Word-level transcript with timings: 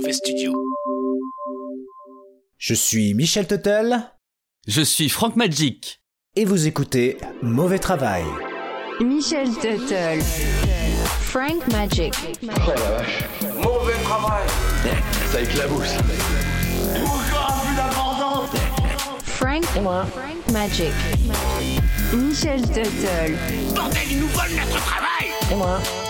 mauvais 0.00 0.12
studio. 0.14 0.52
Je 2.56 2.72
suis 2.72 3.12
Michel 3.12 3.46
Tuttle. 3.46 4.00
Je 4.66 4.80
suis 4.80 5.10
Frank 5.10 5.36
Magic. 5.36 6.00
Et 6.36 6.46
vous 6.46 6.66
écoutez 6.66 7.18
Mauvais 7.42 7.78
Travail. 7.78 8.24
Michel 9.00 9.50
Tuttle. 9.50 10.22
Frank 11.20 11.66
Magic. 11.68 12.14
Mauvais 12.42 14.02
travail. 14.02 14.46
Ça 15.26 15.42
éclabousse. 15.42 15.94
Frank, 19.72 20.08
Frank 20.08 20.50
Magic. 20.52 20.92
Michel 22.12 22.60
Tuttle. 22.62 23.36
Bordel, 23.74 24.02
ils 24.10 24.18
nous 24.18 24.28
volent 24.28 24.56
notre 24.56 24.84
travail 24.84 25.28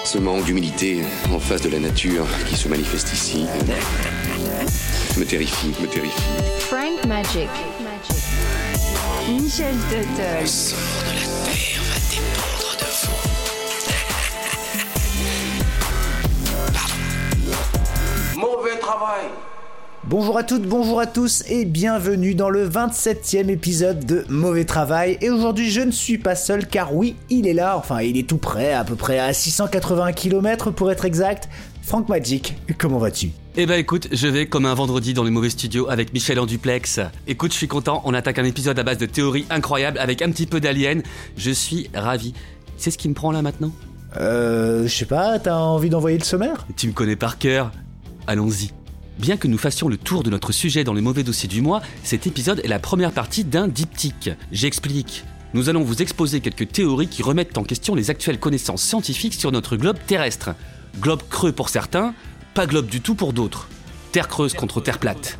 Ce 0.04 0.18
manque 0.18 0.44
d'humilité 0.44 1.02
en 1.30 1.38
face 1.38 1.60
de 1.62 1.68
la 1.68 1.78
nature 1.78 2.26
qui 2.48 2.56
se 2.56 2.68
manifeste 2.68 3.12
ici 3.12 3.46
me 5.18 5.24
terrifie, 5.26 5.74
me 5.80 5.86
terrifie. 5.86 6.22
Frank 6.60 7.04
Magic. 7.06 7.48
Michel 9.28 9.74
Tuttle. 9.90 11.19
Bonjour 20.10 20.38
à 20.38 20.42
toutes, 20.42 20.62
bonjour 20.62 20.98
à 20.98 21.06
tous 21.06 21.44
et 21.48 21.64
bienvenue 21.64 22.34
dans 22.34 22.50
le 22.50 22.68
27e 22.68 23.48
épisode 23.48 24.04
de 24.04 24.24
Mauvais 24.28 24.64
Travail. 24.64 25.16
Et 25.20 25.30
aujourd'hui 25.30 25.70
je 25.70 25.82
ne 25.82 25.92
suis 25.92 26.18
pas 26.18 26.34
seul 26.34 26.66
car 26.66 26.92
oui, 26.96 27.14
il 27.28 27.46
est 27.46 27.54
là, 27.54 27.76
enfin 27.78 28.02
il 28.02 28.18
est 28.18 28.28
tout 28.28 28.36
près, 28.36 28.72
à 28.72 28.82
peu 28.82 28.96
près 28.96 29.20
à 29.20 29.32
680 29.32 30.12
km 30.14 30.72
pour 30.72 30.90
être 30.90 31.04
exact. 31.04 31.48
Frank 31.82 32.08
Magic, 32.08 32.56
comment 32.76 32.98
vas-tu? 32.98 33.30
Eh 33.56 33.66
ben 33.66 33.78
écoute, 33.78 34.08
je 34.10 34.26
vais 34.26 34.46
comme 34.46 34.66
un 34.66 34.74
vendredi 34.74 35.14
dans 35.14 35.22
les 35.22 35.30
mauvais 35.30 35.48
studios 35.48 35.88
avec 35.88 36.12
Michel 36.12 36.40
en 36.40 36.46
duplex. 36.46 36.98
Écoute, 37.28 37.52
je 37.52 37.58
suis 37.58 37.68
content, 37.68 38.02
on 38.04 38.12
attaque 38.12 38.40
un 38.40 38.44
épisode 38.44 38.80
à 38.80 38.82
base 38.82 38.98
de 38.98 39.06
théories 39.06 39.46
incroyables 39.48 39.98
avec 40.00 40.22
un 40.22 40.32
petit 40.32 40.46
peu 40.46 40.58
d'alien. 40.58 41.04
Je 41.36 41.52
suis 41.52 41.88
ravi. 41.94 42.34
C'est 42.78 42.90
ce 42.90 42.98
qui 42.98 43.08
me 43.08 43.14
prend 43.14 43.30
là 43.30 43.42
maintenant? 43.42 43.70
Euh, 44.16 44.88
je 44.88 44.92
sais 44.92 45.04
pas, 45.04 45.38
t'as 45.38 45.54
envie 45.54 45.88
d'envoyer 45.88 46.18
le 46.18 46.24
sommaire? 46.24 46.66
Tu 46.76 46.88
me 46.88 46.92
connais 46.92 47.14
par 47.14 47.38
cœur 47.38 47.70
Allons-y. 48.26 48.72
Bien 49.20 49.36
que 49.36 49.48
nous 49.48 49.58
fassions 49.58 49.88
le 49.88 49.98
tour 49.98 50.22
de 50.22 50.30
notre 50.30 50.50
sujet 50.50 50.82
dans 50.82 50.94
les 50.94 51.02
mauvais 51.02 51.24
dossiers 51.24 51.48
du 51.48 51.60
mois, 51.60 51.82
cet 52.02 52.26
épisode 52.26 52.62
est 52.64 52.68
la 52.68 52.78
première 52.78 53.12
partie 53.12 53.44
d'un 53.44 53.68
diptyque. 53.68 54.30
J'explique. 54.50 55.24
Nous 55.52 55.68
allons 55.68 55.82
vous 55.82 56.00
exposer 56.00 56.40
quelques 56.40 56.72
théories 56.72 57.06
qui 57.06 57.22
remettent 57.22 57.58
en 57.58 57.62
question 57.62 57.94
les 57.94 58.08
actuelles 58.08 58.40
connaissances 58.40 58.82
scientifiques 58.82 59.34
sur 59.34 59.52
notre 59.52 59.76
globe 59.76 59.98
terrestre. 60.06 60.54
Globe 61.00 61.20
creux 61.28 61.52
pour 61.52 61.68
certains, 61.68 62.14
pas 62.54 62.66
globe 62.66 62.86
du 62.86 63.02
tout 63.02 63.14
pour 63.14 63.34
d'autres. 63.34 63.68
Terre 64.10 64.26
creuse 64.26 64.54
contre 64.54 64.80
terre 64.80 64.98
plate. 64.98 65.36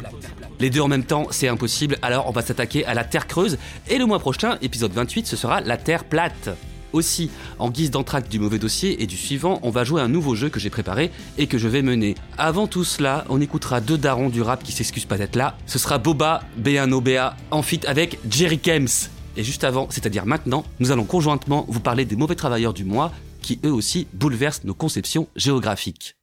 Les 0.58 0.68
deux 0.68 0.82
en 0.82 0.88
même 0.88 1.04
temps, 1.04 1.28
c'est 1.30 1.48
impossible, 1.48 1.96
alors 2.02 2.28
on 2.28 2.32
va 2.32 2.42
s'attaquer 2.42 2.84
à 2.84 2.92
la 2.92 3.04
Terre 3.04 3.26
creuse, 3.26 3.56
et 3.88 3.96
le 3.96 4.04
mois 4.04 4.18
prochain, 4.18 4.58
épisode 4.60 4.92
28, 4.92 5.26
ce 5.26 5.36
sera 5.36 5.62
la 5.62 5.78
Terre 5.78 6.04
plate. 6.04 6.50
Aussi, 6.92 7.30
en 7.58 7.70
guise 7.70 7.90
d'entracte 7.90 8.30
du 8.30 8.38
mauvais 8.38 8.58
dossier 8.58 9.02
et 9.02 9.06
du 9.06 9.16
suivant, 9.16 9.60
on 9.62 9.70
va 9.70 9.84
jouer 9.84 10.00
un 10.00 10.08
nouveau 10.08 10.34
jeu 10.34 10.48
que 10.48 10.60
j'ai 10.60 10.70
préparé 10.70 11.10
et 11.38 11.46
que 11.46 11.58
je 11.58 11.68
vais 11.68 11.82
mener. 11.82 12.14
Avant 12.38 12.66
tout 12.66 12.84
cela, 12.84 13.24
on 13.28 13.40
écoutera 13.40 13.80
deux 13.80 13.98
darons 13.98 14.28
du 14.28 14.42
rap 14.42 14.62
qui 14.62 14.72
s'excusent 14.72 15.04
pas 15.04 15.18
d'être 15.18 15.36
là. 15.36 15.56
Ce 15.66 15.78
sera 15.78 15.98
Boba, 15.98 16.42
B1OBA, 16.62 17.34
en 17.50 17.62
feat 17.62 17.84
avec 17.86 18.18
Jerry 18.30 18.58
Kems. 18.58 19.08
Et 19.36 19.44
juste 19.44 19.64
avant, 19.64 19.86
c'est-à-dire 19.90 20.26
maintenant, 20.26 20.64
nous 20.80 20.90
allons 20.90 21.04
conjointement 21.04 21.64
vous 21.68 21.80
parler 21.80 22.04
des 22.04 22.16
mauvais 22.16 22.34
travailleurs 22.34 22.74
du 22.74 22.84
mois 22.84 23.12
qui 23.40 23.60
eux 23.64 23.72
aussi 23.72 24.06
bouleversent 24.12 24.64
nos 24.64 24.74
conceptions 24.74 25.28
géographiques. 25.36 26.16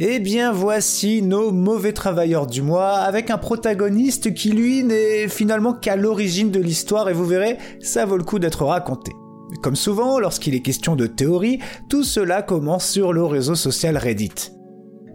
Eh 0.00 0.20
bien 0.20 0.52
voici 0.52 1.22
nos 1.22 1.50
mauvais 1.50 1.92
travailleurs 1.92 2.46
du 2.46 2.62
mois 2.62 2.98
avec 2.98 3.30
un 3.30 3.38
protagoniste 3.38 4.32
qui 4.32 4.52
lui 4.52 4.84
n'est 4.84 5.26
finalement 5.26 5.72
qu'à 5.72 5.96
l'origine 5.96 6.52
de 6.52 6.60
l'histoire 6.60 7.08
et 7.08 7.12
vous 7.12 7.26
verrez, 7.26 7.58
ça 7.80 8.06
vaut 8.06 8.16
le 8.16 8.22
coup 8.22 8.38
d'être 8.38 8.64
raconté. 8.64 9.10
Comme 9.62 9.76
souvent, 9.76 10.18
lorsqu'il 10.18 10.54
est 10.54 10.62
question 10.62 10.96
de 10.96 11.06
théorie, 11.06 11.60
tout 11.88 12.04
cela 12.04 12.42
commence 12.42 12.88
sur 12.88 13.12
le 13.12 13.24
réseau 13.24 13.54
social 13.54 13.96
Reddit. 13.96 14.52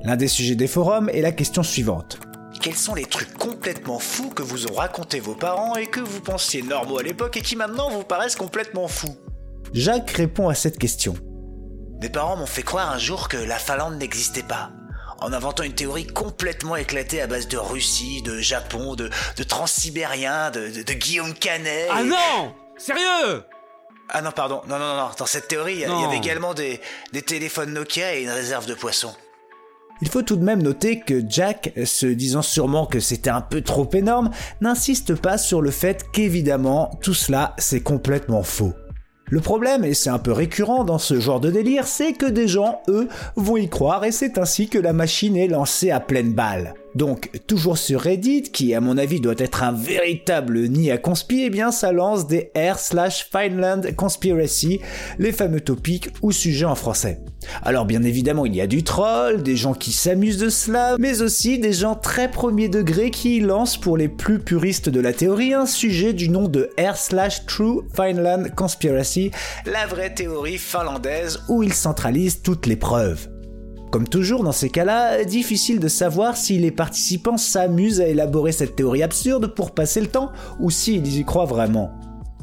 L'un 0.03 0.15
des 0.15 0.27
sujets 0.27 0.55
des 0.55 0.67
forums 0.67 1.09
est 1.09 1.21
la 1.21 1.31
question 1.31 1.63
suivante. 1.63 2.19
Quels 2.61 2.75
sont 2.75 2.95
les 2.95 3.05
trucs 3.05 3.33
complètement 3.37 3.99
fous 3.99 4.29
que 4.29 4.43
vous 4.43 4.67
ont 4.67 4.75
raconté 4.75 5.19
vos 5.19 5.35
parents 5.35 5.75
et 5.75 5.87
que 5.87 5.99
vous 5.99 6.21
pensiez 6.21 6.61
normaux 6.61 6.99
à 6.99 7.03
l'époque 7.03 7.37
et 7.37 7.41
qui 7.41 7.55
maintenant 7.55 7.89
vous 7.89 8.03
paraissent 8.03 8.35
complètement 8.35 8.87
fous? 8.87 9.15
Jacques 9.73 10.11
répond 10.11 10.49
à 10.49 10.55
cette 10.55 10.77
question. 10.77 11.15
Mes 12.01 12.09
parents 12.09 12.37
m'ont 12.37 12.45
fait 12.45 12.63
croire 12.63 12.91
un 12.91 12.99
jour 12.99 13.27
que 13.27 13.37
la 13.37 13.57
Finlande 13.57 13.97
n'existait 13.97 14.43
pas, 14.43 14.71
en 15.19 15.31
inventant 15.33 15.63
une 15.63 15.73
théorie 15.73 16.05
complètement 16.05 16.75
éclatée 16.75 17.21
à 17.21 17.27
base 17.27 17.47
de 17.47 17.57
Russie, 17.57 18.21
de 18.23 18.39
Japon, 18.39 18.95
de, 18.95 19.09
Transsibérien, 19.47 20.51
de, 20.51 20.93
Guillaume 20.93 21.33
Canet. 21.33 21.87
Ah 21.91 22.03
non 22.03 22.53
Sérieux 22.77 23.43
Ah 24.13 24.21
non, 24.21 24.31
pardon, 24.31 24.61
non, 24.67 24.77
non, 24.77 24.95
non, 24.95 25.09
dans 25.17 25.25
cette 25.25 25.47
théorie, 25.47 25.73
il 25.73 25.79
y, 25.79 25.83
il 25.83 26.05
avait 26.05 26.17
également 26.17 26.53
des, 26.53 26.79
des 27.13 27.23
téléphones 27.23 27.73
Nokia 27.73 28.15
et 28.15 28.23
une 28.23 28.29
réserve 28.29 28.67
de 28.67 28.75
poissons. 28.75 29.13
Il 30.01 30.09
faut 30.09 30.21
tout 30.21 30.35
de 30.35 30.43
même 30.43 30.61
noter 30.61 30.99
que 30.99 31.23
Jack, 31.27 31.73
se 31.85 32.05
disant 32.05 32.41
sûrement 32.41 32.85
que 32.85 32.99
c'était 32.99 33.29
un 33.29 33.41
peu 33.41 33.61
trop 33.61 33.89
énorme, 33.93 34.29
n'insiste 34.61 35.15
pas 35.15 35.37
sur 35.37 35.61
le 35.61 35.71
fait 35.71 36.05
qu'évidemment, 36.11 36.91
tout 37.01 37.13
cela, 37.13 37.55
c'est 37.57 37.81
complètement 37.81 38.43
faux. 38.43 38.73
Le 39.29 39.39
problème, 39.39 39.83
et 39.83 39.93
c'est 39.93 40.09
un 40.09 40.19
peu 40.19 40.31
récurrent 40.31 40.83
dans 40.83 40.99
ce 40.99 41.19
genre 41.19 41.39
de 41.39 41.49
délire, 41.49 41.87
c'est 41.87 42.13
que 42.13 42.25
des 42.25 42.47
gens, 42.47 42.81
eux, 42.89 43.07
vont 43.35 43.57
y 43.57 43.69
croire 43.69 44.03
et 44.03 44.11
c'est 44.11 44.37
ainsi 44.37 44.67
que 44.67 44.77
la 44.77 44.93
machine 44.93 45.37
est 45.37 45.47
lancée 45.47 45.89
à 45.89 45.99
pleine 45.99 46.33
balle. 46.33 46.75
Donc, 46.95 47.31
toujours 47.47 47.77
sur 47.77 48.01
Reddit, 48.01 48.43
qui 48.43 48.73
à 48.73 48.81
mon 48.81 48.97
avis 48.97 49.19
doit 49.19 49.33
être 49.37 49.63
un 49.63 49.71
véritable 49.71 50.67
nid 50.67 50.91
à 50.91 50.97
conspi, 50.97 51.43
eh 51.45 51.49
bien 51.49 51.71
ça 51.71 51.91
lance 51.91 52.27
des 52.27 52.51
R 52.55 52.77
slash 52.77 53.27
Finland 53.31 53.81
Conspiracy, 53.95 54.79
les 55.17 55.31
fameux 55.31 55.61
topics 55.61 56.09
ou 56.21 56.31
sujets 56.31 56.65
en 56.65 56.75
français. 56.75 57.19
Alors 57.63 57.85
bien 57.85 58.03
évidemment, 58.03 58.45
il 58.45 58.55
y 58.55 58.61
a 58.61 58.67
du 58.67 58.83
troll, 58.83 59.43
des 59.43 59.55
gens 59.55 59.73
qui 59.73 59.91
s'amusent 59.91 60.37
de 60.37 60.49
cela, 60.49 60.95
mais 60.99 61.21
aussi 61.21 61.59
des 61.59 61.73
gens 61.73 61.95
très 61.95 62.29
premier 62.29 62.69
degré 62.69 63.09
qui 63.09 63.39
lancent 63.39 63.77
pour 63.77 63.97
les 63.97 64.07
plus 64.07 64.39
puristes 64.39 64.89
de 64.89 64.99
la 64.99 65.13
théorie 65.13 65.53
un 65.53 65.65
sujet 65.65 66.13
du 66.13 66.29
nom 66.29 66.47
de 66.47 66.69
R 66.79 66.95
slash 66.95 67.45
True 67.45 67.81
Finland 67.95 68.49
Conspiracy, 68.55 69.31
la 69.65 69.87
vraie 69.87 70.13
théorie 70.13 70.57
finlandaise 70.57 71.39
où 71.49 71.63
ils 71.63 71.73
centralisent 71.73 72.41
toutes 72.41 72.65
les 72.65 72.75
preuves. 72.75 73.32
Comme 73.93 74.09
toujours 74.09 74.43
dans 74.43 74.51
ces 74.51 74.71
cas-là, 74.71 75.23
difficile 75.23 75.79
de 75.79 75.87
savoir 75.87 76.35
si 76.35 76.57
les 76.57 76.71
participants 76.71 77.37
s'amusent 77.37 78.01
à 78.01 78.07
élaborer 78.07 78.51
cette 78.51 78.75
théorie 78.75 79.03
absurde 79.03 79.53
pour 79.53 79.75
passer 79.75 80.01
le 80.01 80.07
temps 80.07 80.31
ou 80.59 80.71
s'ils 80.71 81.19
y 81.19 81.23
croient 81.23 81.45
vraiment. 81.45 81.93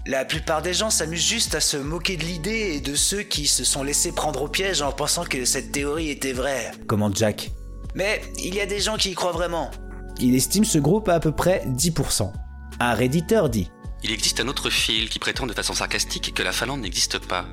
La 0.06 0.24
plupart 0.24 0.62
des 0.62 0.72
gens 0.72 0.90
s'amusent 0.90 1.26
juste 1.26 1.56
à 1.56 1.60
se 1.60 1.76
moquer 1.76 2.16
de 2.16 2.22
l'idée 2.22 2.74
et 2.76 2.80
de 2.80 2.94
ceux 2.94 3.22
qui 3.22 3.48
se 3.48 3.64
sont 3.64 3.82
laissés 3.82 4.12
prendre 4.12 4.42
au 4.42 4.46
piège 4.46 4.80
en 4.80 4.92
pensant 4.92 5.24
que 5.24 5.44
cette 5.44 5.72
théorie 5.72 6.10
était 6.10 6.32
vraie. 6.32 6.70
Comment 6.86 7.12
Jack? 7.12 7.50
Mais 7.96 8.22
il 8.38 8.54
y 8.54 8.60
a 8.60 8.66
des 8.66 8.78
gens 8.78 8.96
qui 8.96 9.10
y 9.10 9.14
croient 9.14 9.32
vraiment. 9.32 9.72
Il 10.20 10.36
estime 10.36 10.64
ce 10.64 10.78
groupe 10.78 11.08
à 11.08 11.14
à 11.14 11.20
peu 11.20 11.32
près 11.32 11.64
10%. 11.66 12.30
Un 12.78 12.94
redditeur 12.94 13.50
dit 13.50 13.68
Il 14.04 14.12
existe 14.12 14.38
un 14.38 14.46
autre 14.46 14.70
fil 14.70 15.08
qui 15.08 15.18
prétend 15.18 15.48
de 15.48 15.52
façon 15.52 15.74
sarcastique 15.74 16.32
que 16.32 16.44
la 16.44 16.52
Finlande 16.52 16.82
n'existe 16.82 17.18
pas. 17.18 17.44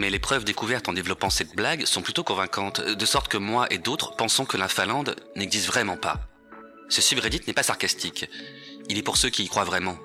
Mais 0.00 0.08
les 0.08 0.18
preuves 0.18 0.46
découvertes 0.46 0.88
en 0.88 0.94
développant 0.94 1.28
cette 1.28 1.54
blague 1.54 1.84
sont 1.84 2.00
plutôt 2.00 2.24
convaincantes, 2.24 2.80
de 2.80 3.04
sorte 3.04 3.28
que 3.28 3.36
moi 3.36 3.66
et 3.70 3.76
d'autres 3.76 4.16
pensons 4.16 4.46
que 4.46 4.56
la 4.56 4.66
Finlande 4.66 5.14
n'existe 5.36 5.66
vraiment 5.66 5.98
pas. 5.98 6.20
Ce 6.88 7.02
subreddit 7.02 7.42
n'est 7.46 7.52
pas 7.52 7.62
sarcastique. 7.62 8.26
Il 8.88 8.96
est 8.96 9.02
pour 9.02 9.18
ceux 9.18 9.28
qui 9.28 9.44
y 9.44 9.48
croient 9.48 9.64
vraiment. 9.64 9.96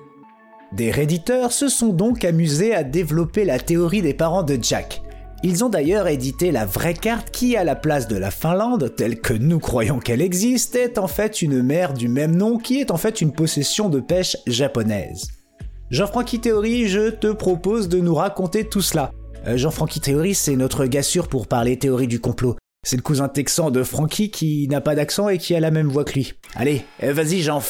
Des 0.72 0.90
redditeurs 0.90 1.50
se 1.50 1.68
sont 1.68 1.94
donc 1.94 2.26
amusés 2.26 2.74
à 2.74 2.84
développer 2.84 3.46
la 3.46 3.58
théorie 3.58 4.02
des 4.02 4.12
parents 4.12 4.42
de 4.42 4.58
Jack. 4.60 5.00
Ils 5.42 5.64
ont 5.64 5.70
d'ailleurs 5.70 6.08
édité 6.08 6.52
la 6.52 6.66
vraie 6.66 6.92
carte 6.92 7.30
qui, 7.30 7.56
à 7.56 7.64
la 7.64 7.74
place 7.74 8.06
de 8.06 8.16
la 8.16 8.30
Finlande, 8.30 8.94
telle 8.96 9.22
que 9.22 9.32
nous 9.32 9.60
croyons 9.60 9.98
qu'elle 9.98 10.20
existe, 10.20 10.76
est 10.76 10.98
en 10.98 11.08
fait 11.08 11.40
une 11.40 11.62
mer 11.62 11.94
du 11.94 12.08
même 12.08 12.36
nom 12.36 12.58
qui 12.58 12.80
est 12.80 12.90
en 12.90 12.98
fait 12.98 13.22
une 13.22 13.32
possession 13.32 13.88
de 13.88 14.00
pêche 14.00 14.36
japonaise. 14.46 15.30
Jean-Francky 15.90 16.40
Théorie, 16.40 16.86
je 16.86 17.08
te 17.08 17.28
propose 17.32 17.88
de 17.88 17.98
nous 17.98 18.14
raconter 18.14 18.68
tout 18.68 18.82
cela. 18.82 19.10
Euh, 19.46 19.56
Jean-Francky 19.56 20.00
Théorie, 20.00 20.34
c'est 20.34 20.56
notre 20.56 20.86
gars 20.86 21.02
sûr 21.02 21.28
pour 21.28 21.46
parler 21.46 21.78
théorie 21.78 22.08
du 22.08 22.20
complot. 22.20 22.56
C'est 22.84 22.96
le 22.96 23.02
cousin 23.02 23.28
texan 23.28 23.70
de 23.70 23.82
Francky 23.82 24.30
qui 24.30 24.66
n'a 24.68 24.80
pas 24.80 24.94
d'accent 24.94 25.28
et 25.28 25.38
qui 25.38 25.54
a 25.54 25.60
la 25.60 25.70
même 25.70 25.88
voix 25.88 26.04
que 26.04 26.14
lui. 26.14 26.34
Allez, 26.54 26.84
euh, 27.02 27.12
vas-y 27.12 27.42
Jean. 27.42 27.62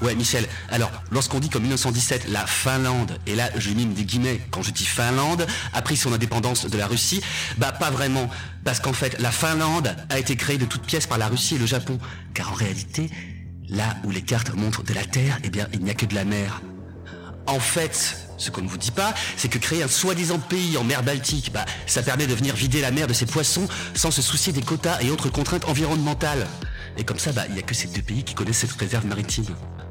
Ouais, 0.00 0.14
Michel. 0.14 0.44
Alors, 0.70 0.92
lorsqu'on 1.10 1.40
dit 1.40 1.48
qu'en 1.48 1.58
1917, 1.58 2.28
la 2.28 2.46
Finlande, 2.46 3.18
et 3.26 3.34
là 3.34 3.50
je 3.56 3.70
mime 3.70 3.94
des 3.94 4.04
guillemets 4.04 4.40
quand 4.52 4.62
je 4.62 4.70
dis 4.70 4.84
Finlande, 4.84 5.44
a 5.72 5.82
pris 5.82 5.96
son 5.96 6.12
indépendance 6.12 6.66
de 6.66 6.78
la 6.78 6.86
Russie, 6.86 7.20
bah 7.58 7.72
pas 7.72 7.90
vraiment. 7.90 8.30
Parce 8.64 8.78
qu'en 8.78 8.92
fait, 8.92 9.18
la 9.18 9.32
Finlande 9.32 9.94
a 10.08 10.18
été 10.18 10.36
créée 10.36 10.58
de 10.58 10.66
toutes 10.66 10.86
pièces 10.86 11.06
par 11.06 11.18
la 11.18 11.26
Russie 11.26 11.56
et 11.56 11.58
le 11.58 11.66
Japon. 11.66 11.98
Car 12.32 12.52
en 12.52 12.54
réalité, 12.54 13.10
là 13.68 13.96
où 14.04 14.10
les 14.10 14.22
cartes 14.22 14.54
montrent 14.54 14.84
de 14.84 14.94
la 14.94 15.04
terre, 15.04 15.38
eh 15.42 15.50
bien, 15.50 15.66
il 15.72 15.82
n'y 15.82 15.90
a 15.90 15.94
que 15.94 16.06
de 16.06 16.14
la 16.14 16.24
mer. 16.24 16.62
En 17.48 17.60
fait, 17.60 18.18
ce 18.36 18.50
qu'on 18.50 18.60
ne 18.60 18.68
vous 18.68 18.76
dit 18.76 18.90
pas, 18.90 19.14
c'est 19.38 19.48
que 19.48 19.56
créer 19.56 19.82
un 19.82 19.88
soi-disant 19.88 20.38
pays 20.38 20.76
en 20.76 20.84
mer 20.84 21.02
Baltique, 21.02 21.50
bah, 21.50 21.64
ça 21.86 22.02
permet 22.02 22.26
de 22.26 22.34
venir 22.34 22.54
vider 22.54 22.82
la 22.82 22.90
mer 22.90 23.06
de 23.06 23.14
ses 23.14 23.24
poissons 23.24 23.66
sans 23.94 24.10
se 24.10 24.20
soucier 24.20 24.52
des 24.52 24.60
quotas 24.60 25.00
et 25.00 25.10
autres 25.10 25.30
contraintes 25.30 25.66
environnementales. 25.66 26.46
Et 26.98 27.04
comme 27.04 27.18
ça, 27.18 27.32
bah, 27.32 27.44
il 27.48 27.56
y 27.56 27.58
a 27.58 27.62
que 27.62 27.74
ces 27.74 27.88
deux 27.88 28.02
pays 28.02 28.22
qui 28.22 28.34
connaissent 28.34 28.58
cette 28.58 28.72
réserve 28.72 29.06
maritime. 29.06 29.46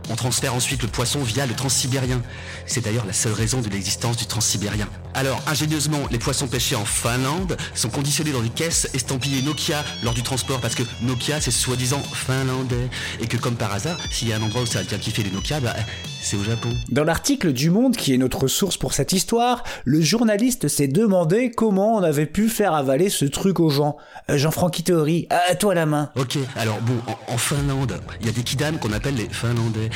On 0.09 0.15
transfère 0.15 0.53
ensuite 0.53 0.83
le 0.83 0.87
poisson 0.87 1.21
via 1.23 1.47
le 1.47 1.55
transsibérien. 1.55 2.21
C'est 2.67 2.81
d'ailleurs 2.81 3.05
la 3.05 3.13
seule 3.13 3.33
raison 3.33 3.59
de 3.59 3.69
l'existence 3.69 4.17
du 4.17 4.27
transsibérien. 4.27 4.87
Alors, 5.15 5.41
ingénieusement, 5.47 6.07
les 6.11 6.19
poissons 6.19 6.47
pêchés 6.47 6.75
en 6.75 6.85
Finlande 6.85 7.57
sont 7.73 7.89
conditionnés 7.89 8.31
dans 8.31 8.41
des 8.41 8.49
caisses 8.49 8.87
estampillées 8.93 9.41
Nokia 9.41 9.83
lors 10.03 10.13
du 10.13 10.21
transport 10.21 10.61
parce 10.61 10.75
que 10.75 10.83
Nokia 11.01 11.41
c'est 11.41 11.51
soi-disant 11.51 12.03
finlandais. 12.13 12.89
Et 13.19 13.27
que 13.27 13.35
comme 13.35 13.55
par 13.55 13.73
hasard, 13.73 13.97
s'il 14.11 14.27
y 14.27 14.33
a 14.33 14.37
un 14.37 14.43
endroit 14.43 14.61
où 14.61 14.67
ça 14.67 14.79
a 14.79 14.83
bien 14.83 14.99
kiffé 14.99 15.23
les 15.23 15.31
Nokia, 15.31 15.59
bah, 15.59 15.75
c'est 16.21 16.37
au 16.37 16.43
Japon. 16.43 16.69
Dans 16.89 17.03
l'article 17.03 17.53
du 17.53 17.69
Monde, 17.69 17.95
qui 17.95 18.13
est 18.13 18.17
notre 18.17 18.47
source 18.47 18.77
pour 18.77 18.93
cette 18.93 19.13
histoire, 19.13 19.63
le 19.85 20.01
journaliste 20.01 20.67
s'est 20.67 20.87
demandé 20.87 21.51
comment 21.51 21.95
on 21.95 22.03
avait 22.03 22.25
pu 22.25 22.49
faire 22.49 22.73
avaler 22.73 23.09
ce 23.09 23.25
truc 23.25 23.59
aux 23.59 23.69
gens. 23.69 23.97
Euh, 24.29 24.37
Jean-Francky 24.37 24.83
Théorie, 24.83 25.27
à 25.29 25.55
toi 25.55 25.73
la 25.73 25.85
main. 25.85 26.11
Ok, 26.15 26.37
alors 26.55 26.79
bon, 26.81 26.95
en, 27.07 27.33
en 27.33 27.37
Finlande, 27.37 27.99
il 28.21 28.27
y 28.27 28.29
a 28.29 28.33
des 28.33 28.43
kidams 28.43 28.77
qu'on 28.79 28.93
appelle 28.93 29.15
les 29.15 29.29
Finlandais. 29.29 29.89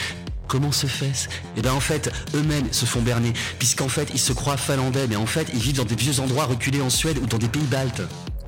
Comment 0.47 0.73
se 0.73 0.85
fait-ce? 0.85 1.29
Eh 1.56 1.62
ben 1.62 1.71
en 1.71 1.79
fait, 1.79 2.12
eux-mêmes 2.35 2.74
se 2.74 2.85
font 2.85 3.01
berner, 3.01 3.31
puisqu'en 3.57 3.88
fait 3.88 4.09
ils 4.13 4.19
se 4.19 4.33
croient 4.33 4.57
finlandais, 4.57 5.07
mais 5.07 5.15
en 5.15 5.25
fait 5.25 5.47
ils 5.53 5.59
vivent 5.59 5.77
dans 5.77 5.85
des 5.85 5.95
vieux 5.95 6.19
endroits 6.19 6.44
reculés 6.44 6.81
en 6.81 6.89
Suède 6.89 7.19
ou 7.24 7.25
dans 7.25 7.38
des 7.38 7.47
pays 7.47 7.62
baltes. 7.71 8.01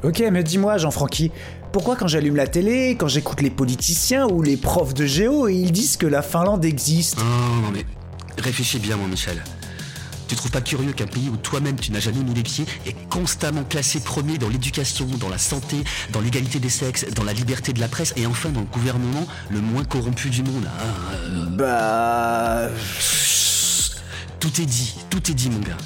Ok, 0.04 0.22
mais 0.32 0.44
dis-moi, 0.44 0.78
Jean-Francky, 0.78 1.32
pourquoi 1.72 1.96
quand 1.96 2.08
j'allume 2.08 2.36
la 2.36 2.46
télé, 2.46 2.98
quand 3.00 3.08
j'écoute 3.08 3.42
les 3.42 3.50
politiciens 3.50 4.28
ou 4.28 4.42
les 4.42 4.58
profs 4.58 4.94
de 4.94 5.06
géo, 5.06 5.48
ils 5.48 5.72
disent 5.72 5.96
que 5.96 6.06
la 6.06 6.22
Finlande 6.22 6.66
existe? 6.66 7.18
Ah 7.20 7.62
non 7.62 7.72
mais 7.72 7.86
réfléchis 8.38 8.80
bien 8.80 8.98
mon 8.98 9.08
Michel. 9.08 9.42
Tu 10.28 10.36
trouves 10.36 10.52
pas 10.52 10.62
curieux 10.62 10.92
qu'un 10.94 11.08
pays 11.08 11.30
où 11.32 11.38
toi-même 11.38 11.76
tu 11.76 11.92
n'as 11.92 12.00
jamais 12.00 12.24
mis 12.24 12.34
les 12.34 12.44
pieds 12.44 12.66
est 12.86 12.96
constamment 13.10 13.64
classé 13.64 14.00
premier 14.00 14.38
dans 14.38 14.50
l'éducation, 14.50 15.06
dans 15.20 15.30
la 15.30 15.38
santé, 15.38 15.78
dans 16.12 16.22
l'égalité 16.22 16.60
des 16.60 16.70
sexes, 16.70 17.06
dans 17.16 17.24
la 17.24 17.34
liberté 17.34 17.72
de 17.72 17.80
la 17.80 17.88
presse 17.88 18.14
et 18.18 18.26
enfin 18.26 18.50
dans 18.50 18.62
le 18.62 18.66
gouvernement 18.66 19.26
le 19.52 19.62
moins 19.62 19.84
corrompu 19.84 20.30
du 20.30 20.44
monde 20.44 20.68
euh, 20.82 21.46
Bah... 21.52 22.70
Tout 24.40 24.62
est 24.62 24.66
dit, 24.66 24.96
tout 25.10 25.32
est 25.32 25.34
dit 25.34 25.50
mon 25.50 25.60
gars. 25.60 25.78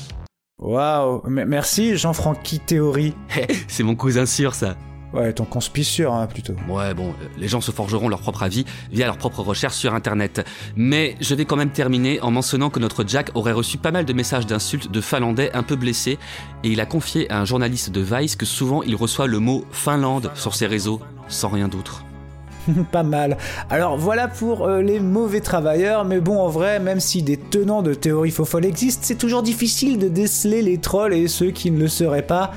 Waouh, 0.59 1.21
merci 1.27 1.97
Jean-Francky 1.97 2.59
Théorie. 2.59 3.13
C'est 3.67 3.83
mon 3.83 3.95
cousin 3.95 4.25
sûr 4.25 4.55
ça. 4.55 4.75
Ouais, 5.13 5.31
ton 5.31 5.45
conspi 5.45 5.83
sûr, 5.83 6.11
hein, 6.13 6.25
plutôt. 6.25 6.53
Ouais, 6.67 6.95
bon, 6.95 7.09
euh, 7.09 7.27
les 7.37 7.47
gens 7.47 7.61
se 7.61 7.71
forgeront 7.71 8.09
leur 8.09 8.19
propre 8.19 8.41
avis 8.41 8.65
via 8.91 9.05
leurs 9.05 9.19
propres 9.19 9.41
recherches 9.41 9.75
sur 9.75 9.93
Internet. 9.93 10.45
Mais 10.75 11.15
je 11.21 11.35
vais 11.35 11.45
quand 11.45 11.55
même 11.55 11.69
terminer 11.69 12.19
en 12.21 12.31
mentionnant 12.31 12.71
que 12.71 12.79
notre 12.79 13.07
Jack 13.07 13.29
aurait 13.35 13.53
reçu 13.53 13.77
pas 13.77 13.91
mal 13.91 14.03
de 14.03 14.13
messages 14.13 14.47
d'insultes 14.47 14.91
de 14.91 14.99
Finlandais 14.99 15.51
un 15.53 15.63
peu 15.63 15.75
blessés, 15.75 16.17
et 16.63 16.69
il 16.69 16.81
a 16.81 16.85
confié 16.87 17.31
à 17.31 17.39
un 17.39 17.45
journaliste 17.45 17.91
de 17.91 18.01
Vice 18.01 18.35
que 18.35 18.45
souvent 18.45 18.81
il 18.81 18.95
reçoit 18.95 19.27
le 19.27 19.39
mot 19.39 19.63
Finlande 19.71 20.31
sur 20.33 20.55
ses 20.55 20.65
réseaux, 20.65 20.99
sans 21.27 21.49
rien 21.49 21.67
d'autre. 21.67 22.03
Pas 22.91 23.03
mal. 23.03 23.37
Alors 23.69 23.97
voilà 23.97 24.27
pour 24.27 24.65
euh, 24.65 24.81
les 24.81 24.99
mauvais 24.99 25.41
travailleurs, 25.41 26.05
mais 26.05 26.19
bon 26.19 26.39
en 26.39 26.49
vrai, 26.49 26.79
même 26.79 26.99
si 26.99 27.23
des 27.23 27.37
tenants 27.37 27.81
de 27.81 27.93
théories 27.93 28.31
faux 28.31 28.45
folles 28.45 28.65
existent, 28.65 29.03
c'est 29.03 29.17
toujours 29.17 29.43
difficile 29.43 29.97
de 29.97 30.07
déceler 30.07 30.61
les 30.61 30.77
trolls 30.77 31.13
et 31.13 31.27
ceux 31.27 31.51
qui 31.51 31.71
ne 31.71 31.79
le 31.79 31.87
seraient 31.87 32.25
pas. 32.25 32.51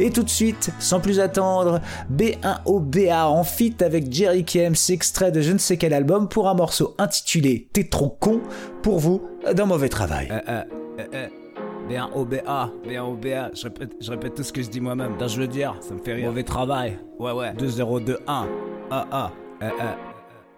Et 0.00 0.10
tout 0.10 0.24
de 0.24 0.30
suite, 0.30 0.70
sans 0.80 0.98
plus 0.98 1.20
attendre, 1.20 1.80
B1OBA 2.12 3.26
en 3.26 3.44
feat 3.44 3.80
avec 3.80 4.12
Jerry 4.12 4.44
Kems, 4.44 4.74
extrait 4.88 5.30
de 5.30 5.40
je 5.40 5.52
ne 5.52 5.58
sais 5.58 5.76
quel 5.76 5.92
album 5.92 6.28
pour 6.28 6.48
un 6.48 6.54
morceau 6.54 6.96
intitulé 6.98 7.68
T'es 7.72 7.84
trop 7.84 8.08
con 8.08 8.40
pour 8.82 8.98
vous 8.98 9.22
dans 9.54 9.66
mauvais 9.66 9.88
travail. 9.88 10.32
B1OBA, 11.88 12.70
B1OBA, 12.86 13.50
je 13.54 13.62
répète, 13.64 13.92
je 14.00 14.10
répète 14.10 14.34
tout 14.34 14.42
ce 14.42 14.52
que 14.52 14.62
je 14.62 14.68
dis 14.68 14.80
moi-même. 14.80 15.12
Je 15.24 15.40
veux 15.40 15.46
dire, 15.46 15.76
ça 15.80 15.94
me 15.94 16.00
fait 16.00 16.14
rire. 16.14 16.28
Mauvais 16.28 16.42
travail. 16.42 16.98
Ouais, 17.18 17.32
ouais. 17.32 17.52
2021. 17.54 18.16
Ah, 18.90 19.06
ah. 19.12 19.30
Eh, 19.60 19.66
eh. 19.66 20.13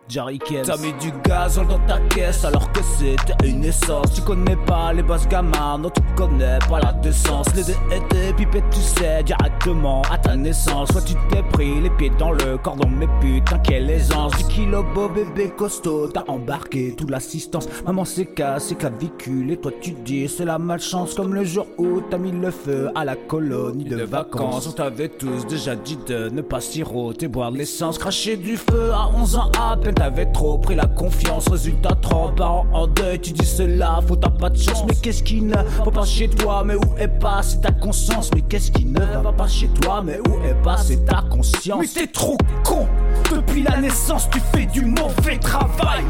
Jerry. 0.09 0.39
T'as 0.39 0.77
mis 0.79 0.93
du 0.95 1.13
gazole 1.25 1.67
dans 1.67 1.81
ta 1.81 1.99
caisse 2.15 2.45
alors 2.45 2.71
que 2.71 2.81
c'était 2.83 3.35
une 3.45 3.65
essence. 3.65 4.13
Tu 4.15 4.23
connais 4.23 4.57
pas 4.57 4.93
les 4.93 5.03
boss 5.03 5.27
gamins, 5.27 5.79
non 5.79 5.91
tu 5.91 6.01
connais 6.15 6.59
pas 6.69 6.81
la 6.81 6.93
décence. 6.93 7.47
Les 7.55 7.65
deux 7.65 7.75
étaient 7.91 8.33
pipés, 8.37 8.63
tu 8.71 8.81
sais, 8.81 9.23
directement 9.25 10.03
à 10.11 10.19
ta 10.19 10.37
naissance. 10.37 10.93
Soit 10.93 11.03
tu 11.03 11.15
t'es 11.31 11.43
pris 11.43 11.81
les 11.81 11.91
pieds 11.91 12.13
dans 12.19 12.33
le 12.33 12.57
cordon, 12.59 12.89
mais 12.89 13.09
putain, 13.21 13.59
quelle 13.59 13.91
aisance. 13.91 14.37
Du 14.37 14.45
kilo 14.45 14.85
beau 14.95 15.09
bébé 15.09 15.51
costaud, 15.57 16.09
t'as 16.09 16.25
embarqué 16.29 16.95
toute 16.97 17.11
l'assistance. 17.11 17.69
Maman 17.85 18.05
s'est 18.05 18.27
cassé 18.27 18.77
clavicule 18.77 19.51
et 19.51 19.57
toi 19.57 19.73
tu 19.81 19.91
dis 19.93 20.29
c'est 20.29 20.45
la 20.45 20.59
malchance. 20.59 21.15
Comme 21.15 21.35
le 21.35 21.45
jour 21.45 21.67
où 21.79 22.01
t'as 22.01 22.19
mis 22.19 22.33
le 22.33 22.51
feu 22.53 22.91
à 22.95 23.05
la 23.05 23.17
colonie 23.17 23.85
de 23.85 24.05
vacances. 24.05 24.69
On 24.69 24.73
t'avait 24.73 25.09
tous 25.09 25.47
déjà 25.47 25.75
dit 25.75 25.99
de 26.07 26.29
ne 26.29 26.43
pas 26.43 26.61
siroter, 26.61 27.27
boire 27.27 27.51
de 27.51 27.59
l'essence, 27.59 27.99
cracher 27.99 28.37
du 28.37 28.57
feu 28.57 28.93
à 28.93 29.09
11 29.09 29.37
ans 29.37 29.51
à 29.61 29.77
peine. 29.77 29.96
T'avais 29.97 30.27
trop 30.27 30.59
pris 30.59 30.75
la 30.75 30.87
confiance, 30.87 31.49
résultat 31.49 31.97
30 32.01 32.37
parents 32.37 32.67
en 32.75 32.87
deuil. 32.87 33.19
Tu 33.19 33.33
dis 33.33 33.47
cela, 33.47 33.99
faut 34.07 34.15
t'as 34.15 34.29
pas 34.29 34.51
de 34.51 34.59
chance. 34.59 34.85
Mais 34.87 34.95
qu'est-ce 34.95 35.23
qui 35.23 35.41
ne 35.41 35.57
va 35.57 35.91
pas 35.91 36.05
chez 36.05 36.29
toi, 36.29 36.63
mais 36.65 36.75
où 36.77 36.99
est 36.99 37.09
passée 37.09 37.61
ta 37.63 37.73
conscience? 37.73 38.31
Mais 38.35 38.43
qu'est-ce 38.43 38.71
qui 38.71 38.85
ne 38.85 39.01
va 39.01 39.33
pas 39.33 39.49
chez 39.49 39.69
toi, 39.69 40.03
mais 40.05 40.19
où 40.19 40.45
est 40.45 40.63
passée 40.63 41.03
ta 41.05 41.25
conscience? 41.31 41.81
Mais 41.81 41.89
t'es 41.89 42.13
trop 42.13 42.37
con! 42.63 42.87
Depuis 43.35 43.63
la 43.63 43.81
naissance, 43.81 44.29
tu 44.31 44.39
fais 44.55 44.67
du 44.67 44.85
mauvais 44.85 45.39
travail! 45.39 46.05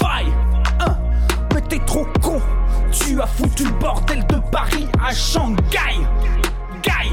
Vaille! 0.00 0.32
Hein. 0.80 0.96
Mais 1.54 1.62
t'es 1.62 1.80
trop 1.86 2.06
con! 2.22 2.40
Tu 2.92 3.20
as 3.20 3.26
foutu 3.26 3.64
le 3.64 3.78
bordel 3.80 4.24
de 4.28 4.36
Paris 4.52 4.86
à 5.04 5.12
Shanghai! 5.12 6.06
Gaï! 6.84 7.10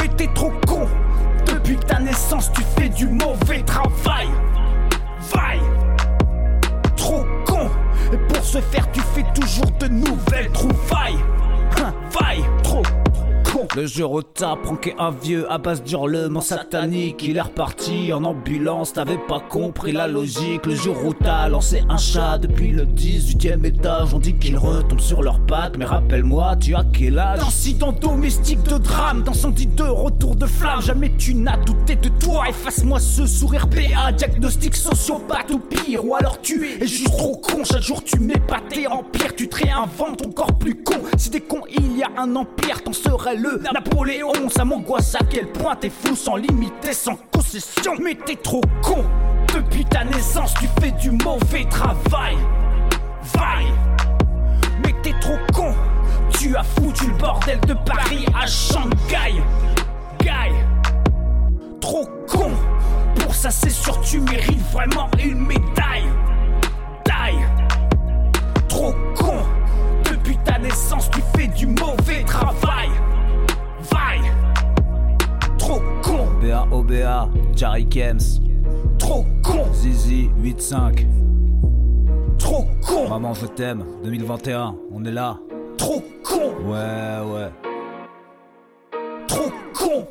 Mais 0.00 0.08
t'es 0.16 0.28
trop 0.34 0.52
con! 0.66 0.86
Depuis 1.68 1.84
ta 1.86 1.98
naissance, 1.98 2.50
tu 2.54 2.62
fais 2.78 2.88
du 2.88 3.06
mauvais 3.06 3.62
travail! 3.62 4.28
Vaille! 5.34 5.60
Trop 6.96 7.26
con! 7.44 7.68
Et 8.10 8.16
pour 8.16 8.42
ce 8.42 8.58
faire, 8.58 8.90
tu 8.90 9.00
fais 9.14 9.24
toujours 9.34 9.70
de 9.78 9.88
nouvelles 9.88 10.50
trouvailles! 10.52 11.18
Hein, 11.76 11.92
Vaille! 12.10 12.44
Trop! 12.62 12.82
Le 13.74 14.04
où 14.04 14.22
t'apprends 14.22 14.76
qu'est 14.76 14.94
un 14.98 15.10
vieux 15.10 15.50
à 15.50 15.58
base 15.58 15.82
d'hurlements 15.82 16.40
sataniques, 16.40 17.22
il 17.22 17.36
est 17.36 17.40
reparti 17.40 18.12
en 18.12 18.24
ambulance, 18.24 18.92
t'avais 18.92 19.18
pas 19.18 19.40
compris 19.40 19.92
la 19.92 20.06
logique. 20.06 20.66
Le 20.66 20.74
jour 20.74 20.96
où 21.04 21.12
t'as 21.12 21.48
lancé 21.48 21.82
un 21.88 21.96
chat 21.96 22.38
depuis 22.38 22.70
le 22.70 22.84
18ème 22.84 23.64
étage, 23.64 24.14
on 24.14 24.18
dit 24.18 24.34
qu'il 24.34 24.56
retombe 24.56 25.00
sur 25.00 25.22
leurs 25.22 25.40
pattes, 25.40 25.76
mais 25.76 25.84
rappelle-moi, 25.84 26.56
tu 26.56 26.74
as 26.74 26.84
quel 26.92 27.18
âge? 27.18 27.40
Incident 27.40 27.92
domestique 27.92 28.62
de 28.64 28.78
drame, 28.78 29.22
d'incendie 29.22 29.66
de 29.66 29.84
retour 29.84 30.36
de 30.36 30.46
flamme, 30.46 30.82
jamais 30.82 31.12
tu 31.16 31.34
n'as 31.34 31.56
douté 31.58 31.96
de 31.96 32.08
toi. 32.20 32.48
Efface-moi 32.48 33.00
ce 33.00 33.26
sourire 33.26 33.68
PA, 33.68 34.12
diagnostic 34.12 34.76
sociopathe 34.76 35.50
ou 35.50 35.58
pire, 35.58 36.04
ou 36.04 36.14
alors 36.14 36.40
tu 36.40 36.66
es 36.66 36.86
juste 36.86 37.16
trop 37.16 37.36
con. 37.36 37.64
Chaque 37.64 37.82
jour 37.82 38.02
tu 38.04 38.20
m'épates 38.20 38.76
et 38.76 38.86
en 38.86 39.02
pire, 39.02 39.34
tu 39.34 39.48
te 39.48 39.64
réinventes 39.64 40.24
encore 40.26 40.58
plus 40.58 40.82
con. 40.82 40.98
Si 41.16 41.30
t'es 41.30 41.40
con, 41.40 41.62
il 41.70 41.96
y 41.96 42.02
a 42.02 42.10
un 42.16 42.36
empire, 42.36 42.82
t'en 42.84 42.92
serais 42.92 43.36
Napoléon. 43.72 44.48
Ça 44.54 44.64
m'angoisse 44.64 45.14
à 45.14 45.24
quel 45.28 45.46
point 45.48 45.76
t'es 45.76 45.90
fou 45.90 46.14
sans 46.16 46.36
limite 46.36 46.84
et 46.88 46.92
sans 46.92 47.16
concession. 47.32 47.94
Mais 48.02 48.14
t'es 48.14 48.36
trop 48.36 48.62
con. 48.82 49.04
Depuis 49.54 49.84
ta 49.84 50.04
naissance, 50.04 50.54
tu 50.54 50.68
fais 50.80 50.90
du 50.92 51.10
mauvais 51.10 51.64
travail. 51.70 52.36
Vaille. 53.34 53.72
Mais 54.84 54.94
t'es 55.02 55.14
trop 55.20 55.38
con. 55.52 55.74
Tu 56.38 56.56
as 56.56 56.62
foutu 56.62 57.06
le 57.06 57.14
bordel 57.14 57.60
de 57.60 57.74
Paris 57.74 58.26
à 58.40 58.46
Shanghai. 58.46 59.42
Gaï. 60.20 60.52
Trop 61.80 62.06
con. 62.28 62.50
Pour 63.20 63.34
ça, 63.34 63.50
c'est 63.50 63.70
sûr, 63.70 64.00
tu 64.02 64.20
mérites 64.20 64.60
vraiment 64.72 65.08
une 65.22 65.40
médaille. 65.46 66.08
Taille. 67.04 67.46
Trop 68.68 68.94
con. 69.16 69.38
Depuis 70.04 70.36
ta 70.44 70.58
naissance, 70.58 71.10
tu 71.10 71.20
fais 71.36 71.48
du 71.48 71.66
mauvais 71.66 72.22
travail. 72.24 72.47
Jerry 77.58 77.88
Kems. 77.88 78.40
Trop 79.00 79.26
con. 79.42 79.64
Zizi 79.74 80.30
8-5. 80.40 81.06
Trop 82.38 82.68
con. 82.86 83.08
Maman, 83.08 83.34
je 83.34 83.46
t'aime. 83.46 83.84
2021, 84.04 84.76
on 84.92 85.04
est 85.04 85.10
là. 85.10 85.40
Trop 85.76 86.04
con. 86.22 86.54
Ouais, 86.68 87.18
ouais. 87.26 87.50
Trop 89.26 89.50
con. 89.74 90.06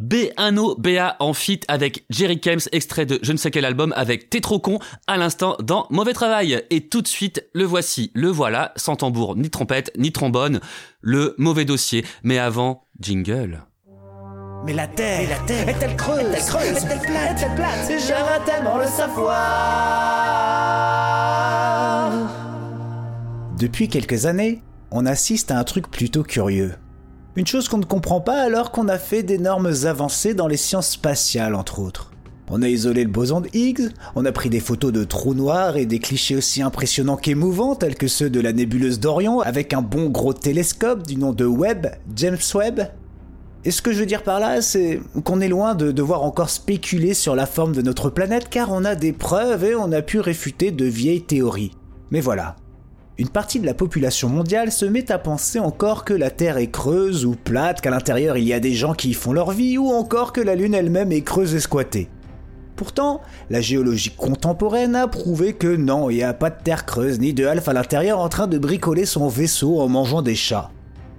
B1O 0.00 0.74
BA 0.80 1.14
en 1.20 1.34
feat 1.34 1.64
avec 1.68 2.04
Jerry 2.10 2.40
Kems, 2.40 2.62
extrait 2.72 3.06
de 3.06 3.20
je 3.22 3.30
ne 3.30 3.36
sais 3.36 3.52
quel 3.52 3.64
album 3.64 3.92
avec 3.96 4.28
T'es 4.28 4.40
trop 4.40 4.58
con 4.58 4.80
à 5.06 5.16
l'instant 5.16 5.56
dans 5.62 5.86
Mauvais 5.90 6.14
Travail. 6.14 6.64
Et 6.70 6.88
tout 6.88 7.00
de 7.00 7.06
suite, 7.06 7.48
le 7.52 7.62
voici, 7.62 8.10
le 8.12 8.28
voilà, 8.28 8.72
sans 8.74 8.96
tambour, 8.96 9.36
ni 9.36 9.50
trompette, 9.50 9.92
ni 9.96 10.10
trombone, 10.10 10.58
le 11.00 11.36
mauvais 11.38 11.64
dossier. 11.64 12.04
Mais 12.24 12.38
avant, 12.38 12.88
jingle. 12.98 13.62
Mais 14.66 14.72
la 14.72 14.88
terre, 14.88 15.28
la 15.30 15.38
terre 15.46 15.68
est-elle 15.68 15.94
creuse, 15.94 16.18
est-elle 16.18 16.44
creuse, 16.44 16.84
est-elle 16.84 16.98
plate, 16.98 17.38
est-elle 17.38 17.54
plate 17.54 17.88
J'aimerais 17.88 18.40
tellement 18.44 18.78
le 18.78 18.86
savoir. 18.86 19.36
Depuis 23.56 23.88
quelques 23.88 24.26
années, 24.26 24.64
on 24.90 25.06
assiste 25.06 25.52
à 25.52 25.58
un 25.58 25.62
truc 25.62 25.88
plutôt 25.88 26.24
curieux. 26.24 26.74
Une 27.36 27.46
chose 27.46 27.68
qu'on 27.68 27.78
ne 27.78 27.84
comprend 27.84 28.20
pas 28.20 28.42
alors 28.42 28.72
qu'on 28.72 28.88
a 28.88 28.98
fait 28.98 29.22
d'énormes 29.22 29.72
avancées 29.84 30.34
dans 30.34 30.48
les 30.48 30.56
sciences 30.56 30.90
spatiales, 30.90 31.54
entre 31.54 31.78
autres. 31.78 32.10
On 32.50 32.60
a 32.60 32.68
isolé 32.68 33.04
le 33.04 33.10
boson 33.10 33.42
de 33.42 33.48
Higgs, 33.52 33.90
on 34.16 34.24
a 34.24 34.32
pris 34.32 34.50
des 34.50 34.58
photos 34.58 34.90
de 34.90 35.04
trous 35.04 35.34
noirs 35.34 35.76
et 35.76 35.86
des 35.86 36.00
clichés 36.00 36.34
aussi 36.34 36.60
impressionnants 36.60 37.16
qu'émouvants 37.16 37.76
tels 37.76 37.94
que 37.94 38.08
ceux 38.08 38.30
de 38.30 38.40
la 38.40 38.52
nébuleuse 38.52 38.98
d'Orion 38.98 39.42
avec 39.42 39.74
un 39.74 39.82
bon 39.82 40.08
gros 40.08 40.32
télescope 40.32 41.06
du 41.06 41.16
nom 41.16 41.32
de 41.32 41.44
Webb, 41.44 41.86
James 42.16 42.36
Webb. 42.52 42.80
Et 43.66 43.72
ce 43.72 43.82
que 43.82 43.90
je 43.90 43.98
veux 43.98 44.06
dire 44.06 44.22
par 44.22 44.38
là, 44.38 44.62
c'est 44.62 45.00
qu'on 45.24 45.40
est 45.40 45.48
loin 45.48 45.74
de 45.74 45.90
devoir 45.90 46.22
encore 46.22 46.50
spéculer 46.50 47.14
sur 47.14 47.34
la 47.34 47.46
forme 47.46 47.74
de 47.74 47.82
notre 47.82 48.10
planète 48.10 48.48
car 48.48 48.70
on 48.70 48.84
a 48.84 48.94
des 48.94 49.12
preuves 49.12 49.64
et 49.64 49.74
on 49.74 49.90
a 49.90 50.02
pu 50.02 50.20
réfuter 50.20 50.70
de 50.70 50.84
vieilles 50.84 51.24
théories. 51.24 51.72
Mais 52.12 52.20
voilà. 52.20 52.54
Une 53.18 53.28
partie 53.28 53.58
de 53.58 53.66
la 53.66 53.74
population 53.74 54.28
mondiale 54.28 54.70
se 54.70 54.84
met 54.84 55.10
à 55.10 55.18
penser 55.18 55.58
encore 55.58 56.04
que 56.04 56.14
la 56.14 56.30
Terre 56.30 56.58
est 56.58 56.70
creuse 56.70 57.26
ou 57.26 57.34
plate, 57.34 57.80
qu'à 57.80 57.90
l'intérieur 57.90 58.36
il 58.36 58.44
y 58.44 58.52
a 58.52 58.60
des 58.60 58.72
gens 58.72 58.94
qui 58.94 59.08
y 59.08 59.14
font 59.14 59.32
leur 59.32 59.50
vie, 59.50 59.78
ou 59.78 59.88
encore 59.88 60.32
que 60.32 60.40
la 60.40 60.54
Lune 60.54 60.74
elle-même 60.74 61.10
est 61.10 61.22
creuse 61.22 61.56
et 61.56 61.60
squattée. 61.60 62.08
Pourtant, 62.76 63.20
la 63.50 63.60
géologie 63.60 64.14
contemporaine 64.16 64.94
a 64.94 65.08
prouvé 65.08 65.54
que 65.54 65.74
non, 65.74 66.08
il 66.08 66.18
n'y 66.18 66.22
a 66.22 66.34
pas 66.34 66.50
de 66.50 66.62
terre 66.62 66.86
creuse 66.86 67.18
ni 67.18 67.34
de 67.34 67.44
Alpha 67.44 67.72
à 67.72 67.74
l'intérieur 67.74 68.20
en 68.20 68.28
train 68.28 68.46
de 68.46 68.58
bricoler 68.58 69.06
son 69.06 69.26
vaisseau 69.26 69.80
en 69.80 69.88
mangeant 69.88 70.22
des 70.22 70.36
chats. 70.36 70.70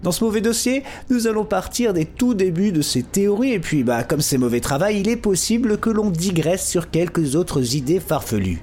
Dans 0.04 0.12
ce 0.12 0.24
mauvais 0.24 0.42
dossier, 0.42 0.84
nous 1.10 1.28
allons 1.28 1.44
partir 1.44 1.92
des 1.94 2.06
tout 2.06 2.36
débuts 2.36 2.72
de 2.72 2.82
ces 2.82 3.02
théories 3.02 3.54
et 3.54 3.60
puis 3.60 3.84
bah 3.84 4.04
comme 4.04 4.22
c'est 4.22 4.38
mauvais 4.38 4.60
travail, 4.60 5.00
il 5.00 5.10
est 5.10 5.18
possible 5.18 5.80
que 5.80 5.90
l'on 5.90 6.12
digresse 6.12 6.68
sur 6.68 6.92
quelques 6.92 7.36
autres 7.36 7.76
idées 7.76 8.00
farfelues. 8.00 8.62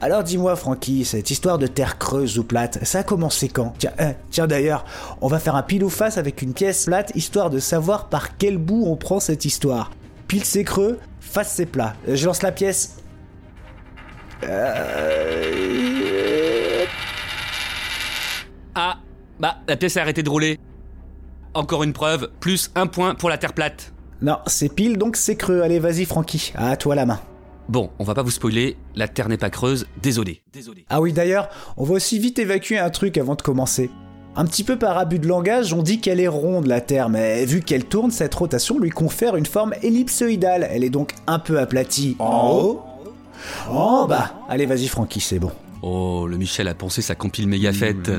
Alors 0.00 0.22
dis-moi 0.22 0.54
Francky, 0.56 1.04
cette 1.04 1.30
histoire 1.30 1.58
de 1.58 1.66
terre 1.66 1.98
creuse 1.98 2.38
ou 2.38 2.44
plate, 2.44 2.84
ça 2.84 3.00
a 3.00 3.02
commencé 3.02 3.48
quand? 3.48 3.74
Tiens, 3.78 3.92
hein, 3.98 4.12
tiens 4.30 4.46
d'ailleurs, 4.46 4.84
on 5.20 5.28
va 5.28 5.40
faire 5.40 5.56
un 5.56 5.62
pile 5.62 5.82
ou 5.82 5.90
face 5.90 6.18
avec 6.18 6.40
une 6.42 6.52
pièce 6.52 6.84
plate 6.84 7.10
histoire 7.16 7.50
de 7.50 7.58
savoir 7.58 8.08
par 8.08 8.36
quel 8.36 8.58
bout 8.58 8.84
on 8.86 8.94
prend 8.94 9.18
cette 9.20 9.44
histoire. 9.44 9.90
Pile 10.28 10.44
c'est 10.44 10.64
creux, 10.64 11.00
face 11.18 11.52
c'est 11.54 11.66
plat. 11.66 11.94
Je 12.06 12.26
lance 12.26 12.42
la 12.42 12.52
pièce. 12.52 12.96
Euh... 14.44 15.66
Ah, 18.74 18.98
bah 19.40 19.56
la 19.66 19.76
pièce 19.76 19.96
a 19.96 20.02
arrêté 20.02 20.22
de 20.22 20.30
rouler. 20.30 20.60
Encore 21.56 21.84
une 21.84 21.94
preuve, 21.94 22.28
plus 22.38 22.70
un 22.74 22.86
point 22.86 23.14
pour 23.14 23.30
la 23.30 23.38
terre 23.38 23.54
plate. 23.54 23.94
Non, 24.20 24.36
c'est 24.46 24.68
pile 24.68 24.98
donc 24.98 25.16
c'est 25.16 25.36
creux. 25.36 25.62
Allez 25.62 25.78
vas-y 25.78 26.04
Francky, 26.04 26.52
à 26.54 26.76
toi 26.76 26.94
la 26.94 27.06
main. 27.06 27.18
Bon, 27.70 27.88
on 27.98 28.04
va 28.04 28.12
pas 28.12 28.22
vous 28.22 28.30
spoiler, 28.30 28.76
la 28.94 29.08
Terre 29.08 29.30
n'est 29.30 29.38
pas 29.38 29.48
creuse, 29.48 29.86
désolé. 30.02 30.42
Désolé. 30.52 30.84
Ah 30.90 31.00
oui 31.00 31.14
d'ailleurs, 31.14 31.48
on 31.78 31.84
va 31.84 31.94
aussi 31.94 32.18
vite 32.18 32.38
évacuer 32.38 32.78
un 32.78 32.90
truc 32.90 33.16
avant 33.16 33.36
de 33.36 33.40
commencer. 33.42 33.90
Un 34.36 34.44
petit 34.44 34.64
peu 34.64 34.78
par 34.78 34.98
abus 34.98 35.18
de 35.18 35.26
langage, 35.26 35.72
on 35.72 35.82
dit 35.82 35.98
qu'elle 35.98 36.20
est 36.20 36.28
ronde 36.28 36.66
la 36.66 36.82
Terre, 36.82 37.08
mais 37.08 37.46
vu 37.46 37.62
qu'elle 37.62 37.86
tourne, 37.86 38.10
cette 38.10 38.34
rotation 38.34 38.78
lui 38.78 38.90
confère 38.90 39.34
une 39.34 39.46
forme 39.46 39.72
ellipsoïdale. 39.82 40.68
Elle 40.70 40.84
est 40.84 40.90
donc 40.90 41.14
un 41.26 41.38
peu 41.38 41.58
aplatie 41.58 42.16
en 42.18 42.50
haut, 42.52 42.82
en 43.70 44.06
bas. 44.06 44.34
Allez 44.50 44.66
vas-y 44.66 44.88
Francky, 44.88 45.20
c'est 45.20 45.38
bon. 45.38 45.52
Oh, 45.82 46.26
le 46.26 46.36
Michel 46.36 46.68
a 46.68 46.74
pensé 46.74 47.02
sa 47.02 47.14
compile 47.14 47.46
méga 47.48 47.72
faite. 47.72 48.10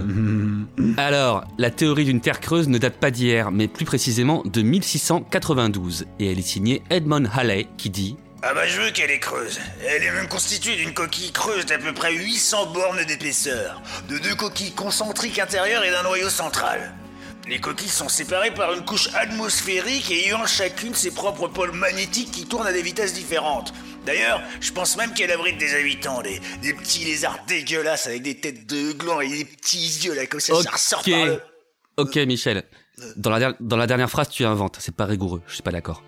Alors, 0.97 1.43
la 1.57 1.71
théorie 1.71 2.05
d'une 2.05 2.21
Terre 2.21 2.39
creuse 2.39 2.67
ne 2.67 2.77
date 2.77 2.97
pas 2.97 3.11
d'hier, 3.11 3.51
mais 3.51 3.67
plus 3.67 3.85
précisément 3.85 4.43
de 4.45 4.61
1692, 4.61 6.05
et 6.19 6.31
elle 6.31 6.39
est 6.39 6.41
signée 6.41 6.83
Edmond 6.89 7.25
Halley 7.33 7.67
qui 7.77 7.89
dit 7.89 8.15
ah 8.43 8.53
bah 8.53 8.67
je 8.67 8.79
veux 8.79 8.91
qu'elle 8.91 9.09
est 9.09 9.19
creuse. 9.19 9.59
Elle 9.89 10.03
est 10.03 10.11
même 10.11 10.27
constituée 10.27 10.75
d'une 10.75 10.93
coquille 10.93 11.31
creuse 11.31 11.65
d'à 11.65 11.79
peu 11.79 11.91
près 11.91 12.13
800 12.13 12.67
bornes 12.67 13.03
d'épaisseur, 13.03 13.81
de 14.09 14.19
deux 14.19 14.35
coquilles 14.35 14.73
concentriques 14.73 15.39
intérieures 15.39 15.83
et 15.83 15.89
d'un 15.89 16.03
noyau 16.03 16.29
central. 16.29 16.93
Les 17.49 17.59
coquilles 17.59 17.89
sont 17.89 18.09
séparées 18.09 18.53
par 18.53 18.73
une 18.73 18.85
couche 18.85 19.09
atmosphérique 19.15 20.11
et 20.11 20.27
ayant 20.27 20.45
chacune 20.45 20.93
ses 20.93 21.11
propres 21.11 21.47
pôles 21.47 21.71
magnétiques 21.71 22.29
qui 22.29 22.45
tournent 22.45 22.67
à 22.67 22.73
des 22.73 22.81
vitesses 22.83 23.13
différentes. 23.13 23.73
D'ailleurs, 24.07 24.41
je 24.61 24.71
pense 24.71 24.97
même 24.97 25.13
qu'elle 25.13 25.31
abrite 25.31 25.57
des 25.59 25.75
habitants, 25.75 26.21
des, 26.23 26.39
des 26.63 26.73
petits 26.73 27.05
lézards 27.05 27.37
dégueulasses 27.47 28.07
avec 28.07 28.23
des 28.23 28.35
têtes 28.39 28.65
de 28.65 28.93
gland 28.93 29.19
et 29.21 29.29
des 29.29 29.45
petits 29.45 29.77
yeux 30.05 30.15
là 30.15 30.25
comme 30.25 30.39
ça, 30.39 30.53
ça 30.63 30.71
ressort 30.71 31.03
par 31.03 31.25
le... 31.25 31.41
Ok 31.97 32.15
Michel, 32.15 32.63
dans 33.17 33.29
la, 33.29 33.39
der- 33.39 33.53
dans 33.59 33.77
la 33.77 33.85
dernière 33.85 34.09
phrase 34.09 34.29
tu 34.29 34.45
inventes, 34.45 34.77
c'est 34.79 34.95
pas 34.95 35.05
rigoureux, 35.05 35.41
je 35.47 35.53
suis 35.55 35.61
pas 35.63 35.71
d'accord. 35.71 36.03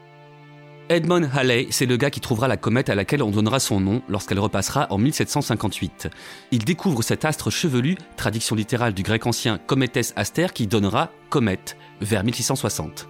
Edmond 0.88 1.30
Halley, 1.36 1.68
c'est 1.70 1.86
le 1.86 1.98
gars 1.98 2.10
qui 2.10 2.20
trouvera 2.20 2.48
la 2.48 2.58
comète 2.58 2.90
à 2.90 2.96
laquelle 2.96 3.22
on 3.22 3.30
donnera 3.30 3.60
son 3.60 3.80
nom 3.80 4.02
lorsqu'elle 4.10 4.40
repassera 4.40 4.88
en 4.90 4.98
1758. 4.98 6.08
Il 6.52 6.66
découvre 6.66 7.04
cet 7.04 7.26
astre 7.26 7.52
chevelu, 7.52 7.96
traduction 8.18 8.56
littérale 8.56 8.96
du 8.96 9.04
grec 9.04 9.28
ancien 9.28 9.60
Cometes 9.60 10.14
Aster, 10.16 10.48
qui 10.52 10.66
donnera 10.66 11.12
comète 11.30 11.78
vers 12.02 12.24
1660. 12.24 13.08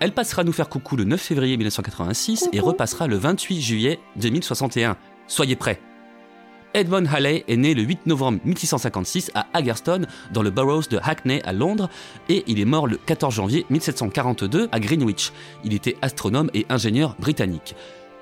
Elle 0.00 0.12
passera 0.12 0.44
nous 0.44 0.52
faire 0.52 0.68
coucou 0.68 0.96
le 0.96 1.04
9 1.04 1.20
février 1.20 1.56
1986 1.56 2.50
et 2.52 2.60
repassera 2.60 3.08
le 3.08 3.16
28 3.16 3.60
juillet 3.60 3.98
2061. 4.16 4.96
Soyez 5.26 5.56
prêts. 5.56 5.80
Edmond 6.74 7.06
Halley 7.06 7.44
est 7.48 7.56
né 7.56 7.74
le 7.74 7.82
8 7.82 8.06
novembre 8.06 8.38
1656 8.44 9.32
à 9.34 9.48
Hagerstone, 9.54 10.06
dans 10.32 10.42
le 10.42 10.50
borough 10.50 10.88
de 10.88 11.00
Hackney 11.02 11.42
à 11.44 11.52
Londres, 11.52 11.88
et 12.28 12.44
il 12.46 12.60
est 12.60 12.64
mort 12.64 12.86
le 12.86 12.96
14 12.96 13.34
janvier 13.34 13.66
1742 13.70 14.68
à 14.70 14.78
Greenwich. 14.78 15.32
Il 15.64 15.74
était 15.74 15.96
astronome 16.02 16.50
et 16.54 16.66
ingénieur 16.68 17.16
britannique. 17.18 17.74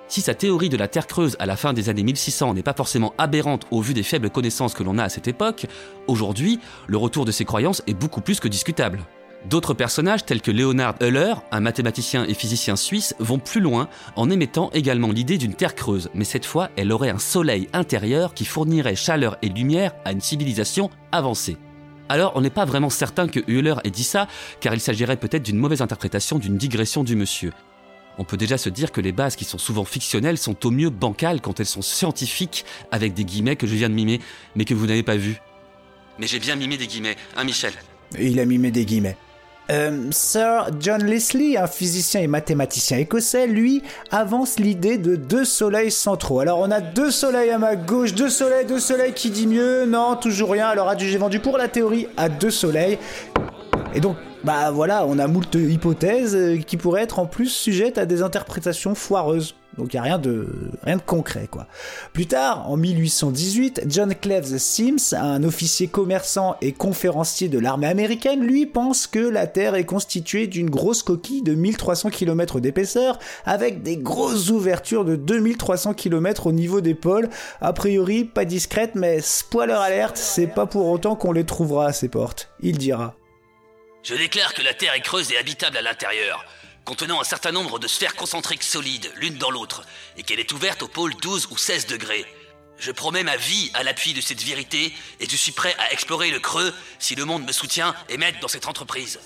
Si 0.08 0.20
sa 0.20 0.34
théorie 0.34 0.68
de 0.68 0.76
la 0.76 0.88
Terre 0.88 1.08
creuse 1.08 1.36
à 1.40 1.46
la 1.46 1.56
fin 1.56 1.72
des 1.72 1.88
années 1.88 2.04
1600 2.04 2.54
n'est 2.54 2.62
pas 2.62 2.72
forcément 2.72 3.12
aberrante 3.18 3.66
au 3.72 3.82
vu 3.82 3.92
des 3.92 4.04
faibles 4.04 4.30
connaissances 4.30 4.72
que 4.72 4.84
l'on 4.84 4.98
a 4.98 5.04
à 5.04 5.08
cette 5.08 5.28
époque, 5.28 5.66
aujourd'hui, 6.06 6.60
le 6.86 6.96
retour 6.96 7.24
de 7.24 7.32
ces 7.32 7.44
croyances 7.44 7.82
est 7.88 7.94
beaucoup 7.94 8.20
plus 8.20 8.38
que 8.38 8.48
discutable. 8.48 9.00
D'autres 9.48 9.74
personnages 9.74 10.24
tels 10.24 10.40
que 10.40 10.50
Leonhard 10.50 10.96
Euler, 11.00 11.34
un 11.52 11.60
mathématicien 11.60 12.24
et 12.26 12.34
physicien 12.34 12.74
suisse, 12.74 13.14
vont 13.20 13.38
plus 13.38 13.60
loin 13.60 13.88
en 14.16 14.28
émettant 14.28 14.70
également 14.72 15.12
l'idée 15.12 15.38
d'une 15.38 15.54
Terre 15.54 15.76
creuse, 15.76 16.10
mais 16.14 16.24
cette 16.24 16.44
fois 16.44 16.70
elle 16.74 16.90
aurait 16.90 17.10
un 17.10 17.20
soleil 17.20 17.68
intérieur 17.72 18.34
qui 18.34 18.44
fournirait 18.44 18.96
chaleur 18.96 19.38
et 19.42 19.48
lumière 19.48 19.92
à 20.04 20.10
une 20.10 20.20
civilisation 20.20 20.90
avancée. 21.12 21.58
Alors 22.08 22.32
on 22.34 22.40
n'est 22.40 22.50
pas 22.50 22.64
vraiment 22.64 22.90
certain 22.90 23.28
que 23.28 23.38
Euler 23.48 23.76
ait 23.84 23.90
dit 23.90 24.02
ça, 24.02 24.26
car 24.58 24.74
il 24.74 24.80
s'agirait 24.80 25.16
peut-être 25.16 25.44
d'une 25.44 25.58
mauvaise 25.58 25.80
interprétation 25.80 26.40
d'une 26.40 26.56
digression 26.56 27.04
du 27.04 27.14
monsieur. 27.14 27.52
On 28.18 28.24
peut 28.24 28.36
déjà 28.36 28.58
se 28.58 28.68
dire 28.68 28.90
que 28.90 29.00
les 29.00 29.12
bases 29.12 29.36
qui 29.36 29.44
sont 29.44 29.58
souvent 29.58 29.84
fictionnelles 29.84 30.38
sont 30.38 30.66
au 30.66 30.72
mieux 30.72 30.90
bancales 30.90 31.40
quand 31.40 31.60
elles 31.60 31.66
sont 31.66 31.82
scientifiques, 31.82 32.64
avec 32.90 33.14
des 33.14 33.24
guillemets 33.24 33.56
que 33.56 33.68
je 33.68 33.76
viens 33.76 33.90
de 33.90 33.94
mimer, 33.94 34.20
mais 34.56 34.64
que 34.64 34.74
vous 34.74 34.86
n'avez 34.86 35.04
pas 35.04 35.16
vus. 35.16 35.40
Mais 36.18 36.26
j'ai 36.26 36.40
bien 36.40 36.56
mimé 36.56 36.78
des 36.78 36.88
guillemets, 36.88 37.16
hein 37.36 37.44
Michel? 37.44 37.74
Il 38.18 38.40
a 38.40 38.44
mimé 38.44 38.70
des 38.70 38.84
guillemets. 38.84 39.16
Euh, 39.68 40.10
Sir 40.12 40.68
John 40.78 41.04
Leslie, 41.04 41.56
un 41.56 41.66
physicien 41.66 42.20
et 42.20 42.26
mathématicien 42.28 42.98
écossais, 42.98 43.46
lui, 43.46 43.82
avance 44.10 44.60
l'idée 44.60 44.96
de 44.96 45.16
deux 45.16 45.44
soleils 45.44 45.90
centraux. 45.90 46.38
Alors 46.40 46.60
on 46.60 46.70
a 46.70 46.80
deux 46.80 47.10
soleils 47.10 47.50
à 47.50 47.58
ma 47.58 47.74
gauche, 47.74 48.14
deux 48.14 48.28
soleils, 48.28 48.64
deux 48.66 48.78
soleils, 48.78 49.12
qui 49.12 49.30
dit 49.30 49.46
mieux? 49.46 49.84
Non, 49.86 50.16
toujours 50.16 50.50
rien. 50.50 50.68
Alors 50.68 50.96
j'ai 50.96 51.18
vendu 51.18 51.40
pour 51.40 51.58
la 51.58 51.68
théorie 51.68 52.06
à 52.16 52.28
deux 52.28 52.50
soleils? 52.50 52.98
Et 53.94 54.00
donc, 54.00 54.16
bah 54.44 54.70
voilà, 54.70 55.04
on 55.06 55.18
a 55.18 55.26
moult 55.26 55.54
hypothèses 55.54 56.36
euh, 56.36 56.58
qui 56.58 56.76
pourraient 56.76 57.02
être 57.02 57.18
en 57.18 57.26
plus 57.26 57.48
sujettes 57.48 57.98
à 57.98 58.06
des 58.06 58.22
interprétations 58.22 58.94
foireuses. 58.94 59.54
Donc 59.78 59.92
il 59.92 59.96
n'y 59.96 60.00
a 60.00 60.02
rien 60.02 60.18
de, 60.18 60.48
rien 60.82 60.96
de 60.96 61.02
concret, 61.02 61.48
quoi. 61.50 61.66
Plus 62.12 62.26
tard, 62.26 62.70
en 62.70 62.76
1818, 62.76 63.82
John 63.86 64.14
Cleves 64.14 64.58
Sims, 64.58 65.14
un 65.14 65.42
officier 65.42 65.88
commerçant 65.88 66.56
et 66.60 66.72
conférencier 66.72 67.48
de 67.48 67.58
l'armée 67.58 67.86
américaine, 67.86 68.42
lui 68.42 68.66
pense 68.66 69.06
que 69.06 69.18
la 69.18 69.46
Terre 69.46 69.74
est 69.74 69.84
constituée 69.84 70.46
d'une 70.46 70.70
grosse 70.70 71.02
coquille 71.02 71.42
de 71.42 71.54
1300 71.54 72.10
km 72.10 72.60
d'épaisseur, 72.60 73.18
avec 73.44 73.82
des 73.82 73.96
grosses 73.96 74.50
ouvertures 74.50 75.04
de 75.04 75.16
2300 75.16 75.94
km 75.94 76.46
au 76.46 76.52
niveau 76.52 76.80
des 76.80 76.94
pôles. 76.94 77.28
A 77.60 77.72
priori, 77.72 78.24
pas 78.24 78.44
discrètes, 78.44 78.94
mais 78.94 79.20
spoiler 79.20 79.74
alerte, 79.74 80.16
c'est 80.16 80.46
pas 80.46 80.66
pour 80.66 80.86
autant 80.86 81.16
qu'on 81.16 81.32
les 81.32 81.44
trouvera 81.44 81.86
à 81.86 81.92
ces 81.92 82.08
portes. 82.08 82.50
Il 82.60 82.78
dira. 82.78 83.14
Je 84.02 84.14
déclare 84.14 84.54
que 84.54 84.62
la 84.62 84.72
Terre 84.72 84.94
est 84.94 85.00
creuse 85.00 85.32
et 85.32 85.36
habitable 85.36 85.76
à 85.78 85.82
l'intérieur, 85.82 86.44
contenant 86.86 87.20
un 87.20 87.24
certain 87.24 87.52
nombre 87.52 87.78
de 87.78 87.88
sphères 87.88 88.14
concentriques 88.14 88.62
solides, 88.62 89.10
l'une 89.16 89.36
dans 89.36 89.50
l'autre, 89.50 89.84
et 90.16 90.22
qu'elle 90.22 90.40
est 90.40 90.52
ouverte 90.52 90.84
au 90.84 90.88
pôle 90.88 91.12
12 91.20 91.48
ou 91.50 91.58
16 91.58 91.88
degrés. 91.88 92.24
Je 92.78 92.92
promets 92.92 93.24
ma 93.24 93.36
vie 93.36 93.70
à 93.74 93.82
l'appui 93.82 94.14
de 94.14 94.20
cette 94.20 94.42
vérité, 94.42 94.92
et 95.20 95.28
je 95.28 95.36
suis 95.36 95.52
prêt 95.52 95.74
à 95.78 95.92
explorer 95.92 96.30
le 96.30 96.38
creux 96.38 96.72
si 96.98 97.14
le 97.16 97.24
monde 97.24 97.44
me 97.44 97.52
soutient 97.52 97.94
et 98.08 98.16
m'aide 98.16 98.36
dans 98.40 98.48
cette 98.48 98.68
entreprise. 98.68 99.18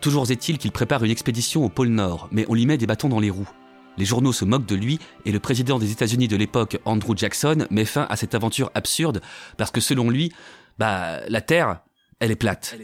Toujours 0.00 0.30
est-il 0.30 0.58
qu'il 0.58 0.70
prépare 0.70 1.04
une 1.04 1.10
expédition 1.10 1.64
au 1.64 1.68
pôle 1.68 1.88
Nord, 1.88 2.28
mais 2.30 2.46
on 2.48 2.54
lui 2.54 2.66
met 2.66 2.78
des 2.78 2.86
bâtons 2.86 3.08
dans 3.08 3.20
les 3.20 3.30
roues. 3.30 3.50
Les 3.98 4.04
journaux 4.04 4.32
se 4.32 4.44
moquent 4.44 4.66
de 4.66 4.76
lui 4.76 5.00
et 5.26 5.32
le 5.32 5.40
président 5.40 5.78
des 5.78 5.90
États-Unis 5.90 6.28
de 6.28 6.36
l'époque, 6.36 6.78
Andrew 6.84 7.16
Jackson, 7.16 7.66
met 7.70 7.84
fin 7.84 8.06
à 8.08 8.16
cette 8.16 8.34
aventure 8.34 8.70
absurde 8.74 9.20
parce 9.58 9.72
que 9.72 9.80
selon 9.80 10.08
lui, 10.08 10.32
bah, 10.78 11.20
la 11.28 11.40
Terre, 11.40 11.80
elle 12.20 12.30
est 12.30 12.36
plate. 12.36 12.76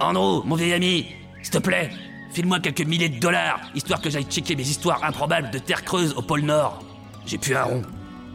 Andrew, 0.00 0.42
mon 0.44 0.56
vieil 0.56 0.72
ami, 0.72 1.06
s'il 1.42 1.52
te 1.52 1.58
plaît, 1.58 1.90
file-moi 2.30 2.60
quelques 2.60 2.86
milliers 2.86 3.08
de 3.08 3.18
dollars, 3.18 3.60
histoire 3.74 4.00
que 4.00 4.10
j'aille 4.10 4.24
checker 4.24 4.56
mes 4.56 4.62
histoires 4.62 5.02
improbables 5.04 5.50
de 5.50 5.58
terre 5.58 5.84
creuse 5.84 6.14
au 6.16 6.22
pôle 6.22 6.42
Nord. 6.42 6.82
J'ai 7.26 7.38
plus 7.38 7.54
un 7.54 7.64
rond. 7.64 7.82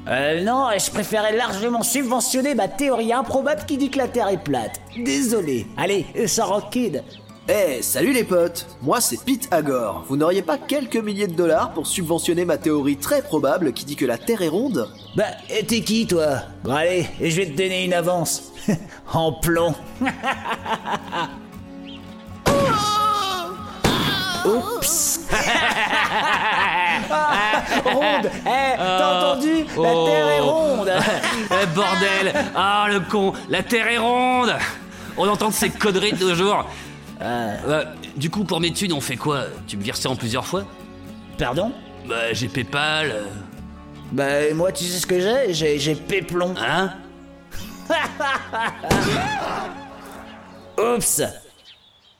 Euh, 0.07 0.43
non, 0.43 0.67
je 0.77 0.91
préférais 0.91 1.35
largement 1.35 1.81
subventionner 1.81 2.53
ma 2.53 2.67
théorie 2.67 3.11
improbable 3.11 3.63
qui 3.65 3.77
dit 3.77 3.89
que 3.89 3.97
la 3.97 4.07
Terre 4.07 4.27
est 4.29 4.43
plate. 4.43 4.79
Désolé. 5.03 5.65
Allez, 5.77 6.05
ça 6.27 6.45
rock 6.45 6.69
kid. 6.69 7.03
Eh, 7.47 7.83
salut 7.83 8.11
les 8.11 8.23
potes 8.23 8.65
Moi 8.81 8.99
c'est 8.99 9.23
Pete 9.23 9.47
Agor. 9.51 10.03
Vous 10.07 10.17
n'auriez 10.17 10.41
pas 10.41 10.57
quelques 10.57 10.97
milliers 10.97 11.27
de 11.27 11.35
dollars 11.35 11.73
pour 11.73 11.85
subventionner 11.85 12.43
ma 12.43 12.57
théorie 12.57 12.97
très 12.97 13.21
probable 13.21 13.71
qui 13.71 13.85
dit 13.85 13.95
que 13.95 14.05
la 14.05 14.17
Terre 14.17 14.41
est 14.41 14.47
ronde? 14.47 14.89
Bah, 15.15 15.25
et 15.49 15.63
t'es 15.63 15.81
qui 15.81 16.07
toi? 16.07 16.39
Bon 16.63 16.73
allez, 16.73 17.05
et 17.21 17.29
je 17.29 17.37
vais 17.37 17.45
te 17.45 17.55
donner 17.55 17.85
une 17.85 17.93
avance. 17.93 18.51
en 19.13 19.31
plomb. 19.31 19.75
Oups. 24.45 25.19
Ronde. 27.85 28.29
Eh, 28.45 28.77
t'as 28.77 29.17
entendu 29.17 29.65
La 29.77 29.89
Oh. 29.93 30.05
Terre 30.07 30.27
est 30.29 30.39
ronde. 30.39 30.91
Eh, 31.51 31.65
bordel. 31.75 32.33
Ah, 32.55 32.87
le 32.89 32.99
con. 33.01 33.33
La 33.49 33.63
Terre 33.63 33.87
est 33.87 33.97
ronde. 33.97 34.53
On 35.17 35.27
entend 35.27 35.51
ces 35.51 35.69
conneries 35.69 36.13
de 36.13 36.23
nos 36.25 36.35
jours. 36.35 36.65
Euh, 37.21 37.83
du 38.15 38.29
coup, 38.29 38.43
pour 38.43 38.59
mes 38.59 38.71
thunes, 38.73 38.93
on 38.93 39.01
fait 39.01 39.15
quoi? 39.17 39.43
Tu 39.67 39.77
me 39.77 39.83
vires 39.83 39.95
ça 39.97 40.09
en 40.09 40.15
plusieurs 40.15 40.45
fois? 40.45 40.63
Pardon? 41.37 41.71
Bah, 42.07 42.33
j'ai 42.33 42.47
Paypal. 42.47 43.11
euh, 43.11 43.23
Bah, 44.11 44.53
moi, 44.53 44.71
tu 44.71 44.83
sais 44.85 44.99
ce 44.99 45.07
que 45.07 45.19
j'ai? 45.19 45.53
J'ai 45.53 45.79
j'ai 45.79 45.95
péplon. 45.95 46.53
Hein? 46.59 46.91
Oups 50.77 51.21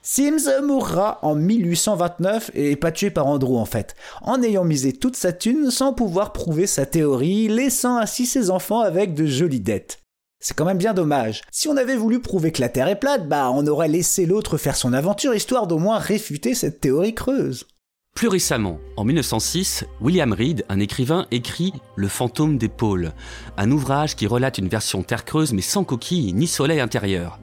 Sims 0.08 0.62
mourra 0.62 1.18
en 1.22 1.34
1829 1.34 2.52
et 2.54 2.76
pas 2.76 2.92
tué 2.92 3.10
par 3.10 3.26
Andrew 3.26 3.56
en 3.56 3.64
fait, 3.64 3.96
en 4.22 4.40
ayant 4.40 4.62
misé 4.62 4.92
toute 4.92 5.16
sa 5.16 5.32
thune 5.32 5.72
sans 5.72 5.92
pouvoir 5.92 6.32
prouver 6.32 6.68
sa 6.68 6.86
théorie, 6.86 7.48
laissant 7.48 7.96
ainsi 7.96 8.24
ses 8.24 8.50
enfants 8.50 8.82
avec 8.82 9.14
de 9.14 9.26
jolies 9.26 9.58
dettes. 9.58 9.98
C'est 10.38 10.56
quand 10.56 10.64
même 10.64 10.78
bien 10.78 10.94
dommage. 10.94 11.42
Si 11.50 11.66
on 11.66 11.76
avait 11.76 11.96
voulu 11.96 12.20
prouver 12.20 12.52
que 12.52 12.60
la 12.60 12.68
Terre 12.68 12.86
est 12.86 13.00
plate, 13.00 13.28
bah 13.28 13.50
on 13.52 13.66
aurait 13.66 13.88
laissé 13.88 14.26
l'autre 14.26 14.58
faire 14.58 14.76
son 14.76 14.92
aventure 14.92 15.34
histoire 15.34 15.66
d'au 15.66 15.78
moins 15.78 15.98
réfuter 15.98 16.54
cette 16.54 16.80
théorie 16.80 17.14
creuse. 17.14 17.66
Plus 18.14 18.28
récemment, 18.28 18.78
en 18.96 19.02
1906, 19.02 19.86
William 20.00 20.32
Reed, 20.32 20.64
un 20.68 20.78
écrivain, 20.78 21.26
écrit 21.32 21.72
Le 21.96 22.06
fantôme 22.06 22.58
des 22.58 22.68
pôles, 22.68 23.10
un 23.56 23.72
ouvrage 23.72 24.14
qui 24.14 24.28
relate 24.28 24.58
une 24.58 24.68
version 24.68 25.02
terre 25.02 25.24
creuse 25.24 25.52
mais 25.52 25.62
sans 25.62 25.82
coquille 25.82 26.32
ni 26.32 26.46
soleil 26.46 26.78
intérieur. 26.78 27.40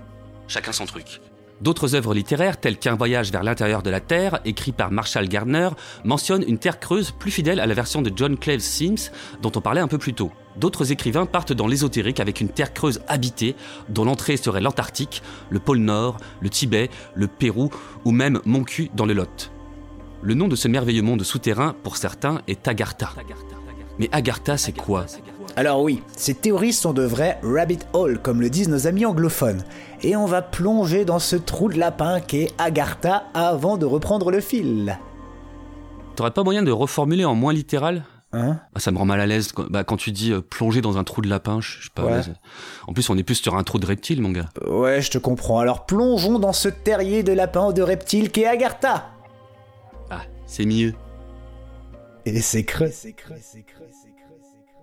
Chacun 0.48 0.72
son 0.72 0.86
truc. 0.86 1.20
D'autres 1.62 1.95
œuvres 1.95 2.13
littéraires, 2.13 2.60
telles 2.60 2.77
qu'Un 2.77 2.95
voyage 2.95 3.31
vers 3.31 3.43
l'intérieur 3.43 3.83
de 3.83 3.89
la 3.89 4.00
Terre, 4.00 4.39
écrit 4.43 4.72
par 4.72 4.91
Marshall 4.91 5.27
Gardner, 5.27 5.69
mentionnent 6.03 6.43
une 6.48 6.57
Terre 6.57 6.79
creuse 6.79 7.12
plus 7.12 7.31
fidèle 7.31 7.60
à 7.60 7.65
la 7.65 7.74
version 7.74 8.01
de 8.01 8.12
John 8.13 8.38
Cleves 8.38 8.60
Sims 8.60 9.12
dont 9.41 9.51
on 9.55 9.62
parlait 9.62 9.81
un 9.81 9.88
peu 9.88 9.98
plus 9.98 10.13
tôt. 10.13 10.31
D'autres 10.57 10.91
écrivains 10.91 11.25
partent 11.25 11.53
dans 11.53 11.67
l'ésotérique 11.67 12.19
avec 12.19 12.41
une 12.41 12.50
Terre 12.50 12.74
creuse 12.74 13.01
habitée, 13.07 13.55
dont 13.89 14.05
l'entrée 14.05 14.38
serait 14.38 14.62
l'Antarctique, 14.62 15.24
le 15.50 15.60
pôle 15.60 15.79
Nord, 15.79 16.17
le 16.41 16.50
Tibet, 16.50 16.89
le 17.15 17.27
Pérou 17.27 17.69
ou 18.05 18.12
même 18.12 18.39
Moncu 18.45 18.89
dans 18.93 19.05
le 19.05 19.13
Lot. 19.13 19.51
Le 20.22 20.33
nom 20.36 20.48
de 20.48 20.55
ce 20.55 20.67
merveilleux 20.67 21.01
monde 21.01 21.24
souterrain, 21.24 21.75
pour 21.83 21.98
certains, 21.98 22.41
est 22.48 22.67
Agartha. 22.67 23.10
Mais 24.00 24.10
Agartha, 24.12 24.57
c'est 24.57 24.72
quoi? 24.72 25.05
Alors 25.55 25.81
oui, 25.83 26.01
ces 26.17 26.33
théories 26.33 26.74
sont 26.74 26.93
de 26.93 27.03
vrais 27.03 27.39
rabbit 27.43 27.79
hole, 27.93 28.19
comme 28.19 28.41
le 28.41 28.50
disent 28.50 28.69
nos 28.69 28.88
amis 28.88 29.05
anglophones. 29.05 29.63
Et 30.01 30.15
on 30.15 30.25
va 30.25 30.41
plonger 30.41 31.05
dans 31.05 31.19
ce 31.19 31.36
trou 31.36 31.69
de 31.69 31.77
lapin 31.77 32.19
qu'est 32.22 32.50
Agartha 32.57 33.25
avant 33.36 33.77
de 33.77 33.86
reprendre 33.86 34.31
le 34.31 34.39
fil. 34.41 34.98
T'aurais 36.15 36.31
pas 36.31 36.43
moyen 36.43 36.63
de 36.63 36.72
reformuler 36.72 37.24
en 37.25 37.36
moins 37.36 37.53
littéral? 37.53 38.03
Hein? 38.36 38.60
Ah, 38.74 38.79
Ça 38.79 38.89
me 38.91 38.98
rend 38.98 39.05
mal 39.05 39.19
à 39.22 39.27
l'aise 39.27 39.51
quand, 39.51 39.69
bah, 39.69 39.83
quand 39.83 39.95
tu 39.98 40.12
dis 40.12 40.31
euh, 40.31 40.41
plonger 40.41 40.81
dans 40.81 40.98
un 40.98 41.03
trou 41.03 41.22
de 41.22 41.29
lapin, 41.29 41.62
je 41.62 41.77
je 41.79 41.83
sais 41.83 41.89
pas. 41.93 42.03
Ouais. 42.05 42.24
c'est- 42.24 42.33
En 42.88 42.93
plus, 42.93 43.07
on 43.12 43.17
est 43.17 43.24
plus 43.24 43.36
sur 43.36 43.55
un 43.55 43.63
trou 43.63 43.77
de 43.77 43.86
reptile, 43.86 44.24
mon 44.24 44.31
gars. 44.31 44.50
Ouais, 44.67 45.01
je 45.01 45.12
te 45.12 45.19
comprends. 45.19 45.60
Alors 45.60 45.86
plongeons 45.86 46.39
dans 46.39 46.53
ce 46.53 46.67
terrier 46.67 47.22
de 47.22 47.31
lapin 47.31 47.67
ou 47.67 47.74
de 47.74 47.83
reptile 47.83 48.31
qu'est 48.31 48.48
Agartha. 48.48 49.12
Ah, 50.10 50.22
c'est 50.48 50.65
mieux. 50.65 50.95
Et 52.25 52.41
c'est 52.41 52.63
creux. 52.63 52.89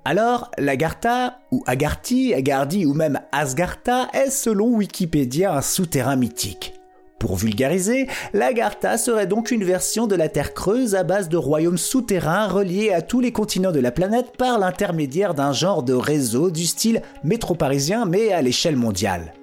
Alors, 0.04 0.50
l'Agartha, 0.56 1.40
ou 1.50 1.62
Agarthi, 1.66 2.32
Agardi 2.32 2.86
ou 2.86 2.94
même 2.94 3.20
Asgartha 3.32 4.08
est 4.14 4.30
selon 4.30 4.76
Wikipédia 4.76 5.54
un 5.54 5.60
souterrain 5.60 6.16
mythique. 6.16 6.74
Pour 7.18 7.36
vulgariser, 7.36 8.08
l'Agartha 8.32 8.96
serait 8.96 9.26
donc 9.26 9.50
une 9.50 9.62
version 9.62 10.06
de 10.06 10.16
la 10.16 10.30
Terre 10.30 10.54
creuse 10.54 10.94
à 10.94 11.04
base 11.04 11.28
de 11.28 11.36
royaumes 11.36 11.76
souterrains 11.76 12.48
reliés 12.48 12.92
à 12.92 13.02
tous 13.02 13.20
les 13.20 13.30
continents 13.30 13.72
de 13.72 13.80
la 13.80 13.92
planète 13.92 14.38
par 14.38 14.58
l'intermédiaire 14.58 15.34
d'un 15.34 15.52
genre 15.52 15.82
de 15.82 15.92
réseau 15.92 16.50
du 16.50 16.64
style 16.64 17.02
métro-parisien 17.22 18.06
mais 18.06 18.32
à 18.32 18.40
l'échelle 18.40 18.76
mondiale. 18.76 19.34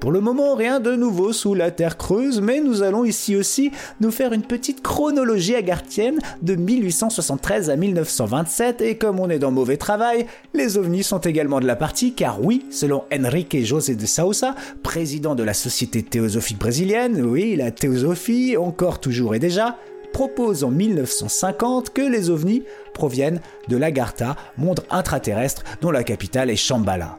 Pour 0.00 0.12
le 0.12 0.20
moment, 0.22 0.54
rien 0.54 0.80
de 0.80 0.96
nouveau 0.96 1.34
sous 1.34 1.54
la 1.54 1.70
Terre 1.70 1.98
creuse, 1.98 2.40
mais 2.40 2.60
nous 2.60 2.82
allons 2.82 3.04
ici 3.04 3.36
aussi 3.36 3.70
nous 4.00 4.10
faire 4.10 4.32
une 4.32 4.44
petite 4.44 4.82
chronologie 4.82 5.54
agarthienne 5.54 6.18
de 6.40 6.54
1873 6.54 7.68
à 7.68 7.76
1927, 7.76 8.80
et 8.80 8.96
comme 8.96 9.20
on 9.20 9.28
est 9.28 9.38
dans 9.38 9.50
mauvais 9.50 9.76
travail, 9.76 10.24
les 10.54 10.78
ovnis 10.78 11.02
sont 11.02 11.18
également 11.18 11.60
de 11.60 11.66
la 11.66 11.76
partie, 11.76 12.14
car 12.14 12.42
oui, 12.42 12.64
selon 12.70 13.04
Enrique 13.12 13.62
José 13.62 13.94
de 13.94 14.06
Sousa, 14.06 14.54
président 14.82 15.34
de 15.34 15.42
la 15.42 15.52
Société 15.52 16.02
théosophique 16.02 16.58
brésilienne, 16.58 17.20
oui, 17.22 17.54
la 17.54 17.70
théosophie, 17.70 18.56
encore 18.56 19.00
toujours 19.00 19.34
et 19.34 19.38
déjà, 19.38 19.76
propose 20.14 20.64
en 20.64 20.70
1950 20.70 21.90
que 21.90 22.00
les 22.00 22.30
ovnis 22.30 22.62
proviennent 22.94 23.42
de 23.68 23.76
l'Agartha, 23.76 24.34
monde 24.56 24.80
intraterrestre 24.88 25.62
dont 25.82 25.90
la 25.90 26.04
capitale 26.04 26.48
est 26.48 26.56
Shambhala. 26.56 27.18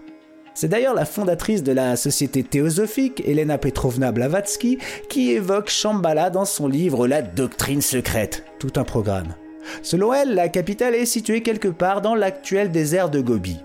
C'est 0.54 0.68
d'ailleurs 0.68 0.94
la 0.94 1.06
fondatrice 1.06 1.64
de 1.64 1.72
la 1.72 1.96
société 1.96 2.44
théosophique, 2.44 3.24
Elena 3.26 3.58
Petrovna 3.58 4.12
Blavatsky, 4.12 4.80
qui 5.10 5.32
évoque 5.32 5.70
Shambhala 5.70 6.30
dans 6.30 6.46
son 6.46 6.68
livre 6.68 7.08
La 7.08 7.22
doctrine 7.22 7.82
secrète, 7.82 8.44
tout 8.60 8.74
un 8.76 8.84
programme. 8.84 9.34
Selon 9.82 10.14
elle, 10.14 10.36
la 10.36 10.50
capitale 10.50 10.96
est 10.96 11.06
située 11.06 11.42
quelque 11.42 11.70
part 11.70 12.02
dans 12.02 12.16
l'actuel 12.16 12.72
désert 12.72 13.10
de 13.10 13.22
Gobi. 13.22 13.60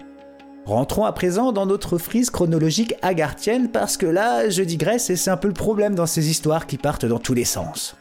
Rentrons 0.64 1.04
à 1.04 1.12
présent 1.12 1.52
dans 1.52 1.66
notre 1.66 1.98
frise 1.98 2.30
chronologique 2.30 2.94
agarthienne 3.02 3.70
parce 3.70 3.96
que 3.96 4.06
là, 4.06 4.48
je 4.48 4.62
digresse 4.62 5.10
et 5.10 5.16
c'est 5.16 5.30
un 5.30 5.36
peu 5.36 5.48
le 5.48 5.54
problème 5.54 5.94
dans 5.94 6.06
ces 6.06 6.28
histoires 6.28 6.66
qui 6.66 6.76
partent 6.76 7.06
dans 7.06 7.20
tous 7.20 7.34
les 7.34 7.44
sens. 7.44 7.96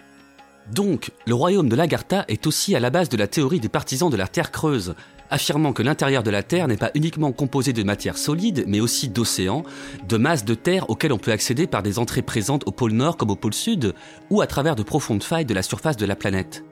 Donc, 0.74 1.12
le 1.28 1.36
royaume 1.36 1.69
de 1.69 1.76
l'Agartha 1.76 2.26
est 2.28 2.48
aussi 2.48 2.76
à 2.76 2.80
la 2.80 2.89
base 2.89 3.10
de 3.10 3.17
la 3.17 3.28
théorie 3.28 3.60
des 3.60 3.69
partisans 3.69 4.10
de 4.10 4.17
la 4.17 4.28
Terre 4.28 4.52
creuse, 4.52 4.95
affirmant 5.30 5.74
que 5.74 5.84
l'intérieur 5.84 6.24
de 6.24 6.30
la 6.30 6.44
Terre 6.44 6.68
n'est 6.68 6.78
pas 6.78 6.92
uniquement 6.96 7.32
composé 7.32 7.74
de 7.74 7.84
matière 7.84 8.18
solide, 8.18 8.66
mais 8.68 8.80
aussi 8.80 9.10
d'océans, 9.10 9.64
de 10.08 10.18
masses 10.18 10.46
de 10.46 10.56
terre 10.56 10.90
auxquelles 10.90 11.14
on 11.14 11.18
peut 11.18 11.32
accéder 11.32 11.68
par 11.68 11.84
des 11.84 12.00
entrées 12.00 12.22
présentes 12.22 12.68
au 12.68 12.72
pôle 12.72 12.94
Nord 12.94 13.18
comme 13.18 13.32
au 13.32 13.36
pôle 13.36 13.54
Sud, 13.54 13.94
ou 14.30 14.42
à 14.42 14.48
travers 14.48 14.76
de 14.76 14.84
profondes 14.84 15.24
failles 15.24 15.46
de 15.46 15.54
la 15.54 15.64
surface 15.64 15.98
de 15.98 16.06
la 16.06 16.16
planète. 16.16 16.64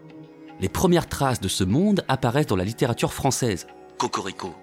Les 0.62 0.70
premières 0.70 1.10
traces 1.10 1.42
de 1.42 1.48
ce 1.48 1.63
monde 1.63 2.04
apparaissent 2.08 2.48
dans 2.48 2.56
la 2.56 2.63
littérature 2.63 3.13
française. 3.13 3.68
Cocorico. 3.98 4.54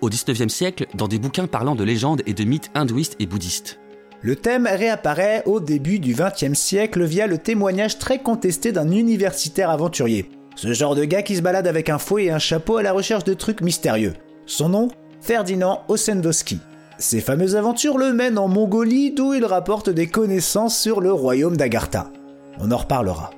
Au 0.00 0.08
XIXe 0.08 0.52
siècle, 0.52 0.86
dans 0.94 1.08
des 1.08 1.18
bouquins 1.18 1.46
parlant 1.46 1.74
de 1.74 1.84
légendes 1.84 2.22
et 2.26 2.34
de 2.34 2.44
mythes 2.44 2.70
hindouistes 2.74 3.16
et 3.18 3.26
bouddhistes. 3.26 3.80
Le 4.20 4.34
thème 4.34 4.66
réapparaît 4.66 5.42
au 5.46 5.60
début 5.60 6.00
du 6.00 6.14
XXe 6.14 6.58
siècle 6.58 7.04
via 7.04 7.26
le 7.26 7.38
témoignage 7.38 7.98
très 7.98 8.18
contesté 8.18 8.72
d'un 8.72 8.90
universitaire 8.90 9.70
aventurier. 9.70 10.28
Ce 10.60 10.72
genre 10.72 10.96
de 10.96 11.04
gars 11.04 11.22
qui 11.22 11.36
se 11.36 11.40
balade 11.40 11.68
avec 11.68 11.88
un 11.88 11.98
fouet 11.98 12.24
et 12.24 12.30
un 12.32 12.40
chapeau 12.40 12.78
à 12.78 12.82
la 12.82 12.90
recherche 12.90 13.22
de 13.22 13.32
trucs 13.32 13.60
mystérieux. 13.60 14.14
Son 14.44 14.70
nom 14.70 14.88
Ferdinand 15.20 15.82
Ossendowski. 15.86 16.58
Ses 16.98 17.20
fameuses 17.20 17.54
aventures 17.54 17.96
le 17.96 18.12
mènent 18.12 18.38
en 18.38 18.48
Mongolie 18.48 19.12
d'où 19.12 19.34
il 19.34 19.44
rapporte 19.44 19.88
des 19.88 20.08
connaissances 20.08 20.76
sur 20.76 21.00
le 21.00 21.12
royaume 21.12 21.56
d'Agartha. 21.56 22.10
On 22.58 22.72
en 22.72 22.76
reparlera. 22.76 23.30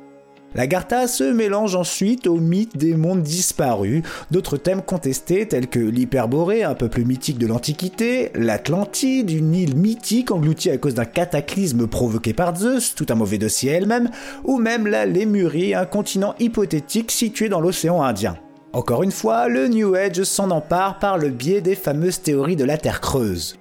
L'Agartha 0.56 1.06
se 1.06 1.22
mélange 1.22 1.76
ensuite 1.76 2.26
au 2.26 2.36
mythe 2.36 2.76
des 2.76 2.94
mondes 2.94 3.22
disparus, 3.22 4.02
d'autres 4.32 4.56
thèmes 4.56 4.82
contestés 4.82 5.46
tels 5.46 5.68
que 5.68 5.78
l'Hyperborée, 5.78 6.64
un 6.64 6.74
peuple 6.74 7.04
mythique 7.04 7.38
de 7.38 7.46
l'Antiquité, 7.46 8.32
l'Atlantide, 8.34 9.30
une 9.30 9.54
île 9.54 9.76
mythique 9.76 10.32
engloutie 10.32 10.70
à 10.70 10.76
cause 10.76 10.94
d'un 10.94 11.04
cataclysme 11.04 11.86
provoqué 11.86 12.32
par 12.32 12.56
Zeus, 12.56 12.96
tout 12.96 13.06
un 13.10 13.14
mauvais 13.14 13.38
dossier 13.38 13.70
elle-même, 13.70 14.10
ou 14.42 14.58
même 14.58 14.88
la 14.88 15.06
Lémurie, 15.06 15.74
un 15.74 15.86
continent 15.86 16.34
hypothétique 16.40 17.12
situé 17.12 17.48
dans 17.48 17.60
l'océan 17.60 18.02
Indien. 18.02 18.36
Encore 18.72 19.04
une 19.04 19.12
fois, 19.12 19.48
le 19.48 19.68
New 19.68 19.94
Age 19.94 20.24
s'en 20.24 20.50
empare 20.50 20.98
par 20.98 21.16
le 21.16 21.28
biais 21.28 21.60
des 21.60 21.76
fameuses 21.76 22.22
théories 22.22 22.56
de 22.56 22.64
la 22.64 22.76
Terre 22.76 23.00
creuse. 23.00 23.56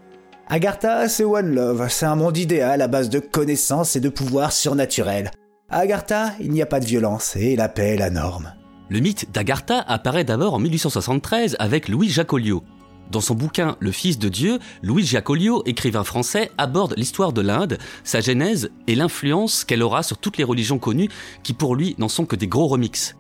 Agartha, 0.47 1.07
c'est 1.07 1.23
One 1.23 1.53
Love, 1.53 1.85
c'est 1.89 2.07
un 2.07 2.15
monde 2.15 2.37
idéal 2.37 2.81
à 2.81 2.87
base 2.87 3.11
de 3.11 3.19
connaissances 3.19 3.95
et 3.95 3.99
de 3.99 4.09
pouvoirs 4.09 4.51
surnaturels. 4.51 5.29
À 5.71 5.79
Agartha, 5.81 6.33
il 6.39 6.49
n'y 6.49 6.63
a 6.63 6.65
pas 6.65 6.79
de 6.79 6.85
violence 6.85 7.35
et 7.35 7.55
la 7.55 7.69
paix 7.69 7.89
est 7.89 7.97
la 7.97 8.09
norme. 8.09 8.53
Le 8.89 8.99
mythe 9.01 9.31
d'Agartha 9.31 9.79
apparaît 9.81 10.23
d'abord 10.23 10.55
en 10.55 10.59
1873 10.59 11.57
avec 11.59 11.89
Louis 11.89 12.09
Jacolliot. 12.09 12.63
Dans 13.11 13.21
son 13.21 13.35
bouquin 13.35 13.75
Le 13.79 13.91
Fils 13.91 14.17
de 14.17 14.29
Dieu, 14.29 14.57
Louis 14.81 15.05
Jacolliot, 15.05 15.61
écrivain 15.67 16.03
français, 16.03 16.49
aborde 16.57 16.95
l'histoire 16.97 17.33
de 17.33 17.41
l'Inde, 17.41 17.77
sa 18.03 18.19
genèse 18.19 18.71
et 18.87 18.95
l'influence 18.95 19.63
qu'elle 19.63 19.83
aura 19.83 20.01
sur 20.01 20.17
toutes 20.17 20.37
les 20.37 20.43
religions 20.43 20.79
connues 20.79 21.09
qui 21.43 21.53
pour 21.53 21.75
lui 21.75 21.93
n'en 21.99 22.09
sont 22.09 22.25
que 22.25 22.35
des 22.35 22.47
gros 22.47 22.67
remixes. 22.67 23.15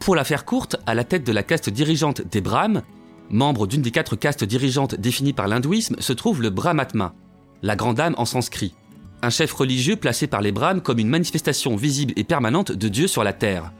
Pour 0.00 0.16
la 0.16 0.24
faire 0.24 0.44
courte, 0.44 0.74
à 0.86 0.96
la 0.96 1.04
tête 1.04 1.24
de 1.24 1.32
la 1.32 1.44
caste 1.44 1.70
dirigeante 1.70 2.22
des 2.22 2.40
Brahmes, 2.40 2.82
membre 3.30 3.68
d'une 3.68 3.82
des 3.82 3.92
quatre 3.92 4.16
castes 4.16 4.42
dirigeantes 4.42 4.96
définies 4.96 5.34
par 5.34 5.46
l'hindouisme, 5.46 5.94
se 6.00 6.12
trouve 6.12 6.42
le 6.42 6.50
Brahmatma, 6.50 7.14
la 7.62 7.76
grande 7.76 8.00
âme 8.00 8.16
en 8.18 8.24
sanskrit. 8.24 8.74
Un 9.22 9.30
chef 9.30 9.52
religieux 9.52 9.96
placé 9.96 10.26
par 10.26 10.40
les 10.40 10.52
Brahmes 10.52 10.80
comme 10.80 10.98
une 10.98 11.08
manifestation 11.08 11.76
visible 11.76 12.12
et 12.16 12.24
permanente 12.24 12.72
de 12.72 12.88
Dieu 12.88 13.06
sur 13.06 13.24
la 13.24 13.32
terre. 13.32 13.72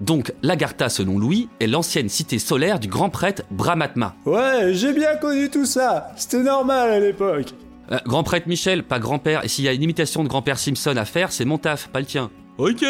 Donc, 0.00 0.32
l'Agartha, 0.42 0.88
selon 0.88 1.18
Louis, 1.18 1.48
est 1.60 1.66
l'ancienne 1.66 2.08
cité 2.08 2.38
solaire 2.38 2.80
du 2.80 2.88
grand 2.88 3.10
prêtre 3.10 3.42
Brahmatma. 3.50 4.16
Ouais, 4.24 4.72
j'ai 4.72 4.92
bien 4.92 5.16
connu 5.16 5.50
tout 5.50 5.66
ça. 5.66 6.08
C'était 6.16 6.42
normal 6.42 6.90
à 6.90 7.00
l'époque. 7.00 7.54
Euh, 7.92 7.98
grand 8.06 8.22
prêtre 8.22 8.48
Michel, 8.48 8.82
pas 8.82 8.98
grand-père, 8.98 9.44
et 9.44 9.48
s'il 9.48 9.64
y 9.64 9.68
a 9.68 9.72
une 9.72 9.82
imitation 9.82 10.24
de 10.24 10.28
grand-père 10.28 10.58
Simpson 10.58 10.96
à 10.96 11.04
faire, 11.04 11.30
c'est 11.30 11.44
mon 11.44 11.58
taf, 11.58 11.88
pas 11.88 12.00
le 12.00 12.06
tien. 12.06 12.30
Ok 12.56 12.84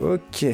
Ok. 0.00 0.46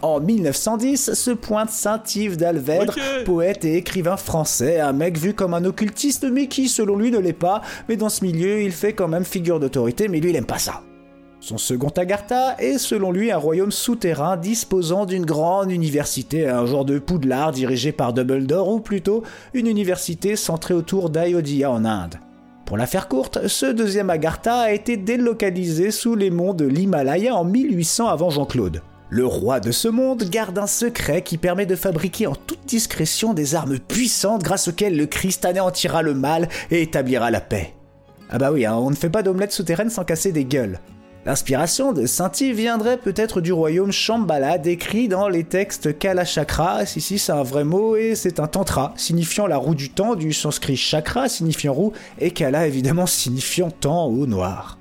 En 0.00 0.20
1910 0.20 1.14
se 1.14 1.30
pointe 1.32 1.70
Saint-Yves 1.70 2.36
d'Alvèdre, 2.36 2.94
poète 3.24 3.64
et 3.64 3.76
écrivain 3.76 4.16
français, 4.16 4.78
un 4.78 4.92
mec 4.92 5.18
vu 5.18 5.34
comme 5.34 5.54
un 5.54 5.64
occultiste, 5.64 6.24
mais 6.30 6.46
qui, 6.46 6.68
selon 6.68 6.96
lui, 6.96 7.10
ne 7.10 7.18
l'est 7.18 7.32
pas. 7.32 7.62
Mais 7.88 7.96
dans 7.96 8.08
ce 8.08 8.24
milieu, 8.24 8.62
il 8.62 8.70
fait 8.70 8.92
quand 8.92 9.08
même 9.08 9.24
figure 9.24 9.58
d'autorité, 9.58 10.06
mais 10.06 10.20
lui, 10.20 10.30
il 10.30 10.36
aime 10.36 10.46
pas 10.46 10.58
ça. 10.58 10.82
Son 11.40 11.58
second 11.58 11.88
Agartha 11.88 12.54
est, 12.60 12.78
selon 12.78 13.10
lui, 13.10 13.32
un 13.32 13.38
royaume 13.38 13.72
souterrain 13.72 14.36
disposant 14.36 15.04
d'une 15.04 15.26
grande 15.26 15.72
université, 15.72 16.48
un 16.48 16.64
genre 16.64 16.84
de 16.84 17.00
Poudlard 17.00 17.50
dirigé 17.50 17.90
par 17.90 18.12
Dumbledore, 18.12 18.68
ou 18.68 18.78
plutôt 18.78 19.24
une 19.52 19.66
université 19.66 20.36
centrée 20.36 20.74
autour 20.74 21.10
d'Ayodhya 21.10 21.70
en 21.72 21.84
Inde. 21.84 22.20
Pour 22.66 22.76
la 22.76 22.88
faire 22.88 23.06
courte, 23.06 23.46
ce 23.46 23.66
deuxième 23.66 24.10
Agartha 24.10 24.58
a 24.58 24.72
été 24.72 24.96
délocalisé 24.96 25.92
sous 25.92 26.16
les 26.16 26.30
monts 26.30 26.52
de 26.52 26.64
l'Himalaya 26.64 27.36
en 27.36 27.44
1800 27.44 28.08
avant 28.08 28.28
Jean-Claude. 28.28 28.82
Le 29.08 29.24
roi 29.24 29.60
de 29.60 29.70
ce 29.70 29.86
monde 29.86 30.24
garde 30.24 30.58
un 30.58 30.66
secret 30.66 31.22
qui 31.22 31.38
permet 31.38 31.64
de 31.64 31.76
fabriquer 31.76 32.26
en 32.26 32.34
toute 32.34 32.66
discrétion 32.66 33.34
des 33.34 33.54
armes 33.54 33.78
puissantes 33.78 34.42
grâce 34.42 34.66
auxquelles 34.66 34.96
le 34.96 35.06
Christ 35.06 35.44
anéantira 35.44 36.02
le 36.02 36.14
mal 36.14 36.48
et 36.72 36.82
établira 36.82 37.30
la 37.30 37.40
paix. 37.40 37.72
Ah 38.30 38.38
bah 38.38 38.50
oui, 38.50 38.66
hein, 38.66 38.74
on 38.74 38.90
ne 38.90 38.96
fait 38.96 39.10
pas 39.10 39.22
d'omelette 39.22 39.52
souterraine 39.52 39.88
sans 39.88 40.04
casser 40.04 40.32
des 40.32 40.44
gueules. 40.44 40.80
L'inspiration 41.26 41.92
de 41.92 42.06
Saint-Yves 42.06 42.54
viendrait 42.54 42.98
peut-être 42.98 43.40
du 43.40 43.52
royaume 43.52 43.90
Shambhala 43.90 44.58
décrit 44.58 45.08
dans 45.08 45.26
les 45.26 45.42
textes 45.42 45.98
Kalachakra, 45.98 46.86
si 46.86 47.00
si 47.00 47.18
c'est 47.18 47.32
un 47.32 47.42
vrai 47.42 47.64
mot, 47.64 47.96
et 47.96 48.14
c'est 48.14 48.38
un 48.38 48.46
tantra, 48.46 48.94
signifiant 48.96 49.48
la 49.48 49.56
roue 49.56 49.74
du 49.74 49.90
temps, 49.90 50.14
du 50.14 50.32
sanskrit 50.32 50.76
chakra 50.76 51.28
signifiant 51.28 51.72
roue, 51.72 51.92
et 52.20 52.30
Kala 52.30 52.68
évidemment 52.68 53.06
signifiant 53.06 53.72
temps 53.72 54.06
au 54.06 54.28
noir. 54.28 54.78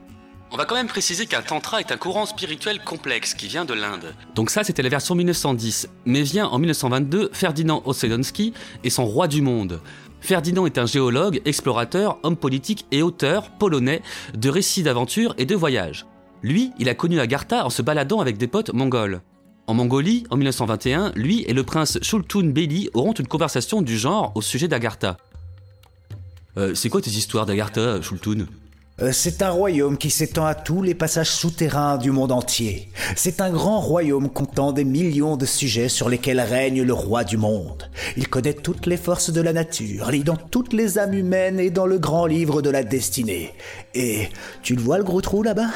On 0.51 0.57
va 0.57 0.65
quand 0.65 0.75
même 0.75 0.85
préciser 0.85 1.25
qu'un 1.25 1.41
tantra 1.41 1.79
est 1.79 1.91
un 1.91 1.97
courant 1.97 2.27
spirituel 2.27 2.79
complexe 2.79 3.33
qui 3.33 3.47
vient 3.47 3.65
de 3.65 3.73
l'Inde. 3.73 4.13
Donc 4.35 4.51
ça, 4.51 4.63
c'était 4.63 4.83
la 4.83 4.89
version 4.89 5.15
1910. 5.15 5.89
Mais 6.05 6.21
vient 6.21 6.45
en 6.45 6.59
1922 6.59 7.31
Ferdinand 7.33 7.81
Ossoliński 7.85 8.53
et 8.83 8.91
son 8.91 9.05
roi 9.05 9.27
du 9.27 9.41
monde. 9.41 9.81
Ferdinand 10.21 10.67
est 10.67 10.77
un 10.77 10.85
géologue, 10.85 11.41
explorateur, 11.45 12.19
homme 12.21 12.37
politique 12.37 12.85
et 12.91 13.01
auteur 13.01 13.49
polonais 13.49 14.03
de 14.35 14.49
récits 14.49 14.83
d'aventures 14.83 15.33
et 15.39 15.47
de 15.47 15.55
voyages. 15.55 16.05
Lui, 16.43 16.71
il 16.79 16.89
a 16.89 16.95
connu 16.95 17.19
Agartha 17.19 17.65
en 17.65 17.69
se 17.69 17.81
baladant 17.81 18.19
avec 18.19 18.37
des 18.37 18.47
potes 18.47 18.73
mongols. 18.73 19.21
En 19.67 19.73
Mongolie, 19.73 20.25
en 20.29 20.37
1921, 20.37 21.11
lui 21.15 21.43
et 21.47 21.53
le 21.53 21.63
prince 21.63 21.97
Shultun 22.03 22.49
Beyli 22.49 22.89
auront 22.93 23.13
une 23.13 23.27
conversation 23.27 23.81
du 23.81 23.97
genre 23.97 24.31
au 24.35 24.41
sujet 24.41 24.67
d'Agartha. 24.67 25.17
Euh, 26.57 26.75
c'est 26.75 26.89
quoi 26.89 27.01
tes 27.01 27.09
histoires 27.09 27.47
d'Agartha, 27.47 27.99
Shultun? 28.01 28.45
Euh, 29.01 29.09
C'est 29.11 29.41
un 29.41 29.49
royaume 29.49 29.97
qui 29.97 30.11
s'étend 30.11 30.45
à 30.45 30.53
tous 30.53 30.83
les 30.83 30.93
passages 30.93 31.31
souterrains 31.31 31.97
du 31.97 32.11
monde 32.11 32.31
entier. 32.31 32.89
C'est 33.15 33.41
un 33.41 33.49
grand 33.49 33.81
royaume 33.81 34.29
comptant 34.29 34.71
des 34.71 34.85
millions 34.85 35.35
de 35.35 35.45
sujets 35.47 35.89
sur 35.89 36.09
lesquels 36.09 36.39
règne 36.39 36.83
le 36.83 36.93
roi 36.93 37.23
du 37.23 37.35
monde. 37.35 37.89
Il 38.15 38.29
connaît 38.29 38.53
toutes 38.53 38.85
les 38.85 38.97
forces 38.97 39.31
de 39.31 39.41
la 39.41 39.51
nature, 39.51 40.11
lit 40.11 40.23
dans 40.23 40.37
toutes 40.37 40.73
les 40.73 40.99
âmes 40.99 41.15
humaines 41.15 41.59
et 41.59 41.71
dans 41.71 41.87
le 41.87 41.97
grand 41.97 42.27
livre 42.27 42.61
de 42.61 42.69
la 42.69 42.83
destinée. 42.83 43.51
Et 43.95 44.29
tu 44.61 44.75
le 44.75 44.81
vois 44.81 44.99
le 44.99 45.03
gros 45.03 45.21
trou 45.21 45.41
là-bas? 45.41 45.71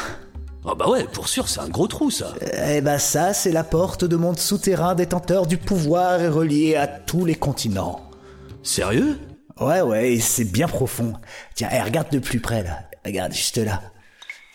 Ah 0.66 0.76
bah 0.76 0.90
ouais, 0.90 1.06
pour 1.06 1.30
sûr, 1.30 1.48
c'est 1.48 1.62
un 1.62 1.70
gros 1.70 1.88
trou 1.88 2.12
ça. 2.12 2.34
Eh 2.68 2.82
ben 2.82 3.00
ça, 3.00 3.34
c'est 3.34 3.52
la 3.52 3.64
porte 3.64 4.04
de 4.04 4.16
monde 4.18 4.38
souterrain 4.38 4.94
détenteur 4.94 5.48
du 5.48 5.58
pouvoir 5.58 6.22
et 6.22 6.28
relié 6.28 6.76
à 6.76 6.86
tous 6.86 7.24
les 7.24 7.36
continents. 7.36 8.10
Sérieux? 8.62 9.18
Ouais, 9.60 9.82
ouais, 9.82 10.14
et 10.14 10.20
c'est 10.20 10.44
bien 10.44 10.68
profond. 10.68 11.14
Tiens, 11.56 11.70
eh, 11.72 11.82
regarde 11.82 12.10
de 12.12 12.20
plus 12.20 12.42
près 12.42 12.64
là. 12.64 12.80
Regarde 13.06 13.32
juste 13.32 13.58
là. 13.58 13.82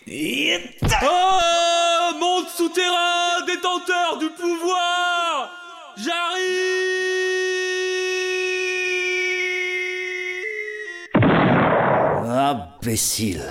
Oh 0.07 2.11
Monde 2.19 2.45
souterrain, 2.55 3.43
détenteur 3.47 4.19
du 4.19 4.29
pouvoir 4.29 5.49
J'arrive 5.97 6.11
Imbécile. 12.27 13.41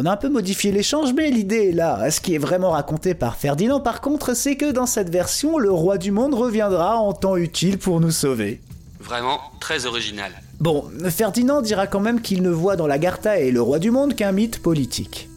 On 0.00 0.06
a 0.06 0.12
un 0.12 0.16
peu 0.16 0.28
modifié 0.28 0.70
l'échange, 0.70 1.12
mais 1.12 1.28
l'idée 1.28 1.70
est 1.70 1.72
là. 1.72 2.08
Ce 2.12 2.20
qui 2.20 2.32
est 2.32 2.38
vraiment 2.38 2.70
raconté 2.70 3.14
par 3.14 3.34
Ferdinand, 3.34 3.80
par 3.80 4.00
contre, 4.00 4.32
c'est 4.32 4.54
que 4.54 4.70
dans 4.70 4.86
cette 4.86 5.10
version, 5.10 5.58
le 5.58 5.72
roi 5.72 5.98
du 5.98 6.12
monde 6.12 6.34
reviendra 6.34 6.98
en 6.98 7.12
temps 7.12 7.36
utile 7.36 7.78
pour 7.78 7.98
nous 7.98 8.12
sauver. 8.12 8.60
Vraiment 9.00 9.40
très 9.58 9.86
original. 9.86 10.30
Bon, 10.60 10.84
Ferdinand 11.10 11.62
dira 11.62 11.88
quand 11.88 11.98
même 11.98 12.20
qu'il 12.20 12.42
ne 12.42 12.50
voit 12.50 12.76
dans 12.76 12.86
l'Agartha 12.86 13.40
et 13.40 13.50
le 13.50 13.60
roi 13.60 13.80
du 13.80 13.90
monde 13.90 14.14
qu'un 14.14 14.30
mythe 14.30 14.62
politique. 14.62 15.28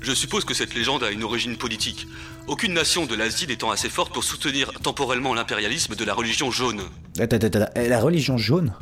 Je 0.00 0.14
suppose 0.14 0.46
que 0.46 0.54
cette 0.54 0.74
légende 0.74 1.04
a 1.04 1.10
une 1.10 1.22
origine 1.22 1.58
politique. 1.58 2.06
Aucune 2.46 2.72
nation 2.72 3.04
de 3.04 3.14
l'Asie 3.14 3.46
n'étant 3.46 3.70
assez 3.70 3.90
forte 3.90 4.14
pour 4.14 4.24
soutenir 4.24 4.72
temporellement 4.82 5.34
l'impérialisme 5.34 5.96
de 5.96 6.04
la 6.06 6.14
religion 6.14 6.50
jaune. 6.50 6.80
Attends, 7.18 7.36
attends, 7.36 7.60
attends, 7.60 7.80
la 7.86 8.00
religion 8.00 8.38
jaune? 8.38 8.72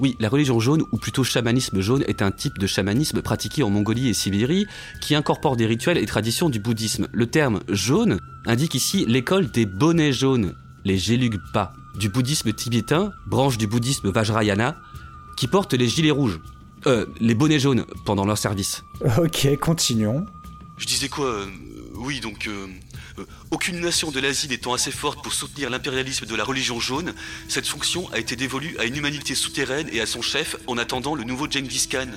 Oui, 0.00 0.16
la 0.20 0.28
religion 0.28 0.58
jaune, 0.58 0.84
ou 0.90 0.96
plutôt 0.96 1.22
chamanisme 1.22 1.80
jaune, 1.80 2.02
est 2.08 2.22
un 2.22 2.30
type 2.30 2.58
de 2.58 2.66
chamanisme 2.66 3.20
pratiqué 3.22 3.62
en 3.62 3.70
Mongolie 3.70 4.08
et 4.08 4.14
Sibérie 4.14 4.66
qui 5.00 5.14
incorpore 5.14 5.56
des 5.56 5.66
rituels 5.66 5.98
et 5.98 6.06
traditions 6.06 6.48
du 6.48 6.60
bouddhisme. 6.60 7.08
Le 7.12 7.26
terme 7.26 7.60
jaune 7.68 8.18
indique 8.46 8.74
ici 8.74 9.04
l'école 9.06 9.50
des 9.50 9.66
bonnets 9.66 10.12
jaunes, 10.12 10.54
les 10.84 10.98
Gelugpa, 10.98 11.74
du 11.98 12.08
bouddhisme 12.08 12.52
tibétain, 12.52 13.12
branche 13.26 13.58
du 13.58 13.66
bouddhisme 13.66 14.10
Vajrayana, 14.10 14.76
qui 15.36 15.46
portent 15.46 15.74
les 15.74 15.88
gilets 15.88 16.10
rouges. 16.10 16.40
Euh, 16.86 17.06
les 17.20 17.34
bonnets 17.34 17.60
jaunes 17.60 17.84
pendant 18.04 18.24
leur 18.24 18.38
service. 18.38 18.82
Ok, 19.18 19.56
continuons. 19.60 20.26
Je 20.78 20.86
disais 20.86 21.08
quoi 21.08 21.26
euh, 21.26 21.46
Oui, 21.94 22.18
donc... 22.20 22.48
euh, 22.48 22.50
euh, 22.50 22.66
aucune 23.50 23.80
nation 23.80 24.10
de 24.10 24.20
l'Asie 24.20 24.48
n'étant 24.48 24.74
assez 24.74 24.90
forte 24.90 25.22
pour 25.22 25.32
soutenir 25.32 25.70
l'impérialisme 25.70 26.26
de 26.26 26.34
la 26.34 26.44
religion 26.44 26.80
jaune, 26.80 27.14
cette 27.48 27.66
fonction 27.66 28.08
a 28.12 28.18
été 28.18 28.36
dévolue 28.36 28.76
à 28.78 28.84
une 28.84 28.96
humanité 28.96 29.34
souterraine 29.34 29.88
et 29.92 30.00
à 30.00 30.06
son 30.06 30.22
chef 30.22 30.56
en 30.66 30.78
attendant 30.78 31.14
le 31.14 31.24
nouveau 31.24 31.50
Genghis 31.50 31.88
Khan. 31.90 32.08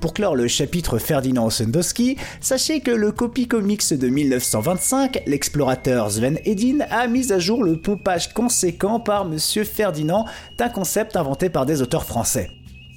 Pour 0.00 0.12
clore 0.12 0.36
le 0.36 0.48
chapitre 0.48 0.98
Ferdinand 0.98 1.46
Ossendowski, 1.46 2.18
sachez 2.42 2.80
que 2.80 2.90
le 2.90 3.10
Copy 3.10 3.48
Comics 3.48 3.94
de 3.94 4.08
1925, 4.08 5.22
l'explorateur 5.26 6.10
Sven 6.10 6.38
Hedin, 6.44 6.80
a 6.90 7.06
mis 7.06 7.32
à 7.32 7.38
jour 7.38 7.64
le 7.64 7.80
pompage 7.80 8.34
conséquent 8.34 9.00
par 9.00 9.24
Monsieur 9.24 9.64
Ferdinand 9.64 10.26
d'un 10.58 10.68
concept 10.68 11.16
inventé 11.16 11.48
par 11.48 11.64
des 11.64 11.80
auteurs 11.80 12.04
français. 12.04 12.50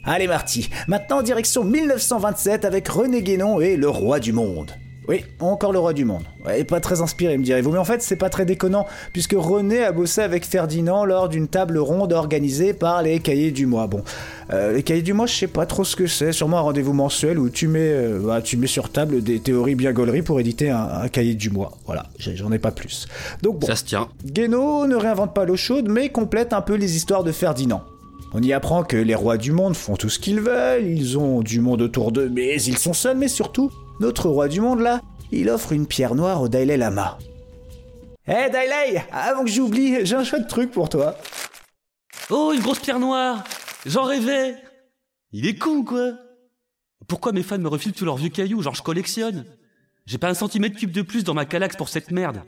Allez 0.04 0.28
Marty, 0.28 0.70
maintenant 0.88 1.22
direction 1.22 1.64
1927 1.64 2.66
avec 2.66 2.88
René 2.90 3.22
Guénon 3.22 3.62
et 3.62 3.78
le 3.78 3.88
roi 3.88 4.20
du 4.20 4.34
monde. 4.34 4.74
Oui, 5.08 5.24
encore 5.40 5.72
le 5.72 5.80
roi 5.80 5.94
du 5.94 6.04
monde. 6.04 6.24
Ouais, 6.46 6.64
pas 6.66 6.82
très 6.82 7.02
inspiré, 7.02 7.38
me 7.38 7.44
direz-vous. 7.44 7.72
Mais 7.72 7.78
en 7.78 7.86
fait, 7.86 8.02
c'est 8.02 8.18
pas 8.18 8.30
très 8.30 8.46
déconnant, 8.46 8.86
puisque 9.14 9.36
René 9.38 9.84
a 9.84 9.94
bossé 9.94 10.22
avec 10.22 10.46
Ferdinand 10.46 11.06
lors 11.06 11.30
d'une 11.30 11.48
table 11.48 11.78
ronde 11.78 12.12
organisée 12.12 12.74
par 12.74 13.02
les 13.04 13.20
Cahiers 13.20 13.52
du 13.52 13.66
Mois. 13.68 13.88
Bon, 13.88 14.04
euh, 14.52 14.74
les 14.74 14.84
Cahiers 14.84 15.02
du 15.02 15.14
Mois, 15.14 15.26
je 15.26 15.34
sais 15.34 15.48
pas 15.48 15.66
trop 15.66 15.86
ce 15.86 15.96
que 15.96 16.08
c'est. 16.08 16.34
Sûrement 16.34 16.58
un 16.58 16.62
rendez-vous 16.62 16.92
mensuel 16.94 17.40
où 17.40 17.50
tu 17.50 17.68
mets, 17.70 17.80
euh, 17.80 18.20
bah, 18.20 18.42
tu 18.42 18.58
mets 18.58 18.68
sur 18.68 18.90
table 18.90 19.24
des 19.24 19.40
théories 19.40 19.76
bien 19.76 19.94
gauleries 19.94 20.24
pour 20.24 20.40
éditer 20.42 20.70
un, 20.70 20.90
un 21.04 21.08
Cahier 21.08 21.36
du 21.36 21.50
Mois. 21.52 21.72
Voilà, 21.86 22.08
j'en 22.20 22.52
ai 22.52 22.60
pas 22.60 22.72
plus. 22.72 23.08
Donc 23.42 23.60
bon, 23.60 23.68
Ça 23.68 23.78
se 23.78 23.86
tient. 23.86 24.10
Guénaud 24.26 24.88
ne 24.88 24.96
réinvente 24.96 25.34
pas 25.34 25.46
l'eau 25.46 25.56
chaude, 25.56 25.88
mais 25.90 26.10
complète 26.10 26.52
un 26.52 26.62
peu 26.62 26.76
les 26.76 26.98
histoires 26.98 27.24
de 27.24 27.32
Ferdinand. 27.32 27.84
On 28.34 28.42
y 28.42 28.52
apprend 28.52 28.84
que 28.84 28.98
les 28.98 29.16
rois 29.16 29.38
du 29.38 29.54
monde 29.54 29.74
font 29.76 29.96
tout 29.96 30.10
ce 30.10 30.20
qu'ils 30.20 30.42
veulent, 30.42 30.86
ils 30.86 31.18
ont 31.18 31.42
du 31.42 31.62
monde 31.62 31.82
autour 31.82 32.12
d'eux, 32.12 32.30
mais 32.30 32.62
ils 32.62 32.78
sont 32.78 32.92
seuls, 32.92 33.16
mais 33.18 33.30
surtout, 33.30 33.72
notre 34.00 34.30
roi 34.30 34.48
du 34.48 34.62
monde 34.62 34.80
là, 34.80 35.02
il 35.32 35.50
offre 35.50 35.72
une 35.72 35.88
pierre 35.88 36.16
noire 36.16 36.42
au 36.42 36.48
Dalai 36.48 36.78
Lama. 36.78 37.18
Hé 38.28 38.50
Dalai, 38.50 39.04
avant 39.12 39.44
que 39.44 39.50
j'oublie, 39.50 40.06
j'ai 40.06 40.16
un 40.16 40.24
chouette 40.24 40.48
truc 40.48 40.72
pour 40.72 40.90
toi. 40.90 41.16
Oh, 42.30 42.52
une 42.54 42.62
grosse 42.62 42.80
pierre 42.80 43.00
noire 43.00 43.44
J'en 43.86 44.04
rêvais 44.04 44.56
Il 45.32 45.48
est 45.48 45.58
con, 45.58 45.84
quoi 45.84 46.14
Pourquoi 47.08 47.32
mes 47.32 47.44
fans 47.44 47.58
me 47.58 47.70
refilent 47.70 47.94
tous 47.94 48.06
leurs 48.06 48.18
vieux 48.18 48.30
cailloux, 48.30 48.62
genre 48.62 48.76
je 48.76 48.84
collectionne 48.84 49.46
J'ai 50.06 50.18
pas 50.18 50.30
un 50.30 50.34
centimètre 50.34 50.78
cube 50.78 50.92
de 50.92 51.02
plus 51.02 51.24
dans 51.24 51.34
ma 51.34 51.46
calax 51.46 51.76
pour 51.76 51.90
cette 51.90 52.12
merde. 52.12 52.42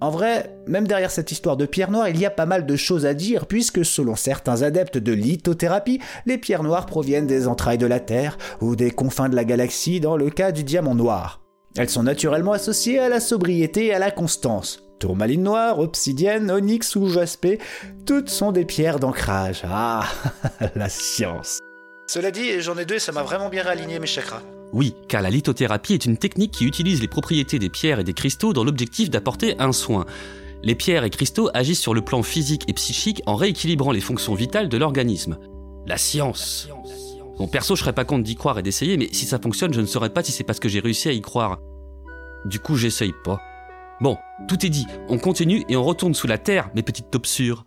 En 0.00 0.10
vrai, 0.10 0.56
même 0.66 0.88
derrière 0.88 1.10
cette 1.10 1.30
histoire 1.30 1.56
de 1.56 1.66
pierre 1.66 1.90
noire, 1.90 2.08
il 2.08 2.18
y 2.18 2.26
a 2.26 2.30
pas 2.30 2.46
mal 2.46 2.66
de 2.66 2.76
choses 2.76 3.06
à 3.06 3.14
dire, 3.14 3.46
puisque 3.46 3.84
selon 3.84 4.16
certains 4.16 4.62
adeptes 4.62 4.98
de 4.98 5.12
lithothérapie, 5.12 6.00
les 6.26 6.36
pierres 6.36 6.64
noires 6.64 6.86
proviennent 6.86 7.28
des 7.28 7.46
entrailles 7.46 7.78
de 7.78 7.86
la 7.86 8.00
Terre 8.00 8.36
ou 8.60 8.74
des 8.74 8.90
confins 8.90 9.28
de 9.28 9.36
la 9.36 9.44
galaxie 9.44 10.00
dans 10.00 10.16
le 10.16 10.30
cas 10.30 10.50
du 10.50 10.64
diamant 10.64 10.96
noir. 10.96 11.42
Elles 11.76 11.90
sont 11.90 12.02
naturellement 12.02 12.52
associées 12.52 12.98
à 12.98 13.08
la 13.08 13.20
sobriété 13.20 13.86
et 13.86 13.94
à 13.94 13.98
la 13.98 14.10
constance. 14.10 14.82
Tourmaline 14.98 15.42
noire, 15.42 15.78
obsidienne, 15.78 16.50
onyx 16.50 16.96
ou 16.96 17.08
jaspé, 17.08 17.58
toutes 18.06 18.30
sont 18.30 18.52
des 18.52 18.64
pierres 18.64 18.98
d'ancrage. 18.98 19.62
Ah, 19.64 20.04
la 20.74 20.88
science. 20.88 21.60
Cela 22.06 22.30
dit, 22.30 22.60
j'en 22.60 22.76
ai 22.76 22.84
deux 22.84 22.96
et 22.96 23.00
ça 23.00 23.12
m'a 23.12 23.22
vraiment 23.22 23.48
bien 23.48 23.62
réaligné 23.62 23.98
mes 23.98 24.06
chakras. 24.06 24.42
Oui, 24.72 24.94
car 25.08 25.22
la 25.22 25.30
lithothérapie 25.30 25.94
est 25.94 26.04
une 26.04 26.16
technique 26.16 26.52
qui 26.52 26.64
utilise 26.64 27.00
les 27.00 27.08
propriétés 27.08 27.58
des 27.58 27.70
pierres 27.70 28.00
et 28.00 28.04
des 28.04 28.12
cristaux 28.12 28.52
dans 28.52 28.64
l'objectif 28.64 29.08
d'apporter 29.08 29.54
un 29.58 29.72
soin. 29.72 30.04
Les 30.62 30.74
pierres 30.74 31.04
et 31.04 31.10
cristaux 31.10 31.50
agissent 31.54 31.80
sur 31.80 31.94
le 31.94 32.02
plan 32.02 32.22
physique 32.22 32.64
et 32.68 32.72
psychique 32.72 33.22
en 33.26 33.36
rééquilibrant 33.36 33.92
les 33.92 34.00
fonctions 34.00 34.34
vitales 34.34 34.68
de 34.68 34.76
l'organisme. 34.76 35.38
La 35.86 35.96
science. 35.96 36.68
Bon, 37.38 37.48
perso, 37.48 37.76
je 37.76 37.80
serais 37.80 37.92
pas 37.92 38.04
contre 38.04 38.24
d'y 38.24 38.34
croire 38.34 38.58
et 38.58 38.62
d'essayer, 38.62 38.96
mais 38.96 39.08
si 39.12 39.26
ça 39.26 39.38
fonctionne, 39.38 39.74
je 39.74 39.80
ne 39.80 39.86
saurais 39.86 40.10
pas 40.10 40.22
si 40.22 40.32
c'est 40.32 40.44
parce 40.44 40.60
que 40.60 40.68
j'ai 40.68 40.80
réussi 40.80 41.08
à 41.08 41.12
y 41.12 41.20
croire. 41.20 41.58
Du 42.44 42.60
coup, 42.60 42.76
j'essaye 42.76 43.12
pas. 43.24 43.40
Bon, 44.00 44.16
tout 44.48 44.64
est 44.64 44.70
dit, 44.70 44.86
on 45.08 45.18
continue 45.18 45.64
et 45.68 45.76
on 45.76 45.84
retourne 45.84 46.14
sous 46.14 46.26
la 46.26 46.38
terre, 46.38 46.70
mes 46.74 46.82
petites 46.82 47.10
topsures. 47.10 47.64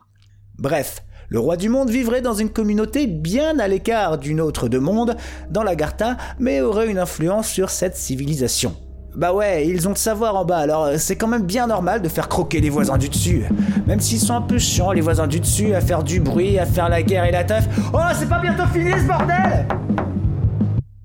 Bref, 0.58 1.04
le 1.30 1.40
roi 1.40 1.58
du 1.58 1.68
monde 1.68 1.90
vivrait 1.90 2.22
dans 2.22 2.34
une 2.34 2.50
communauté 2.50 3.06
bien 3.06 3.60
à 3.60 3.68
l'écart 3.68 4.18
d'une 4.18 4.40
autre 4.40 4.70
de 4.70 4.78
monde, 4.78 5.18
dans 5.50 5.63
l'Agartha, 5.63 6.16
mais 6.40 6.62
aurait 6.62 6.90
une 6.90 7.00
influence 7.00 7.50
sur 7.50 7.70
cette 7.70 7.98
civilisation. 7.98 8.74
Bah 9.13 9.34
ouais, 9.34 9.68
ils 9.68 9.88
ont 9.88 9.92
le 9.92 9.98
savoir 9.98 10.36
en 10.36 10.46
bas, 10.46 10.60
alors 10.60 10.90
c'est 10.98 11.16
quand 11.16 11.28
même 11.28 11.44
bien 11.44 11.68
normal 11.68 12.02
de 12.02 12.08
faire 12.08 12.30
croquer 12.30 12.62
les 12.62 12.70
voisins 12.70 12.98
du 12.98 13.10
dessus. 13.10 13.44
Même 13.88 14.00
s'ils 14.00 14.20
sont 14.20 14.36
un 14.36 14.42
peu 14.42 14.58
chiants, 14.58 14.92
les 14.92 15.02
voisins 15.02 15.28
du 15.28 15.40
dessus, 15.40 15.74
à 15.74 15.82
faire 15.82 16.04
du 16.04 16.20
bruit, 16.20 16.60
à 16.60 16.66
faire 16.66 16.88
la 16.88 17.02
guerre 17.02 17.26
et 17.26 17.32
la 17.32 17.44
teuf. 17.44 17.68
Oh, 17.94 18.00
c'est 18.18 18.30
pas 18.30 18.40
bientôt 18.40 18.68
fini 18.68 18.92
ce 18.92 19.08
bordel 19.08 19.68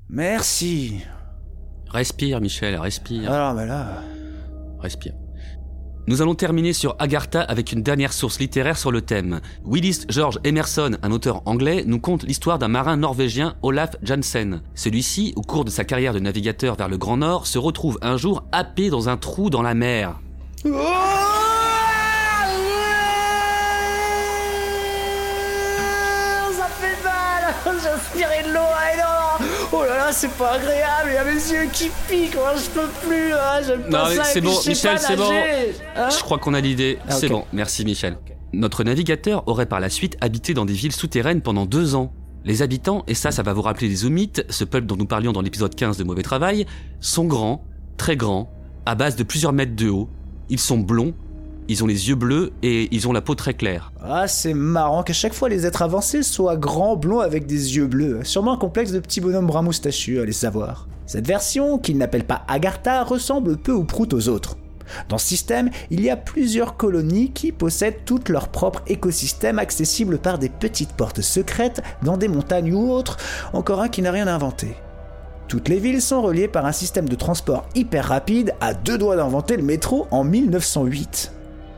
Merci. 0.08 1.00
Respire, 1.90 2.40
Michel, 2.40 2.76
respire. 2.76 3.32
Alors, 3.32 3.54
mais 3.54 3.66
là... 3.66 3.86
Respire. 4.78 5.14
Nous 6.08 6.20
allons 6.20 6.34
terminer 6.34 6.72
sur 6.72 6.96
Agartha 6.98 7.42
avec 7.42 7.70
une 7.70 7.84
dernière 7.84 8.12
source 8.12 8.40
littéraire 8.40 8.76
sur 8.76 8.90
le 8.90 9.02
thème. 9.02 9.40
Willis 9.64 10.00
George 10.08 10.40
Emerson, 10.42 10.96
un 11.00 11.12
auteur 11.12 11.42
anglais, 11.46 11.84
nous 11.86 12.00
conte 12.00 12.24
l'histoire 12.24 12.58
d'un 12.58 12.66
marin 12.66 12.96
norvégien, 12.96 13.54
Olaf 13.62 13.94
Jansen. 14.02 14.62
Celui-ci, 14.74 15.32
au 15.36 15.42
cours 15.42 15.64
de 15.64 15.70
sa 15.70 15.84
carrière 15.84 16.12
de 16.12 16.18
navigateur 16.18 16.74
vers 16.74 16.88
le 16.88 16.98
Grand 16.98 17.18
Nord, 17.18 17.46
se 17.46 17.58
retrouve 17.58 18.00
un 18.02 18.16
jour 18.16 18.42
happé 18.50 18.90
dans 18.90 19.08
un 19.08 19.16
trou 19.16 19.48
dans 19.48 19.62
la 19.62 19.74
mer. 19.74 20.18
Ça 20.64 20.70
fait 26.80 26.96
aspiré 27.94 28.42
de 28.48 28.52
l'eau, 28.54 28.60
ah 28.60 28.96
non 29.40 29.46
Oh 29.72 29.84
là 29.84 29.96
là, 29.96 30.12
c'est 30.12 30.30
pas 30.32 30.52
agréable, 30.52 31.08
il 31.08 31.14
y 31.14 31.16
a 31.16 31.24
mes 31.24 31.32
yeux 31.32 31.70
qui 31.72 31.90
piquent, 32.08 32.34
moi 32.34 32.54
je 32.56 32.68
peux 32.70 32.88
plus, 33.06 33.30
là, 33.30 33.62
j'aime 33.62 33.82
Non, 33.84 33.90
pas 33.90 34.08
mais 34.10 34.16
ça, 34.16 34.24
c'est 34.24 34.40
bon, 34.40 34.58
Michel, 34.66 34.98
c'est 34.98 35.16
bon. 35.16 35.30
Hein 35.96 36.08
Je 36.10 36.22
crois 36.22 36.38
qu'on 36.38 36.54
a 36.54 36.60
l'idée. 36.60 36.98
Ah, 37.08 37.12
C'est 37.12 37.28
bon, 37.28 37.44
merci 37.52 37.84
Michel. 37.84 38.16
Notre 38.52 38.84
navigateur 38.84 39.46
aurait 39.48 39.66
par 39.66 39.80
la 39.80 39.88
suite 39.88 40.16
habité 40.20 40.52
dans 40.52 40.64
des 40.66 40.74
villes 40.74 40.92
souterraines 40.92 41.40
pendant 41.40 41.64
deux 41.64 41.94
ans. 41.94 42.12
Les 42.44 42.60
habitants, 42.60 43.04
et 43.06 43.14
ça, 43.14 43.30
ça 43.30 43.42
va 43.42 43.52
vous 43.52 43.62
rappeler 43.62 43.88
les 43.88 44.04
Omites, 44.04 44.44
ce 44.50 44.64
peuple 44.64 44.86
dont 44.86 44.96
nous 44.96 45.06
parlions 45.06 45.32
dans 45.32 45.40
l'épisode 45.40 45.74
15 45.74 45.96
de 45.96 46.04
Mauvais 46.04 46.22
Travail, 46.22 46.66
sont 47.00 47.24
grands, 47.24 47.64
très 47.96 48.16
grands, 48.16 48.52
à 48.84 48.94
base 48.94 49.16
de 49.16 49.22
plusieurs 49.22 49.52
mètres 49.52 49.76
de 49.76 49.88
haut. 49.88 50.08
Ils 50.50 50.58
sont 50.58 50.78
blonds, 50.78 51.14
ils 51.72 51.82
ont 51.82 51.86
les 51.86 52.08
yeux 52.08 52.14
bleus 52.14 52.52
et 52.62 52.94
ils 52.94 53.08
ont 53.08 53.12
la 53.12 53.22
peau 53.22 53.34
très 53.34 53.54
claire. 53.54 53.92
Ah, 54.02 54.28
c'est 54.28 54.54
marrant 54.54 55.02
qu'à 55.02 55.14
chaque 55.14 55.32
fois 55.32 55.48
les 55.48 55.66
êtres 55.66 55.82
avancés 55.82 56.22
soient 56.22 56.56
grands, 56.56 56.96
blonds 56.96 57.20
avec 57.20 57.46
des 57.46 57.76
yeux 57.76 57.86
bleus. 57.86 58.20
Sûrement 58.24 58.52
un 58.52 58.58
complexe 58.58 58.92
de 58.92 59.00
petits 59.00 59.20
bonhommes 59.20 59.46
bruns 59.46 59.62
moustachus, 59.62 60.20
allez 60.20 60.32
savoir. 60.32 60.86
Cette 61.06 61.26
version, 61.26 61.78
qu'ils 61.78 61.96
n'appellent 61.96 62.26
pas 62.26 62.42
Agartha, 62.46 63.02
ressemble 63.04 63.56
peu 63.56 63.72
ou 63.72 63.84
prou 63.84 64.06
aux 64.12 64.28
autres. 64.28 64.56
Dans 65.08 65.16
ce 65.16 65.26
système, 65.26 65.70
il 65.90 66.02
y 66.02 66.10
a 66.10 66.16
plusieurs 66.16 66.76
colonies 66.76 67.30
qui 67.30 67.52
possèdent 67.52 68.04
toutes 68.04 68.28
leur 68.28 68.48
propre 68.48 68.82
écosystème 68.86 69.58
accessible 69.58 70.18
par 70.18 70.38
des 70.38 70.50
petites 70.50 70.92
portes 70.92 71.22
secrètes 71.22 71.82
dans 72.02 72.18
des 72.18 72.28
montagnes 72.28 72.74
ou 72.74 72.90
autres, 72.90 73.16
encore 73.54 73.80
un 73.80 73.88
qui 73.88 74.02
n'a 74.02 74.10
rien 74.10 74.26
inventé. 74.26 74.76
Toutes 75.48 75.68
les 75.68 75.78
villes 75.78 76.02
sont 76.02 76.20
reliées 76.20 76.48
par 76.48 76.66
un 76.66 76.72
système 76.72 77.08
de 77.08 77.14
transport 77.14 77.66
hyper 77.74 78.08
rapide 78.08 78.54
à 78.60 78.74
deux 78.74 78.98
doigts 78.98 79.16
d'inventer 79.16 79.56
le 79.56 79.62
métro 79.62 80.06
en 80.10 80.24
1908. 80.24 81.32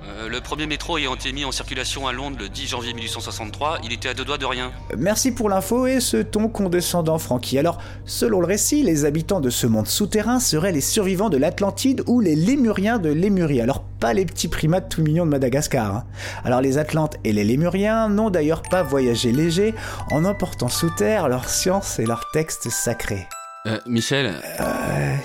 Euh, 0.06 0.28
le 0.28 0.40
premier 0.40 0.66
métro 0.66 0.98
ayant 0.98 1.14
été 1.14 1.32
mis 1.32 1.44
en 1.44 1.52
circulation 1.52 2.06
à 2.06 2.12
Londres 2.12 2.36
le 2.38 2.48
10 2.48 2.66
janvier 2.68 2.92
1863, 2.92 3.78
il 3.84 3.92
était 3.92 4.10
à 4.10 4.14
deux 4.14 4.24
doigts 4.24 4.38
de 4.38 4.44
rien. 4.44 4.70
Merci 4.98 5.32
pour 5.32 5.48
l'info 5.48 5.86
et 5.86 6.00
ce 6.00 6.18
ton 6.18 6.48
condescendant, 6.48 7.18
Francky. 7.18 7.58
Alors, 7.58 7.78
selon 8.04 8.40
le 8.40 8.46
récit, 8.46 8.82
les 8.82 9.04
habitants 9.04 9.40
de 9.40 9.50
ce 9.50 9.66
monde 9.66 9.86
souterrain 9.86 10.40
seraient 10.40 10.72
les 10.72 10.80
survivants 10.80 11.30
de 11.30 11.36
l'Atlantide 11.36 12.02
ou 12.06 12.20
les 12.20 12.36
Lémuriens 12.36 12.98
de 12.98 13.10
Lémurie. 13.10 13.60
Alors, 13.60 13.82
pas 14.00 14.12
les 14.12 14.26
petits 14.26 14.48
primates 14.48 14.90
tout 14.90 15.02
mignons 15.02 15.24
de 15.24 15.30
Madagascar. 15.30 15.94
hein. 15.94 16.04
Alors, 16.44 16.60
les 16.60 16.76
Atlantes 16.78 17.16
et 17.24 17.32
les 17.32 17.44
Lémuriens 17.44 18.08
n'ont 18.08 18.30
d'ailleurs 18.30 18.62
pas 18.62 18.82
voyagé 18.82 19.32
léger 19.32 19.74
en 20.10 20.24
emportant 20.24 20.68
sous 20.68 20.90
terre 20.90 21.28
leur 21.28 21.48
science 21.48 21.98
et 21.98 22.04
leurs 22.06 22.30
textes 22.32 22.68
sacrés. 22.68 23.26
Euh, 23.66 23.78
Michel 23.86 24.34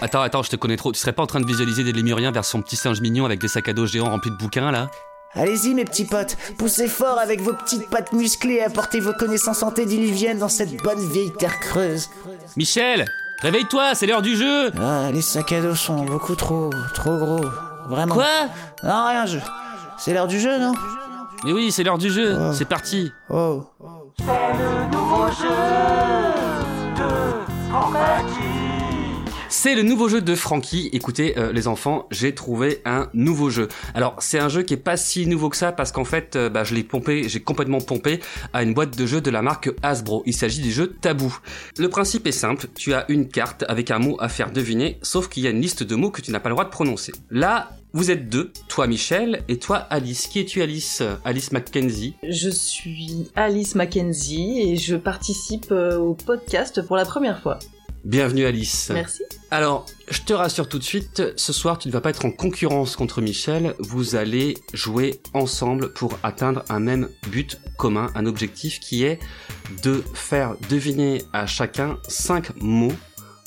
Attends, 0.02 0.22
attends, 0.22 0.44
je 0.44 0.50
te 0.50 0.56
connais 0.56 0.78
trop. 0.78 0.92
Tu 0.94 1.00
serais 1.00 1.12
pas 1.12 1.24
en 1.24 1.28
train 1.28 1.42
de 1.42 1.46
visualiser 1.46 1.84
des 1.84 1.92
lémuriens 1.92 2.32
vers 2.32 2.46
son 2.46 2.62
petit 2.62 2.78
singe 2.78 3.02
mignon 3.02 3.26
avec 3.26 3.40
des 3.42 3.50
sacs 3.50 3.68
à 3.68 3.74
dos 3.74 3.86
géants 3.86 4.10
remplis 4.10 4.32
de 4.32 4.38
bouquins, 4.38 4.72
là? 4.72 4.90
Allez-y, 5.34 5.74
mes 5.76 5.86
petits 5.86 6.06
potes, 6.06 6.38
poussez 6.58 6.88
fort 6.88 7.20
avec 7.20 7.42
vos 7.42 7.54
petites 7.54 7.88
pattes 7.90 8.14
musclées 8.14 8.56
et 8.56 8.64
apportez 8.64 9.00
vos 9.00 9.14
connaissances 9.14 9.62
antédiluviennes 9.62 10.40
dans 10.40 10.48
cette 10.50 10.76
bonne 10.82 11.00
vieille 11.12 11.32
terre 11.38 11.60
creuse. 11.60 12.10
Michel 12.58 13.06
Réveille-toi, 13.42 13.94
c'est 13.94 14.06
l'heure 14.08 14.22
du 14.22 14.36
jeu 14.36 14.72
Ah, 14.82 15.12
les 15.14 15.22
sacs 15.22 15.52
à 15.52 15.62
dos 15.62 15.76
sont 15.76 16.04
beaucoup 16.04 16.36
trop, 16.36 16.70
trop 16.94 17.18
gros. 17.18 17.46
Vraiment. 17.88 18.16
Quoi? 18.16 18.26
Non, 18.84 19.06
rien, 19.08 19.26
je. 19.26 19.38
C'est 19.98 20.14
l'heure 20.14 20.28
du 20.28 20.40
jeu, 20.40 20.58
non? 20.60 20.74
Mais 21.46 21.52
oui, 21.54 21.72
c'est 21.72 21.84
l'heure 21.84 21.98
du 21.98 22.10
jeu, 22.10 22.38
c'est 22.54 22.66
parti 22.66 23.12
Oh. 23.30 23.66
C'est 24.18 24.26
le 24.26 24.92
nouveau 24.92 25.28
jeu 25.28 26.39
Comete! 27.70 28.49
De 30.22 30.36
Francky. 30.36 30.90
Écoutez, 30.94 31.38
euh, 31.38 31.52
les 31.52 31.68
enfants, 31.68 32.08
j'ai 32.12 32.34
trouvé 32.34 32.82
un 32.86 33.10
nouveau 33.14 33.50
jeu. 33.50 33.68
Alors, 33.94 34.16
c'est 34.20 34.40
un 34.40 34.48
jeu 34.48 34.64
qui 34.64 34.74
est 34.74 34.78
pas 34.78 34.96
si 34.96 35.28
nouveau 35.28 35.50
que 35.50 35.58
ça 35.58 35.74
parce 35.74 35.92
qu'en 35.92 36.06
fait, 36.06 36.38
euh, 36.38 36.50
bah, 36.50 36.64
je 36.64 36.74
l'ai 36.74 36.84
pompé, 36.84 37.28
j'ai 37.28 37.42
complètement 37.42 37.82
pompé 37.82 38.22
à 38.54 38.64
une 38.64 38.74
boîte 38.74 38.98
de 38.98 39.06
jeux 39.06 39.20
de 39.20 39.30
la 39.30 39.42
marque 39.42 39.70
Hasbro. 39.84 40.24
Il 40.26 40.34
s'agit 40.34 40.62
du 40.62 40.72
jeu 40.72 40.96
Tabou. 41.02 41.38
Le 41.78 41.90
principe 41.90 42.26
est 42.26 42.32
simple. 42.32 42.68
Tu 42.74 42.94
as 42.94 43.06
une 43.12 43.28
carte 43.28 43.66
avec 43.68 43.92
un 43.92 44.00
mot 44.00 44.16
à 44.20 44.30
faire 44.30 44.52
deviner, 44.52 44.98
sauf 45.02 45.28
qu'il 45.28 45.44
y 45.44 45.48
a 45.48 45.50
une 45.50 45.62
liste 45.62 45.84
de 45.84 45.96
mots 45.96 46.10
que 46.10 46.22
tu 46.22 46.32
n'as 46.32 46.40
pas 46.40 46.50
le 46.50 46.56
droit 46.56 46.66
de 46.66 46.72
prononcer. 46.72 47.12
Là, 47.30 47.72
vous 47.92 48.12
êtes 48.12 48.30
deux, 48.30 48.54
toi 48.70 48.88
Michel 48.88 49.44
et 49.50 49.58
toi 49.58 49.78
Alice. 49.78 50.28
Qui 50.28 50.40
es-tu 50.40 50.62
Alice? 50.62 51.04
Alice 51.26 51.52
Mackenzie. 51.52 52.16
Je 52.24 52.50
suis 52.50 53.30
Alice 53.36 53.76
Mackenzie 53.76 54.62
et 54.62 54.78
je 54.78 54.96
participe 54.96 55.72
euh, 55.72 55.98
au 55.98 56.14
podcast 56.14 56.82
pour 56.86 56.96
la 56.96 57.04
première 57.04 57.42
fois. 57.42 57.60
Bienvenue 58.06 58.46
Alice. 58.46 58.92
Merci. 58.94 59.24
Alors, 59.52 59.86
je 60.10 60.22
te 60.22 60.32
rassure 60.32 60.70
tout 60.70 60.80
de 60.80 60.84
suite, 60.84 61.22
ce 61.36 61.52
soir 61.52 61.78
tu 61.78 61.90
ne 61.90 61.94
vas 61.94 62.02
pas 62.02 62.12
être 62.12 62.26
en 62.26 62.32
concurrence 62.32 62.96
contre 62.96 63.22
Michel, 63.22 63.76
vous 63.80 64.16
allez 64.16 64.56
jouer 64.74 65.20
ensemble 65.34 65.92
pour 65.92 66.18
atteindre 66.24 66.64
un 66.70 66.80
même 66.80 67.10
but 67.30 67.60
commun, 67.78 68.10
un 68.16 68.26
objectif 68.26 68.80
qui 68.80 69.04
est 69.04 69.20
de 69.84 70.04
faire 70.14 70.56
deviner 70.70 71.24
à 71.34 71.46
chacun 71.46 71.98
5 72.08 72.62
mots 72.62 72.94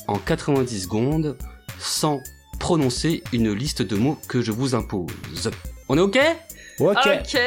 en 0.06 0.18
90 0.18 0.82
secondes 0.82 1.38
sans 1.78 2.20
prononcer 2.58 3.22
une 3.32 3.52
liste 3.52 3.82
de 3.82 3.96
mots 3.96 4.18
que 4.28 4.42
je 4.42 4.52
vous 4.52 4.74
impose. 4.74 5.50
On 5.88 5.96
est 5.96 6.00
ok? 6.00 6.18
Ok. 6.80 6.96
Ok. 7.06 7.38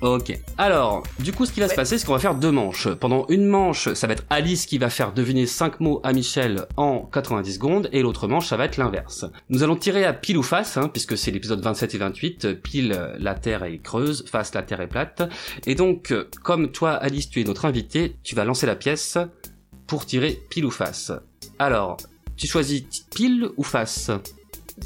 Ok. 0.00 0.38
Alors, 0.58 1.02
du 1.18 1.32
coup, 1.32 1.46
ce 1.46 1.52
qui 1.52 1.60
va 1.60 1.68
se 1.68 1.74
passer, 1.74 1.98
c'est 1.98 2.06
qu'on 2.06 2.14
va 2.14 2.18
faire 2.18 2.34
deux 2.34 2.50
manches. 2.50 2.88
Pendant 2.88 3.26
une 3.28 3.46
manche, 3.46 3.92
ça 3.94 4.06
va 4.06 4.14
être 4.14 4.24
Alice 4.30 4.66
qui 4.66 4.78
va 4.78 4.90
faire 4.90 5.12
deviner 5.12 5.46
cinq 5.46 5.80
mots 5.80 6.00
à 6.02 6.12
Michel 6.12 6.66
en 6.76 7.00
90 7.00 7.54
secondes, 7.54 7.88
et 7.92 8.02
l'autre 8.02 8.28
manche, 8.28 8.48
ça 8.48 8.56
va 8.56 8.64
être 8.64 8.76
l'inverse. 8.76 9.24
Nous 9.48 9.62
allons 9.62 9.76
tirer 9.76 10.04
à 10.04 10.12
pile 10.12 10.38
ou 10.38 10.42
face, 10.42 10.76
hein, 10.76 10.88
puisque 10.88 11.16
c'est 11.16 11.30
l'épisode 11.30 11.60
27 11.60 11.94
et 11.94 11.98
28. 11.98 12.62
Pile, 12.62 13.10
la 13.18 13.34
Terre 13.34 13.64
est 13.64 13.78
creuse, 13.78 14.24
face, 14.28 14.54
la 14.54 14.62
Terre 14.62 14.80
est 14.80 14.88
plate. 14.88 15.22
Et 15.66 15.74
donc, 15.74 16.14
comme 16.42 16.72
toi, 16.72 16.92
Alice, 16.92 17.28
tu 17.28 17.40
es 17.40 17.44
notre 17.44 17.64
invité, 17.64 18.16
tu 18.22 18.34
vas 18.34 18.44
lancer 18.44 18.66
la 18.66 18.76
pièce 18.76 19.18
pour 19.86 20.06
tirer 20.06 20.40
pile 20.50 20.64
ou 20.64 20.70
face. 20.70 21.12
Alors, 21.58 21.98
tu 22.36 22.46
choisis 22.46 22.82
pile 23.14 23.48
ou 23.56 23.62
face? 23.62 24.10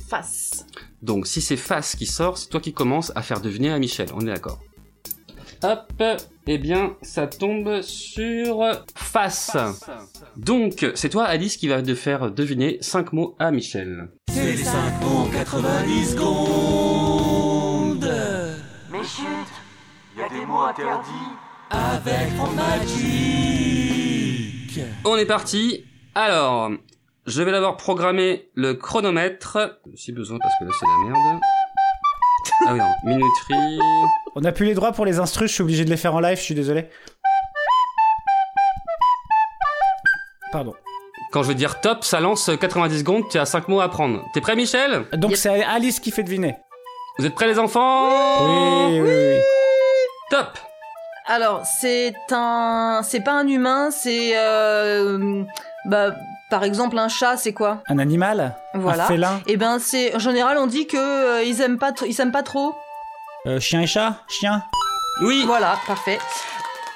Face. 0.08 0.66
donc 1.02 1.26
si 1.26 1.40
c'est 1.40 1.56
face 1.56 1.96
qui 1.96 2.06
sort, 2.06 2.38
c'est 2.38 2.48
toi 2.48 2.60
qui 2.60 2.72
commences 2.72 3.12
à 3.14 3.22
faire 3.22 3.40
deviner 3.40 3.70
à 3.72 3.78
Michel, 3.78 4.08
on 4.14 4.20
est 4.20 4.26
d'accord. 4.26 4.60
Hop, 5.62 6.02
eh 6.46 6.58
bien 6.58 6.96
ça 7.02 7.26
tombe 7.26 7.80
sur 7.82 8.62
face. 8.94 9.56
Donc 10.36 10.86
c'est 10.94 11.08
toi 11.08 11.24
Alice 11.24 11.56
qui 11.56 11.68
va 11.68 11.80
de 11.82 11.94
faire 11.94 12.30
deviner 12.30 12.78
5 12.80 13.12
mots 13.12 13.34
à 13.38 13.50
Michel. 13.50 14.10
C'est 14.30 14.52
les 14.52 14.56
5 14.58 15.00
mots 15.00 15.28
90 15.32 16.10
secondes. 16.10 17.56
Mais 18.92 19.02
chut, 19.02 19.24
il 20.14 20.20
y 20.20 20.22
a 20.22 20.28
des 20.28 20.44
mots 20.46 20.60
interdits. 20.60 21.10
Avec 21.70 22.28
Franck 22.36 22.54
Magic. 22.54 23.96
On 25.04 25.16
est 25.16 25.26
parti. 25.26 25.84
Alors, 26.14 26.70
je 27.26 27.42
vais 27.42 27.52
d'abord 27.52 27.76
programmer 27.76 28.50
le 28.54 28.74
chronomètre, 28.74 29.80
si 29.94 30.12
besoin 30.12 30.38
parce 30.38 30.54
que 30.58 30.64
là 30.64 30.70
c'est 30.78 30.86
la 30.86 31.10
merde. 31.10 31.40
Ah 32.66 32.72
oui, 32.72 32.78
non, 32.78 32.94
minuterie. 33.04 33.78
On 34.36 34.40
n'a 34.40 34.52
plus 34.52 34.66
les 34.66 34.74
droits 34.74 34.92
pour 34.92 35.04
les 35.04 35.18
instrus, 35.18 35.50
je 35.50 35.54
suis 35.54 35.62
obligé 35.62 35.84
de 35.84 35.90
les 35.90 35.96
faire 35.96 36.14
en 36.14 36.20
live, 36.20 36.38
je 36.38 36.42
suis 36.42 36.54
désolé. 36.54 36.88
Pardon. 40.52 40.74
Quand 41.32 41.42
je 41.42 41.48
veux 41.48 41.54
dire 41.54 41.80
top, 41.80 42.04
ça 42.04 42.20
lance 42.20 42.50
90 42.60 43.00
secondes, 43.00 43.28
tu 43.28 43.38
as 43.38 43.46
5 43.46 43.68
mots 43.68 43.80
à 43.80 43.88
prendre. 43.88 44.22
T'es 44.32 44.40
prêt, 44.40 44.54
Michel? 44.54 45.04
Donc 45.14 45.36
c'est 45.36 45.64
Alice 45.64 46.00
qui 46.00 46.12
fait 46.12 46.22
deviner. 46.22 46.56
Vous 47.18 47.26
êtes 47.26 47.34
prêts, 47.34 47.46
les 47.46 47.58
enfants? 47.58 48.46
Oui, 48.46 49.00
oui, 49.00 49.08
oui. 49.08 49.40
Top 50.30 50.58
Alors, 51.26 51.64
c'est 51.64 52.14
un. 52.30 53.00
C'est 53.02 53.20
pas 53.20 53.32
un 53.32 53.48
humain, 53.48 53.90
c'est. 53.90 54.36
Euh... 54.36 55.42
Bah. 55.86 56.14
Par 56.50 56.62
exemple, 56.62 56.96
un 56.98 57.08
chat, 57.08 57.36
c'est 57.36 57.52
quoi 57.52 57.82
Un 57.88 57.98
animal? 57.98 58.54
Voilà. 58.74 59.04
Un 59.04 59.08
félin? 59.08 59.40
Et 59.46 59.56
ben, 59.56 59.78
c'est 59.80 60.14
en 60.14 60.18
général, 60.20 60.58
on 60.58 60.66
dit 60.68 60.86
que 60.86 60.96
euh, 60.96 61.42
ils 61.42 61.60
aiment 61.60 61.78
pas, 61.78 61.90
tr- 61.90 62.04
ils 62.06 62.14
s'aiment 62.14 62.30
pas 62.32 62.44
trop. 62.44 62.74
Euh, 63.46 63.58
Chien 63.58 63.80
et 63.80 63.86
chat? 63.86 64.14
Chien? 64.28 64.62
Oui. 65.22 65.42
Voilà, 65.46 65.76
parfait. 65.86 66.18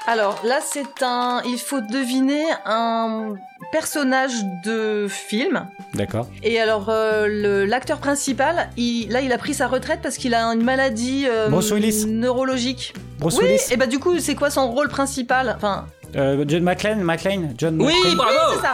Alors 0.07 0.41
là, 0.45 0.59
c'est 0.65 1.03
un. 1.03 1.43
Il 1.45 1.59
faut 1.59 1.81
deviner 1.81 2.45
un 2.65 3.35
personnage 3.73 4.33
de 4.65 5.07
film. 5.09 5.67
D'accord. 5.95 6.27
Et 6.43 6.61
alors, 6.61 6.89
euh, 6.89 7.27
le- 7.29 7.65
l'acteur 7.65 7.99
principal, 7.99 8.71
il, 8.77 9.11
là, 9.11 9.21
il 9.21 9.33
a 9.33 9.39
pris 9.39 9.55
sa 9.55 9.67
retraite 9.67 10.01
parce 10.03 10.17
qu'il 10.17 10.35
a 10.35 10.45
une 10.47 10.63
maladie 10.63 11.27
euh, 11.29 11.49
Bruce 11.49 11.71
Willis. 11.73 12.07
neurologique. 12.07 12.95
Bruce 13.19 13.37
oui, 13.39 13.47
Willis. 13.47 13.73
et 13.73 13.77
bah 13.77 13.87
du 13.87 13.99
coup, 13.99 14.19
c'est 14.21 14.35
quoi 14.37 14.49
son 14.51 14.71
rôle 14.71 14.89
principal? 14.89 15.55
Enfin, 15.57 15.87
Euh, 16.17 16.45
John 16.49 16.63
McClane 16.63 17.03
McClane 17.03 17.55
John 17.59 17.81
Oui, 17.81 17.93
McClane. 17.95 18.17
bravo 18.17 18.39
c'est 18.55 18.67
ça. 18.67 18.73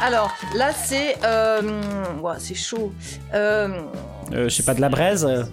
Alors 0.00 0.32
là, 0.54 0.70
c'est. 0.72 1.16
Euh, 1.24 1.60
ouah, 2.20 2.36
c'est 2.38 2.54
chaud. 2.54 2.92
Euh, 3.32 3.68
Euh, 4.32 4.48
je 4.48 4.54
sais 4.54 4.62
pas, 4.62 4.74
de 4.74 4.80
la 4.80 4.88
braise 4.88 5.24
euh. 5.24 5.44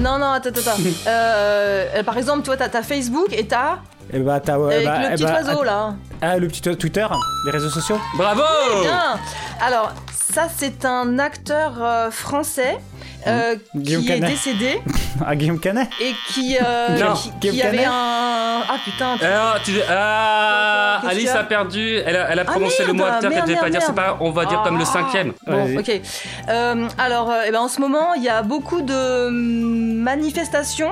non, 0.00 0.18
non, 0.18 0.30
attends, 0.32 0.50
attends. 0.50 0.60
attends. 0.60 0.82
euh, 1.06 1.86
euh, 1.96 2.02
par 2.02 2.18
exemple, 2.18 2.42
toi, 2.42 2.56
t'as 2.56 2.68
ta 2.68 2.82
Facebook 2.82 3.32
et 3.32 3.46
t'as. 3.46 3.78
Eh 4.12 4.18
bah, 4.20 4.40
t'as. 4.40 4.58
ouais, 4.58 4.74
avec 4.74 4.86
bah, 4.86 4.98
le 5.00 5.04
eh 5.06 5.14
petit 5.14 5.24
bah, 5.24 5.40
oiseau 5.44 5.62
là. 5.62 5.94
Ah, 6.20 6.36
le 6.38 6.48
petit 6.48 6.62
Twitter 6.62 7.06
Les 7.46 7.50
réseaux 7.50 7.70
sociaux 7.70 7.98
Bravo 8.16 8.42
Bien. 8.82 9.18
Alors, 9.60 9.92
ça, 10.32 10.48
c'est 10.54 10.84
un 10.84 11.18
acteur 11.18 11.72
euh, 11.80 12.10
français 12.10 12.78
euh, 13.26 13.54
Mmh. 13.74 13.82
Qui 13.82 14.12
est 14.12 14.20
décédé 14.20 14.82
Ah, 15.26 15.36
Guillaume 15.36 15.60
Canet 15.60 15.88
et 16.00 16.12
qui, 16.28 16.56
euh, 16.60 16.98
Non. 16.98 17.14
qui, 17.40 17.48
avait 17.62 17.76
Canet. 17.78 17.86
un. 17.86 18.62
Ah 18.68 18.76
putain. 18.84 19.16
tu- 19.18 19.24
Alors, 19.24 19.62
tu... 19.62 19.72
Ah, 19.88 21.00
Alice 21.06 21.30
a 21.30 21.40
a 21.40 21.44
perdu. 21.44 21.98
Elle 22.04 22.16
a, 22.16 22.30
elle 22.30 22.38
a 22.40 22.42
Ah, 22.46 22.50
prononcé 22.50 22.84
le 22.84 22.92
mot 22.94 23.04
acteur 23.04 23.30
qu'elle 23.30 23.42
devait 23.42 23.54
pas 23.54 23.60
merde, 23.62 23.72
dire. 23.72 23.82
C'est 23.86 23.94
pas. 23.94 24.16
On 24.20 24.30
va 24.32 24.44
dire 24.46 24.62
comme 24.62 24.76
le 24.78 24.82
Ah. 24.82 24.92
cinquième. 24.92 25.32
Bon, 25.46 25.64
Vas-y. 25.64 25.78
ok. 25.78 26.00
Euh, 26.48 26.88
alors, 26.98 27.30
euh, 27.30 27.42
eh 27.46 27.50
ben, 27.52 27.60
en 27.60 27.68
ce 27.68 27.80
moment, 27.80 28.14
il 28.14 28.22
y 28.24 28.28
a 28.28 28.42
beaucoup 28.42 28.80
de 28.82 29.28
manifestations 29.30 30.90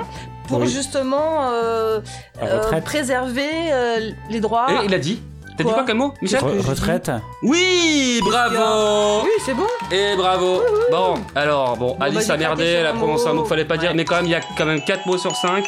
pour 0.51 0.61
Oui. 0.61 0.69
justement 0.69 1.49
euh, 1.51 2.01
euh, 2.43 2.81
préserver 2.83 3.49
euh, 3.73 4.11
les 4.29 4.41
droits. 4.41 4.67
Et 4.71 4.85
il 4.87 4.95
a 4.95 4.99
dit. 4.99 5.23
T'as 5.57 5.65
dit 5.65 5.73
Quoi 5.73 5.85
comme 5.85 5.99
mot, 5.99 6.15
Michel 6.23 6.41
Re- 6.41 6.61
Retraite 6.61 7.11
Oui, 7.43 8.21
bravo. 8.25 9.23
Oui, 9.25 9.31
c'est 9.45 9.53
bon. 9.55 9.67
Et 9.91 10.17
bravo. 10.17 10.63
Bon, 10.91 11.15
alors, 11.35 11.77
bon, 11.77 11.97
bah, 11.99 12.07
Alice 12.07 12.27
j'ai 12.27 12.33
a 12.33 12.37
merdé, 12.39 12.65
elle 12.65 12.87
a 12.87 12.93
un 12.93 12.97
prononcé 12.97 13.27
un 13.29 13.35
mot 13.35 13.43
qu'il 13.43 13.49
fallait 13.51 13.65
pas 13.67 13.77
dire, 13.77 13.91
Ouais. 13.91 13.97
mais 13.97 14.05
quand 14.07 14.17
même, 14.17 14.25
il 14.27 14.31
y 14.31 14.35
a 14.35 14.41
quand 14.57 14.65
même 14.67 14.83
4 14.83 15.07
mots 15.07 15.19
sur 15.19 15.37
5. 15.37 15.67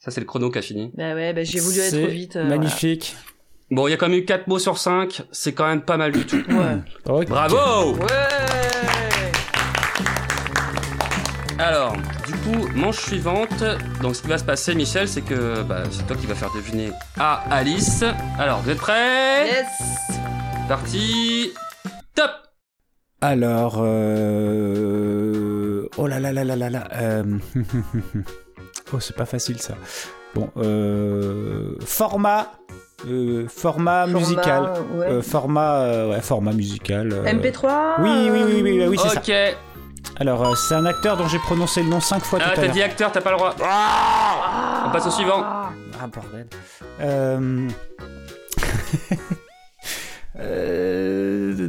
Ça, 0.00 0.10
c'est 0.10 0.20
le 0.20 0.26
chrono 0.26 0.50
qui 0.50 0.58
a 0.58 0.62
fini. 0.62 0.92
Bah 0.96 1.14
ouais, 1.14 1.32
bah, 1.32 1.42
j'ai 1.44 1.58
voulu 1.60 1.80
aller 1.80 1.90
C'est 1.90 2.02
trop 2.02 2.10
vite. 2.12 2.36
euh, 2.36 2.44
Magnifique. 2.44 3.16
Bon, 3.72 3.88
il 3.88 3.90
y 3.90 3.94
a 3.94 3.96
quand 3.96 4.08
même 4.08 4.18
eu 4.18 4.24
4 4.24 4.46
mots 4.46 4.58
sur 4.60 4.78
5, 4.78 5.22
c'est 5.32 5.52
quand 5.52 5.66
même 5.66 5.82
pas 5.82 5.96
mal 5.96 6.12
du 6.12 6.24
tout. 6.26 6.42
Ok. 7.08 7.26
Bravo 7.28 7.94
Ouais. 7.94 8.06
Alors, 11.58 11.94
coup, 12.52 12.68
manche 12.74 12.98
suivante. 13.00 13.64
Donc, 14.00 14.14
ce 14.16 14.22
qui 14.22 14.28
va 14.28 14.38
se 14.38 14.44
passer, 14.44 14.74
Michel, 14.74 15.08
c'est 15.08 15.22
que 15.22 15.62
bah, 15.62 15.82
c'est 15.90 16.06
toi 16.06 16.16
qui 16.16 16.26
vas 16.26 16.34
faire 16.34 16.50
deviner 16.54 16.90
à 17.18 17.42
Alice. 17.50 18.04
Alors, 18.38 18.60
vous 18.60 18.70
êtes 18.70 18.78
prêts? 18.78 19.46
Yes. 19.46 19.66
Parti. 20.68 21.52
Top 22.14 22.30
Alors, 23.20 23.76
euh... 23.82 25.48
oh 25.96 26.06
là 26.06 26.20
là 26.20 26.32
là 26.32 26.44
là 26.44 26.56
là 26.56 26.70
là. 26.70 26.88
euh, 26.94 27.24
oh, 28.92 29.00
c'est 29.00 29.16
pas 29.16 29.24
facile 29.26 29.58
ça. 29.60 29.74
Bon, 30.34 30.50
euh... 30.56 31.74
format, 31.84 32.52
euh, 33.08 33.46
format 33.48 34.06
musical, 34.06 34.72
ouais. 34.94 35.06
Euh, 35.06 35.22
format, 35.22 35.80
euh, 35.82 36.10
ouais, 36.10 36.20
format 36.20 36.52
musical. 36.52 37.12
euh, 37.12 37.24
MP3 37.24 38.00
Oui, 38.00 38.28
oui, 38.30 38.42
oui, 38.46 38.60
oui, 38.62 38.72
oui, 38.80 38.86
oui, 38.88 38.98
c'est 39.02 39.08
ça. 39.08 39.20
Alors, 40.18 40.44
euh, 40.46 40.54
c'est 40.54 40.74
un 40.74 40.86
acteur 40.86 41.16
dont 41.16 41.26
j'ai 41.28 41.38
prononcé 41.38 41.82
le 41.82 41.88
nom 41.88 42.00
cinq 42.00 42.22
fois 42.22 42.38
Ah, 42.42 42.50
tout 42.54 42.60
à 42.60 42.64
t'as 42.64 42.72
dit 42.72 42.82
acteur, 42.82 43.12
t'as 43.12 43.20
pas 43.20 43.30
le 43.32 43.36
droit. 43.38 43.54
On 44.86 44.90
passe 44.90 45.06
au 45.06 45.10
suivant. 45.10 45.42
Ah 45.42 46.06
bordel. 46.12 46.46
Euh... 47.00 47.68
euh... 50.38 51.68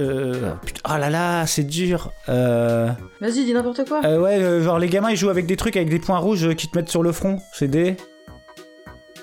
euh, 0.00 0.52
putain, 0.64 0.80
Oh 0.88 0.98
là 0.98 1.10
là, 1.10 1.46
c'est 1.46 1.64
dur. 1.64 2.10
Euh... 2.28 2.90
Vas-y, 3.20 3.44
dis 3.44 3.52
n'importe 3.54 3.86
quoi. 3.88 4.00
euh, 4.04 4.20
ouais, 4.20 4.38
euh, 4.38 4.62
genre 4.62 4.78
les 4.78 4.88
gamins 4.88 5.10
ils 5.10 5.16
jouent 5.16 5.30
avec 5.30 5.46
des 5.46 5.56
trucs 5.56 5.76
avec 5.76 5.88
des 5.88 5.98
points 5.98 6.18
rouges 6.18 6.54
qui 6.54 6.68
te 6.68 6.76
mettent 6.76 6.88
sur 6.90 7.02
le 7.02 7.12
front. 7.12 7.38
C'est 7.52 7.68
des. 7.68 7.96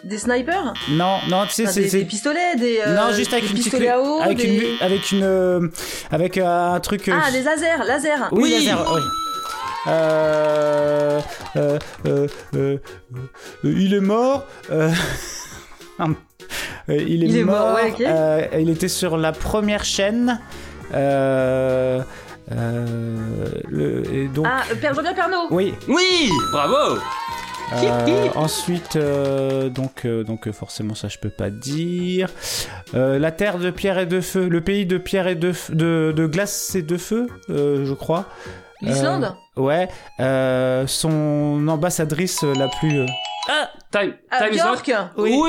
Des 0.05 0.17
snipers 0.19 0.73
Non, 0.89 1.17
non, 1.29 1.45
tu 1.45 1.53
sais, 1.53 1.63
Enfin, 1.63 1.71
c'est. 1.73 1.89
des, 1.89 2.05
pistolets, 2.05 2.55
des. 2.57 2.79
euh, 2.85 2.95
non, 2.95 3.11
juste 3.11 3.33
avec 3.33 3.45
des 3.45 3.49
une 3.49 3.55
petite 3.57 3.71
pistolets 3.71 3.89
à 3.89 3.99
eau, 3.99 4.21
avec 4.21 4.37
des... 4.37 4.45
une 4.45 4.63
avec 4.85 5.11
une 5.11 5.23
euh, 5.23 5.67
avec 6.11 6.37
euh, 6.37 6.45
un 6.75 6.79
truc. 6.79 7.09
euh, 7.09 7.15
Ah, 7.19 7.31
des 7.31 7.41
lasers, 7.41 7.83
lasers. 7.87 8.09
Oui, 8.31 8.43
Oui. 8.43 8.51
laser, 8.51 8.85
oui. 8.93 9.01
Euh, 9.87 11.19
euh, 11.55 11.79
euh, 12.05 12.27
euh, 12.55 12.77
euh, 12.77 12.77
il 13.63 13.93
est 13.95 13.99
mort. 13.99 14.45
euh, 14.71 14.91
euh, 15.99 16.05
il 16.89 17.23
est 17.23 17.27
Il 17.27 17.37
est 17.37 17.43
mort. 17.43 17.69
mort, 17.69 17.75
ouais, 17.75 17.91
ok. 17.91 18.01
euh, 18.01 18.47
il 18.59 18.69
était 18.69 18.87
sur 18.87 19.17
la 19.17 19.31
première 19.31 19.83
chaîne. 19.85 20.39
Euh, 20.93 22.01
euh, 22.51 22.85
le- 23.69 24.13
et 24.13 24.27
donc. 24.27 24.45
Ah, 24.47 24.61
Père 24.79 24.93
Jean-Pierre 24.93 25.15
Pernaut. 25.15 25.47
Oui. 25.49 25.73
Oui 25.87 26.29
Bravo 26.51 26.99
Euh, 27.73 28.27
ensuite, 28.35 28.95
euh, 28.95 29.69
donc, 29.69 30.05
euh, 30.05 30.23
donc 30.23 30.49
forcément 30.51 30.95
ça 30.95 31.07
je 31.07 31.17
peux 31.17 31.29
pas 31.29 31.49
dire. 31.49 32.29
Euh, 32.93 33.17
la 33.19 33.31
terre 33.31 33.57
de 33.57 33.69
pierre 33.71 33.97
et 33.99 34.05
de 34.05 34.21
feu, 34.21 34.47
le 34.47 34.61
pays 34.61 34.85
de 34.85 34.97
pierre 34.97 35.27
et 35.27 35.35
de 35.35 35.53
de, 35.69 36.13
de 36.15 36.25
glace 36.27 36.75
et 36.75 36.81
de 36.83 36.97
feu, 36.97 37.27
euh, 37.49 37.85
je 37.85 37.93
crois. 37.93 38.25
L'Islande 38.81 39.23
Euh, 39.57 39.61
Ouais. 39.61 39.87
Euh, 40.19 40.85
son 40.85 41.65
ambassadrice 41.69 42.43
la 42.43 42.67
plus. 42.67 42.99
euh, 42.99 43.05
Ah, 43.47 43.69
time, 43.91 44.13
Ah, 44.31 44.39
time 44.43 44.53
is 44.53 44.59
up. 44.59 44.81
Björk. 44.85 44.91
Oui, 45.17 45.39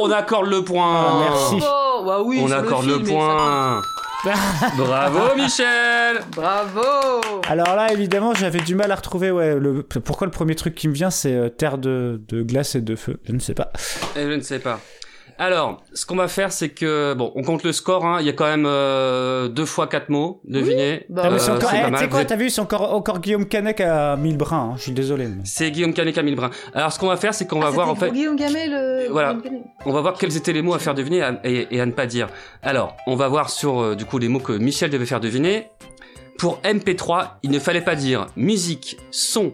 On 0.00 0.10
accorde 0.10 0.46
le 0.46 0.64
point 0.64 1.04
Ah, 1.06 1.26
merci. 1.28 1.56
Oh, 1.62 2.02
bah 2.06 2.20
oui, 2.24 2.40
On 2.42 2.50
accorde 2.50 2.86
le, 2.86 2.92
le, 2.98 3.04
film, 3.04 3.08
et 3.10 3.12
point 3.12 3.82
Bravo 4.76 5.36
Michel. 5.36 6.20
Bravo 6.34 7.20
Alors 7.48 7.76
là, 7.76 7.92
évidemment, 7.92 8.34
j'avais 8.34 8.60
du 8.60 8.74
mal 8.74 8.90
à 8.90 8.96
retrouver. 8.96 9.30
Ouais, 9.30 9.54
le... 9.54 9.82
pourquoi 9.82 10.26
le 10.26 10.30
premier 10.30 10.54
truc 10.54 10.74
qui 10.74 10.88
me 10.88 10.94
vient, 10.94 11.10
c'est 11.10 11.34
euh, 11.34 11.48
terre 11.48 11.78
de, 11.78 12.20
de 12.28 12.42
glace 12.42 12.74
et 12.74 12.80
de 12.80 12.96
feu. 12.96 13.18
Je 13.24 13.32
ne 13.32 13.38
sais 13.38 13.54
pas. 13.54 13.70
Eh, 14.16 14.22
Je 14.22 14.32
ne 14.34 14.40
sais 14.40 14.58
pas. 14.58 14.80
Alors, 15.38 15.82
ce 15.92 16.06
qu'on 16.06 16.16
va 16.16 16.28
faire, 16.28 16.50
c'est 16.50 16.70
que 16.70 17.12
bon, 17.14 17.30
on 17.34 17.42
compte 17.42 17.62
le 17.62 17.72
score. 17.72 18.06
Hein. 18.06 18.18
Il 18.20 18.26
y 18.26 18.30
a 18.30 18.32
quand 18.32 18.46
même 18.46 18.64
euh, 18.66 19.48
deux 19.48 19.66
fois 19.66 19.86
quatre 19.86 20.08
mots. 20.08 20.40
Devinez. 20.44 21.04
Bah, 21.10 21.22
Ah, 21.24 21.30
mais 21.30 21.36
Euh, 21.36 21.38
c'est 21.38 21.50
encore- 21.50 21.70
c'est 21.70 22.04
eh, 22.04 22.08
quoi, 22.08 22.24
t'as 22.24 22.36
vu, 22.36 22.48
c'est 22.48 22.60
encore, 22.62 22.94
encore 22.94 23.20
Guillaume 23.20 23.46
Canet 23.46 23.76
qui 23.76 23.82
a 23.82 24.16
mis 24.16 24.30
le 24.30 24.38
brin. 24.38 24.70
hein. 24.72 24.74
Je 24.76 24.82
suis 24.84 24.92
désolé. 24.92 25.26
mais- 25.26 25.42
C'est 25.44 25.70
Guillaume 25.70 25.92
Canet, 25.92 26.14
Camille 26.14 26.34
Brun. 26.34 26.50
Alors, 26.74 26.90
ce 26.92 26.98
qu'on 26.98 27.08
va 27.08 27.16
faire, 27.18 27.34
c'est 27.34 27.46
qu'on 27.46 27.60
va 27.60 27.66
Ah, 27.68 27.70
voir 27.70 27.88
en 27.90 27.94
fait. 27.94 28.10
Guillaume 28.12 28.36
Gamet, 28.36 28.66
le. 28.68 29.08
Voilà. 29.10 29.34
Guillaume 29.34 29.42
Canet. 29.42 29.62
On 29.84 29.92
va 29.92 30.00
voir 30.00 30.14
quels 30.14 30.36
étaient 30.36 30.52
les 30.54 30.62
mots 30.62 30.74
à 30.74 30.78
faire 30.78 30.94
deviner 30.94 31.18
et 31.18 31.22
à- 31.22 31.40
et, 31.44 31.66
et 31.70 31.80
à 31.80 31.86
ne 31.86 31.92
pas 31.92 32.06
dire. 32.06 32.28
Alors, 32.62 32.96
on 33.06 33.14
va 33.16 33.28
voir 33.28 33.50
sur 33.50 33.80
euh, 33.80 33.94
du 33.94 34.04
coup 34.06 34.18
les 34.18 34.28
mots 34.28 34.40
que 34.40 34.52
Michel 34.52 34.90
devait 34.90 35.04
faire 35.06 35.20
deviner. 35.20 35.68
Pour 36.38 36.60
MP3, 36.64 37.38
il 37.42 37.50
ne 37.50 37.58
fallait 37.58 37.80
pas 37.80 37.94
dire 37.94 38.26
musique, 38.36 38.98
son, 39.10 39.52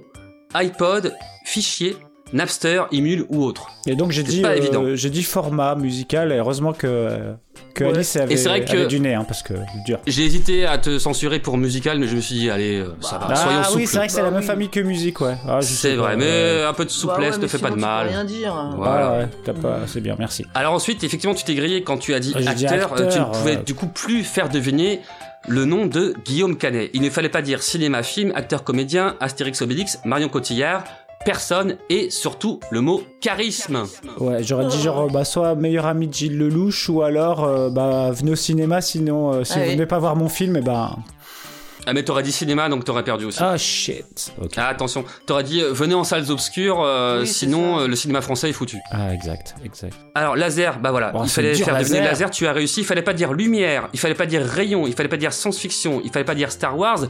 iPod, 0.55 1.15
fichier, 1.45 1.97
Napster, 2.33 2.85
Emule 2.93 3.25
ou 3.29 3.45
autre. 3.45 3.69
Et 3.87 3.95
donc 3.95 4.11
j'ai 4.11 4.23
dit, 4.23 4.43
euh, 4.45 4.97
j'ai 4.97 5.11
dit 5.11 5.23
format 5.23 5.75
musical. 5.75 6.33
Et 6.33 6.37
heureusement 6.37 6.73
que 6.73 7.35
que 7.75 7.85
Ouais. 7.85 7.91
Alice 7.95 8.17
avait, 8.17 8.35
Et 8.35 8.37
c'est 8.37 8.49
vrai 8.49 8.65
que- 8.65 8.71
avait 8.73 8.87
du 8.87 9.01
nez, 9.01 9.15
hein, 9.15 9.25
parce 9.27 9.43
que 9.43 9.55
dur. 9.87 9.99
J'ai 10.07 10.25
hésité 10.25 10.67
à 10.67 10.77
te 10.79 10.99
censurer 10.99 11.39
pour 11.39 11.57
musical, 11.59 11.99
mais 11.99 12.07
je 12.07 12.17
me 12.17 12.21
suis 12.21 12.35
dit, 12.37 12.51
allez, 12.51 12.79
euh, 12.81 12.95
ça 13.01 13.19
va, 13.19 13.29
Ah 13.31 13.35
soyons 13.37 13.59
oui, 13.61 13.65
souples. 13.65 13.87
c'est 13.87 13.97
vrai 13.99 14.07
que 14.07 14.13
c'est 14.13 14.19
la 14.21 14.25
Bah 14.27 14.31
même 14.33 14.41
oui. 14.41 14.47
famille 14.47 14.69
que 14.69 14.81
musique, 14.81 15.21
ouais. 15.21 15.37
Ah, 15.49 15.61
C'est 15.63 15.95
vrai, 15.95 16.17
mais 16.17 16.63
un 16.65 16.73
peu 16.75 16.85
de 16.85 16.89
Bah 16.91 16.95
souplesse 16.95 17.37
ouais, 17.37 17.43
ne 17.43 17.47
fait 17.47 17.59
pas 17.59 17.69
de 17.69 17.75
tu 17.75 17.81
peux 17.81 17.87
mal. 17.87 18.09
rien 18.09 18.25
dire. 18.25 18.73
Voilà. 18.77 19.07
Ah 19.15 19.19
ouais, 19.19 19.29
t'as 19.45 19.53
pas, 19.55 19.81
c'est 19.87 20.01
bien, 20.01 20.17
merci. 20.19 20.45
Alors 20.55 20.73
ensuite, 20.75 21.03
effectivement, 21.05 21.35
tu 21.35 21.45
t'es 21.45 21.55
grillé 21.55 21.83
quand 21.83 21.97
tu 21.99 22.13
as 22.15 22.21
dit 22.21 22.33
Ah, 22.35 22.41
j'ai 22.41 22.55
dit 22.55 22.67
acteur, 22.67 22.93
euh, 22.93 22.97
tu 22.97 23.03
ne 23.03 23.09
acteur, 23.09 23.31
pouvais 23.33 23.57
euh. 23.57 23.63
du 23.63 23.75
coup 23.75 23.87
plus 23.87 24.23
faire 24.25 24.49
deviner 24.49 25.01
le 25.49 25.65
nom 25.65 25.87
de 25.87 26.15
Guillaume 26.25 26.57
Canet. 26.57 26.91
Il 26.95 27.03
ne 27.03 27.11
fallait 27.11 27.29
pas 27.29 27.43
dire 27.43 27.63
cinéma, 27.63 28.03
film, 28.03 28.33
acteur, 28.35 28.65
comédien, 28.65 29.17
Astérix, 29.21 29.61
Obélix, 29.63 29.99
Marion 30.05 30.29
Cotillard, 30.29 30.85
personne 31.25 31.77
et 31.89 32.11
surtout 32.11 32.61
le 32.71 32.81
mot 32.81 33.03
charisme. 33.21 33.85
Ouais, 34.19 34.43
j'aurais 34.43 34.67
dit 34.67 34.81
genre 34.81 35.11
bah 35.11 35.25
soit 35.25 35.55
meilleur 35.55 35.87
ami 35.87 36.09
de 36.09 36.15
Gilles 36.15 36.39
Lelouch 36.39 36.89
ou 36.89 37.03
alors 37.03 37.45
euh, 37.45 37.71
bah 37.71 38.11
venez 38.13 38.33
au 38.33 38.37
cinéma 38.37 38.81
sinon 38.81 39.33
euh, 39.33 39.45
si 39.45 39.55
Ah 39.55 39.59
vous 39.61 39.67
oui. 39.67 39.73
venez 39.75 39.87
pas 39.87 39.99
voir 39.99 40.17
mon 40.17 40.29
film 40.29 40.57
et 40.57 40.61
ben 40.61 40.97
Ah 41.87 41.93
mais 41.93 42.05
t'aurais 42.05 42.23
dit 42.23 42.31
cinéma 42.33 42.69
donc 42.69 42.85
t'aurais 42.85 43.03
perdu 43.05 43.25
aussi. 43.25 43.39
Ah 43.43 43.57
shit. 43.59 44.33
Ok. 44.41 44.53
Ah, 44.57 44.69
attention, 44.69 45.05
t'aurais 45.27 45.43
dit 45.45 45.61
euh, 45.63 45.73
venez 45.73 45.95
en 45.95 46.05
salles 46.05 46.31
obscures, 46.31 46.81
euh, 46.83 47.21
Oui, 47.23 47.27
sinon 47.27 47.81
euh, 47.81 47.87
le 47.89 47.97
cinéma 47.97 48.21
français 48.21 48.51
est 48.51 48.53
foutu. 48.53 48.79
Ah 48.91 49.13
exact, 49.13 49.55
exact. 49.65 49.95
Alors 50.15 50.37
laser, 50.37 50.79
bah 50.81 50.91
voilà, 50.93 51.13
Oh, 51.15 51.21
il 51.25 51.29
fallait 51.31 51.55
dur, 51.55 51.65
faire 51.65 51.75
laser. 51.75 52.03
laser, 52.05 52.31
tu 52.31 52.47
as 52.47 52.53
réussi, 52.53 52.81
il 52.81 52.87
fallait 52.87 53.03
pas 53.03 53.15
dire 53.15 53.33
lumière, 53.33 53.89
il 53.93 53.99
fallait 54.01 54.15
pas 54.15 54.27
dire 54.27 54.43
rayon, 54.45 54.87
il 54.87 54.93
fallait 54.95 55.09
pas 55.09 55.17
dire 55.17 55.33
science-fiction, 55.33 56.01
il 56.05 56.11
fallait 56.11 56.25
pas 56.25 56.35
dire 56.37 56.51
Star 56.53 56.77
Wars, 56.79 57.05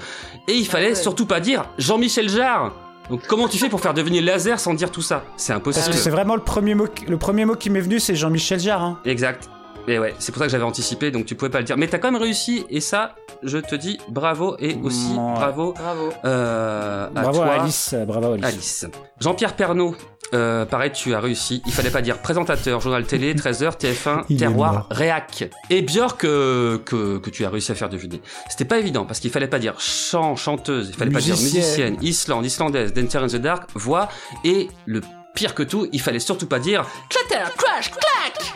et 0.48 0.52
il 0.54 0.66
fallait 0.66 0.88
ouais. 0.90 0.94
surtout 0.94 1.26
pas 1.26 1.40
dire 1.40 1.66
Jean-Michel 1.78 2.28
Jarre. 2.28 2.72
Donc 3.10 3.22
comment 3.26 3.48
tu 3.48 3.58
fais 3.58 3.68
pour 3.68 3.80
faire 3.80 3.94
deviner 3.94 4.20
laser 4.20 4.58
sans 4.60 4.74
dire 4.74 4.90
tout 4.90 5.02
ça? 5.02 5.24
C'est 5.36 5.52
Parce 5.52 5.60
impossible. 5.60 5.94
que 5.94 6.00
c'est 6.00 6.10
vraiment 6.10 6.34
le 6.34 6.40
premier 6.42 6.74
mot, 6.74 6.86
qui- 6.86 7.04
le 7.06 7.18
premier 7.18 7.44
mot 7.44 7.54
qui 7.54 7.68
m'est 7.70 7.80
venu, 7.80 8.00
c'est 8.00 8.14
Jean-Michel 8.14 8.60
Jarre. 8.60 8.82
Hein. 8.82 8.98
Exact. 9.04 9.48
Et 9.88 9.98
ouais, 9.98 10.14
c'est 10.18 10.30
pour 10.32 10.38
ça 10.38 10.46
que 10.46 10.52
j'avais 10.52 10.64
anticipé, 10.64 11.10
donc 11.10 11.26
tu 11.26 11.34
pouvais 11.34 11.50
pas 11.50 11.58
le 11.58 11.64
dire. 11.64 11.76
Mais 11.76 11.88
t'as 11.88 11.98
quand 11.98 12.12
même 12.12 12.20
réussi, 12.22 12.64
et 12.70 12.80
ça, 12.80 13.16
je 13.42 13.58
te 13.58 13.74
dis 13.74 13.98
bravo, 14.08 14.56
et 14.60 14.76
aussi 14.82 15.08
Ouais. 15.10 15.16
bravo 15.34 15.72
Bravo. 15.72 16.10
euh, 16.24 17.06
à 17.06 17.10
Bravo 17.22 17.38
toi, 17.38 17.46
à 17.46 17.62
Alice, 17.62 17.94
bravo 18.06 18.26
à 18.30 18.34
Alice. 18.34 18.44
Alice. 18.46 18.86
Jean-Pierre 19.20 19.54
Pernaud, 19.56 19.96
euh, 20.34 20.64
pareil, 20.64 20.92
tu 20.92 21.14
as 21.14 21.20
réussi. 21.20 21.62
Il 21.66 21.72
fallait 21.72 21.90
pas 21.90 22.00
dire 22.00 22.18
présentateur, 22.22 22.80
journal 22.80 23.04
télé, 23.04 23.34
13h, 23.36 23.76
TF1, 23.76 24.24
Il 24.28 24.36
est 24.36 24.38
terroir, 24.38 24.86
réac. 24.90 25.50
Et 25.68 25.82
Björk, 25.82 26.24
euh, 26.24 26.78
que, 26.78 27.18
que 27.18 27.30
tu 27.30 27.44
as 27.44 27.50
réussi 27.50 27.72
à 27.72 27.74
faire 27.74 27.88
deviner. 27.88 28.22
C'était 28.48 28.64
pas 28.64 28.78
évident, 28.78 29.04
parce 29.04 29.18
qu'il 29.18 29.30
fallait 29.32 29.48
pas 29.48 29.58
dire 29.58 29.74
chant, 29.80 30.36
chanteuse, 30.36 30.90
il 30.90 30.94
fallait 30.94 31.10
pas 31.10 31.20
dire 31.20 31.34
Musicienne. 31.34 31.94
musicienne, 31.94 31.96
Islande, 32.02 32.46
islandaise, 32.46 32.92
Dancer 32.94 33.18
in 33.18 33.26
the 33.26 33.36
Dark, 33.36 33.68
voix, 33.74 34.08
et 34.44 34.68
le 34.86 35.00
pire 35.34 35.54
que 35.54 35.62
tout, 35.62 35.88
il 35.92 36.00
fallait 36.00 36.18
surtout 36.18 36.46
pas 36.46 36.58
dire 36.58 36.86
clatter, 37.08 37.50
crash, 37.56 37.90
clac 37.90 38.54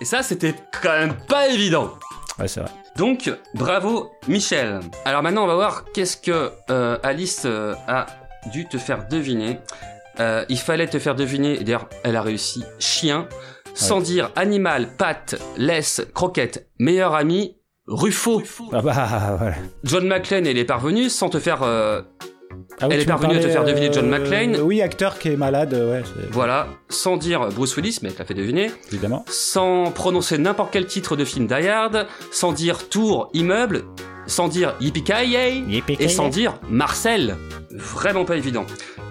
Et 0.00 0.04
ça, 0.04 0.22
c'était 0.22 0.54
quand 0.82 0.92
même 0.92 1.14
pas 1.28 1.48
évident. 1.48 1.92
Ouais, 2.38 2.48
c'est 2.48 2.60
vrai. 2.60 2.70
Donc, 2.96 3.30
bravo 3.54 4.10
Michel. 4.28 4.80
Alors 5.04 5.22
maintenant, 5.22 5.44
on 5.44 5.46
va 5.46 5.54
voir 5.54 5.84
qu'est-ce 5.92 6.16
que 6.16 6.50
euh, 6.70 6.98
Alice 7.02 7.42
euh, 7.44 7.74
a 7.88 8.06
dû 8.50 8.66
te 8.66 8.78
faire 8.78 9.06
deviner. 9.08 9.58
Euh, 10.20 10.44
il 10.48 10.58
fallait 10.58 10.86
te 10.86 10.98
faire 10.98 11.14
deviner, 11.14 11.60
et 11.60 11.64
d'ailleurs, 11.64 11.88
elle 12.04 12.16
a 12.16 12.22
réussi, 12.22 12.64
chien, 12.78 13.28
sans 13.74 14.00
dire 14.00 14.30
animal, 14.36 14.96
patte, 14.96 15.36
laisse, 15.56 16.02
croquette, 16.14 16.68
meilleur 16.78 17.14
ami, 17.14 17.56
Ruffo. 17.86 18.42
Ah 18.72 18.82
bah 18.82 19.36
voilà. 19.38 19.56
John 19.84 20.06
McClane, 20.06 20.46
elle 20.46 20.58
est 20.58 20.64
parvenue 20.64 21.08
sans 21.08 21.30
te 21.30 21.38
faire... 21.38 21.62
Ah 22.80 22.88
oui, 22.88 22.94
Elle 22.94 23.00
est 23.00 23.06
parvenue 23.06 23.36
à 23.36 23.40
te 23.40 23.48
faire 23.48 23.64
deviner 23.64 23.90
John 23.92 24.12
euh, 24.12 24.18
McClane. 24.18 24.56
Oui, 24.60 24.82
acteur 24.82 25.18
qui 25.18 25.28
est 25.28 25.36
malade, 25.36 25.72
ouais, 25.74 26.02
voilà, 26.30 26.66
sans 26.88 27.16
dire 27.16 27.48
Bruce 27.50 27.76
Willis, 27.76 27.98
mais 28.02 28.08
elle 28.10 28.18
l'a 28.18 28.24
fait 28.24 28.34
deviner. 28.34 28.70
évidemment. 28.90 29.24
sans 29.28 29.90
prononcer 29.92 30.38
n'importe 30.38 30.72
quel 30.72 30.86
titre 30.86 31.16
de 31.16 31.24
film 31.24 31.46
Die 31.46 31.68
Hard, 31.68 32.06
sans 32.30 32.52
dire 32.52 32.88
tour, 32.88 33.30
immeuble, 33.34 33.84
sans 34.26 34.48
dire 34.48 34.74
yippee 34.80 35.64
et 35.98 36.08
sans 36.08 36.28
dire 36.28 36.54
Marcel. 36.68 37.36
Vraiment 37.70 38.24
pas 38.24 38.36
évident. 38.36 38.66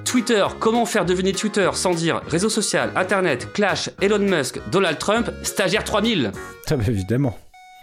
Twitter, 0.06 0.46
comment 0.60 0.86
faire 0.86 1.06
deviner 1.06 1.32
Twitter 1.32 1.70
sans 1.74 1.94
dire 1.94 2.22
réseau 2.28 2.50
social, 2.50 2.92
internet, 2.96 3.54
Clash, 3.54 3.90
Elon 4.02 4.20
Musk, 4.20 4.60
Donald 4.72 4.98
Trump, 4.98 5.32
stagiaire 5.44 5.84
3000 5.84 6.32
Ah 6.70 6.74
évidemment. 6.88 7.38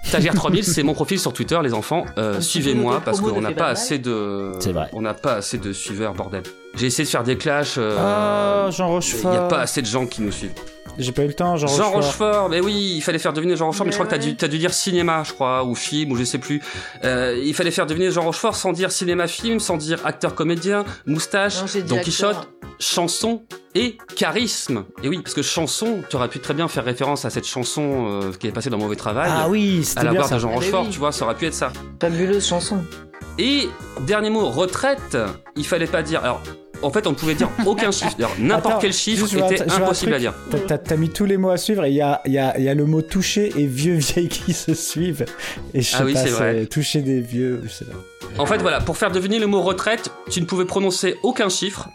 Stagiaire 0.09 0.35
3000, 0.35 0.65
c'est 0.65 0.83
mon 0.83 0.95
profil 0.95 1.19
sur 1.19 1.33
Twitter, 1.33 1.59
les 1.63 1.75
enfants. 1.75 2.05
Euh, 2.17 2.41
Suivez-moi 2.41 3.03
parce 3.05 3.21
qu'on 3.21 3.41
n'a 3.41 3.53
pas 3.53 3.67
assez 3.69 3.99
de. 3.99 4.53
C'est 4.61 4.73
vrai. 4.73 4.89
On 4.93 5.03
n'a 5.03 5.15
pas 5.15 5.35
assez 5.35 5.59
de 5.59 5.73
suiveurs, 5.73 6.15
bordel. 6.15 6.43
J'ai 6.75 6.87
essayé 6.87 7.05
de 7.05 7.11
faire 7.11 7.25
des 7.25 7.37
clashs. 7.37 7.75
euh, 7.79 7.97
Ah, 7.99 8.71
Jean 8.71 8.89
Il 8.89 8.93
Rochefort. 8.93 9.31
n'y 9.33 9.37
a 9.37 9.43
pas 9.43 9.61
assez 9.61 9.83
de 9.83 9.87
gens 9.87 10.07
qui 10.07 10.23
nous 10.23 10.33
suivent. 10.33 10.53
J'ai 10.99 11.13
pas 11.13 11.23
eu 11.23 11.29
le 11.29 11.35
temps, 11.35 11.57
Jean, 11.57 11.69
Jean 11.69 11.91
Rochefort. 11.91 11.95
Rochefort, 11.95 12.49
mais 12.49 12.61
oui, 12.61 12.95
il 12.97 13.01
fallait 13.03 13.19
faire 13.21 13.33
deviner 13.33 13.57
Jean 13.57 13.67
Rochefort, 13.67 13.87
mais, 13.87 13.91
Mais 13.91 13.93
je 13.93 13.99
crois 13.99 14.07
que 14.07 14.11
t'as 14.11 14.19
dû, 14.27 14.37
t'as 14.37 14.49
dû 14.49 14.59
dire 14.59 14.75
cinéma, 14.75 15.23
je 15.25 15.33
crois, 15.33 15.65
ou 15.65 15.75
film, 15.75 16.11
ou 16.13 16.17
je 16.17 16.25
sais 16.25 16.39
plus. 16.39 16.61
Euh, 17.05 17.41
il 17.43 17.55
fallait 17.55 17.71
faire 17.71 17.87
deviner 17.87 18.11
Jean 18.11 18.23
Rochefort 18.25 18.57
sans 18.57 18.73
dire 18.73 18.91
cinéma-film, 18.91 19.61
sans 19.61 19.77
dire 19.77 20.01
acteur-comédien, 20.05 20.85
moustache, 21.07 21.61
Non, 21.77 21.83
Don. 21.87 22.01
Quichotte, 22.01 22.49
chanson 22.81 23.43
et 23.75 23.97
charisme. 24.17 24.85
Et 25.03 25.09
oui, 25.09 25.21
parce 25.23 25.35
que 25.35 25.43
chanson, 25.43 26.03
tu 26.11 26.17
aurais 26.17 26.29
pu 26.29 26.41
très 26.41 26.55
bien 26.55 26.67
faire 26.69 26.85
référence 26.85 27.25
à 27.25 27.31
cette 27.31 27.47
chanson 27.47 28.07
euh, 28.23 28.33
qui 28.33 28.49
est 28.49 28.53
passée 28.53 28.71
dans 28.71 28.79
Mauvais 28.79 28.97
Travail. 28.97 29.31
Ah 29.33 29.49
oui, 29.49 29.79
à 29.83 29.85
c'était 29.85 30.05
la 30.05 30.11
bien 30.11 30.21
voix 30.21 30.29
ça. 30.29 30.35
de 30.37 30.41
Jean 30.41 30.49
Ah, 30.49 30.51
mais 30.53 30.57
Rochefort, 30.59 30.83
oui. 30.85 30.91
tu 30.91 30.99
vois, 30.99 31.13
ça 31.13 31.25
aurait 31.25 31.35
pu 31.37 31.47
être 31.47 31.55
ça. 31.55 31.73
Fabuleuse 32.01 32.45
chanson. 32.47 32.83
Et 33.39 33.69
dernier 34.01 34.31
mot, 34.31 34.49
retraite, 34.49 35.17
il 35.55 35.65
fallait 35.65 35.87
pas 35.87 36.03
dire. 36.03 36.25
Alors, 36.25 36.41
en 36.83 36.91
fait, 36.91 37.07
on 37.07 37.11
ne 37.11 37.15
pouvait 37.17 37.35
dire 37.35 37.51
aucun 37.67 37.91
chiffre. 37.91 38.17
N'importe 38.39 38.81
quel 38.81 38.93
chiffre 38.93 39.25
était 39.27 39.65
vois 39.65 39.75
impossible 39.77 40.15
à 40.15 40.19
dire. 40.19 40.35
T'as- 40.67 40.97
mis 40.97 41.11
tous 41.11 41.25
les 41.25 41.37
mots 41.37 41.51
à 41.51 41.57
suivre 41.57 41.85
et 41.85 41.91
il 41.91 41.95
y 41.97 42.01
a, 42.01 42.21
y, 42.27 42.39
a, 42.39 42.59
y 42.59 42.69
a 42.69 42.75
le 42.75 42.85
mot 42.85 43.03
toucher 43.03 43.53
et 43.57 43.67
vieux 43.67 43.95
vieille 43.95 44.29
qui 44.29 44.53
se 44.53 44.75
suivent. 44.75 45.25
Et 45.75 45.81
je 45.83 45.91
sais 45.91 45.97
Ah 46.01 46.05
oui, 46.05 46.15
pas, 46.15 46.23
c'est 46.25 46.31
vrai. 46.31 46.67
toucher 46.67 47.03
des 47.03 47.21
vieux. 47.21 47.63
je 47.65 47.69
sais 47.71 47.85
pas. 47.85 48.43
En 48.43 48.47
fait, 48.47 48.59
voilà, 48.59 48.81
pour 48.81 48.97
faire 48.97 49.11
deviner 49.11 49.39
le 49.39 49.47
mot 49.47 49.63
retraite, 49.63 50.11
tu 50.31 50.41
ne 50.41 50.47
pouvais 50.47 50.65
prononcer 50.65 51.17
aucun 51.23 51.49
chiffre. 51.49 51.89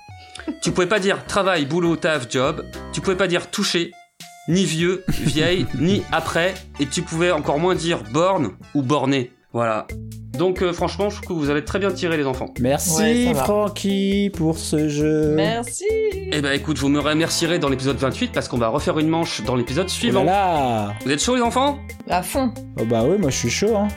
Tu 0.62 0.72
pouvais 0.72 0.88
pas 0.88 1.00
dire 1.00 1.26
travail, 1.26 1.66
boulot, 1.66 1.96
taf, 1.96 2.28
job. 2.30 2.66
Tu 2.92 3.00
pouvais 3.02 3.16
pas 3.16 3.28
dire 3.28 3.50
toucher, 3.50 3.92
ni 4.50 4.66
vieux, 4.66 5.04
vieille, 5.10 5.66
ni 5.80 6.04
après. 6.12 6.54
Et 6.80 6.86
tu 6.86 7.02
pouvais 7.02 7.32
encore 7.32 7.60
moins 7.60 7.76
dire 7.76 8.04
borne 8.12 8.52
ou 8.74 8.82
borné. 8.82 9.32
Voilà. 9.54 9.88
Donc, 10.38 10.64
euh, 10.64 10.74
franchement, 10.74 11.12
je 11.12 11.22
trouve 11.22 11.38
que 11.38 11.44
vous 11.44 11.50
avez 11.52 11.64
très 11.64 11.78
bien 11.78 11.92
tiré, 11.92 12.18
les 12.18 12.26
enfants. 12.26 12.48
Merci 12.60 13.28
Ouais. 13.28 13.34
Francky 13.36 14.32
pour 14.36 14.58
ce 14.58 14.90
jeu. 14.90 15.34
Merci. 15.36 15.86
Eh 16.32 16.42
ben, 16.42 16.52
écoute, 16.54 16.80
vous 16.80 16.90
me 16.90 17.00
remercierez 17.00 17.60
dans 17.60 17.70
l'épisode 17.70 17.98
28 17.98 18.32
parce 18.34 18.48
qu'on 18.48 18.58
va 18.58 18.70
refaire 18.70 18.98
une 18.98 19.10
manche 19.10 19.44
dans 19.44 19.56
l'épisode 19.56 19.86
Oh 19.86 19.90
là 19.90 19.94
suivant. 19.94 20.24
là. 20.24 20.94
Vous 21.06 21.12
êtes 21.12 21.22
chauds, 21.22 21.36
les 21.36 21.42
enfants? 21.44 21.78
À 22.10 22.24
fond. 22.24 22.52
Oh 22.80 22.86
bah 22.86 23.04
oui, 23.08 23.18
moi 23.20 23.30
je 23.30 23.38
suis 23.38 23.52
chaud. 23.52 23.76
Hein. 23.78 23.88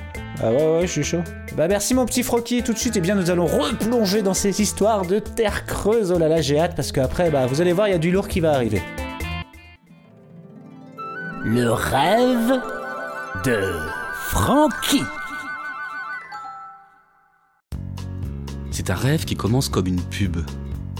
Ah 0.43 0.51
ouais, 0.53 0.57
ouais, 0.81 0.81
je 0.83 0.93
suis 0.93 1.03
chaud. 1.05 1.23
Bah 1.57 1.69
merci 1.69 1.95
mon 1.95 2.05
petit 2.05 2.23
Francky. 2.23 2.63
Tout 2.63 2.75
de 2.75 2.79
suite, 2.79 2.95
et 2.99 3.01
bien 3.01 3.15
nous 3.15 3.31
allons 3.31 3.47
replonger 3.47 4.21
dans 4.21 4.35
ces 4.35 4.61
histoires 4.61 5.07
de 5.07 5.19
terre 5.19 5.65
creuse. 5.65 6.13
Oh 6.15 6.19
là 6.19 6.29
là, 6.29 6.43
j'ai 6.43 6.59
hâte 6.61 6.77
parce 6.77 6.93
qu'après, 6.93 7.31
bah 7.31 7.47
vous 7.47 7.63
allez 7.63 7.73
voir, 7.73 7.89
il 7.89 7.93
y 7.93 7.95
a 7.95 7.99
du 7.99 8.11
lourd 8.11 8.29
qui 8.29 8.41
va 8.41 8.53
arriver. 8.53 8.83
Le 11.45 11.71
rêve 11.73 12.61
de 13.47 13.73
Francky. 14.29 15.01
C'est 18.79 18.91
un 18.91 18.95
rêve 18.95 19.24
qui 19.24 19.37
commence 19.37 19.70
comme 19.70 19.87
une 19.87 20.03
pub. 20.03 20.37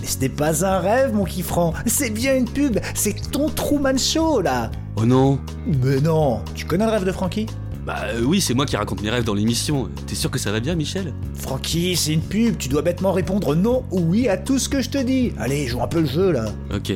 Mais 0.01 0.07
ce 0.07 0.19
n'est 0.21 0.31
pas 0.31 0.65
un 0.65 0.79
rêve, 0.79 1.13
mon 1.13 1.25
kiffran. 1.27 1.75
C'est 1.85 2.09
bien 2.09 2.35
une 2.35 2.47
pub. 2.47 2.79
C'est 2.95 3.31
ton 3.31 3.51
Truman 3.51 3.99
Show, 3.99 4.41
là. 4.41 4.71
Oh 4.97 5.05
non 5.05 5.39
Mais 5.83 6.01
non. 6.01 6.41
Tu 6.55 6.65
connais 6.65 6.87
le 6.87 6.91
rêve 6.91 7.05
de 7.05 7.13
Francky 7.13 7.45
Bah 7.85 7.97
euh, 8.07 8.23
oui, 8.23 8.41
c'est 8.41 8.55
moi 8.55 8.65
qui 8.65 8.79
raconte 8.79 9.03
mes 9.03 9.11
rêves 9.11 9.25
dans 9.25 9.35
l'émission. 9.35 9.91
T'es 10.07 10.15
sûr 10.15 10.31
que 10.31 10.39
ça 10.39 10.53
va 10.53 10.61
bien, 10.61 10.75
Michel? 10.75 11.13
Francky, 11.35 11.97
c'est 11.97 12.15
une 12.15 12.23
pub. 12.23 12.57
Tu 12.57 12.71
dois 12.71 12.81
bêtement 12.81 13.13
répondre 13.13 13.55
non 13.55 13.85
ou 13.91 14.01
oui 14.01 14.27
à 14.27 14.39
tout 14.39 14.59
ce 14.59 14.71
que 14.71 14.81
je 14.81 14.89
te 14.89 14.97
dis. 14.97 15.35
Allez, 15.39 15.67
joue 15.67 15.83
un 15.83 15.89
peu 15.89 16.01
le 16.01 16.07
jeu, 16.07 16.33
là. 16.33 16.47
Ok. 16.75 16.95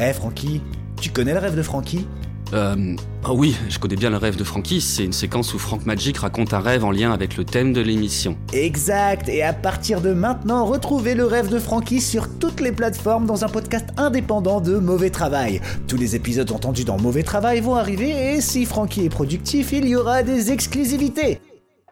Eh, 0.00 0.12
Francky, 0.14 0.62
tu 1.02 1.10
connais 1.10 1.34
le 1.34 1.38
rêve 1.38 1.54
de 1.54 1.60
Francky 1.60 2.06
Euh, 2.52 2.94
oh 3.28 3.32
oui, 3.34 3.56
je 3.68 3.78
connais 3.78 3.96
bien 3.96 4.10
le 4.10 4.16
rêve 4.16 4.36
de 4.36 4.44
Frankie. 4.44 4.80
C'est 4.80 5.04
une 5.04 5.12
séquence 5.12 5.52
où 5.54 5.58
Frank 5.58 5.84
Magic 5.84 6.18
raconte 6.18 6.54
un 6.54 6.60
rêve 6.60 6.84
en 6.84 6.90
lien 6.90 7.12
avec 7.12 7.36
le 7.36 7.44
thème 7.44 7.72
de 7.72 7.80
l'émission. 7.80 8.36
Exact, 8.52 9.28
et 9.28 9.42
à 9.42 9.52
partir 9.52 10.00
de 10.00 10.12
maintenant, 10.12 10.64
retrouvez 10.64 11.14
le 11.14 11.24
rêve 11.24 11.48
de 11.48 11.58
Francky 11.58 12.00
sur 12.00 12.38
toutes 12.38 12.60
les 12.60 12.72
plateformes 12.72 13.26
dans 13.26 13.44
un 13.44 13.48
podcast 13.48 13.88
indépendant 13.96 14.60
de 14.60 14.78
Mauvais 14.78 15.10
Travail. 15.10 15.60
Tous 15.88 15.96
les 15.96 16.14
épisodes 16.14 16.50
entendus 16.52 16.84
dans 16.84 16.98
Mauvais 16.98 17.24
Travail 17.24 17.60
vont 17.60 17.74
arriver, 17.74 18.34
et 18.34 18.40
si 18.40 18.64
Francky 18.64 19.06
est 19.06 19.10
productif, 19.10 19.72
il 19.72 19.88
y 19.88 19.96
aura 19.96 20.22
des 20.22 20.52
exclusivités. 20.52 21.40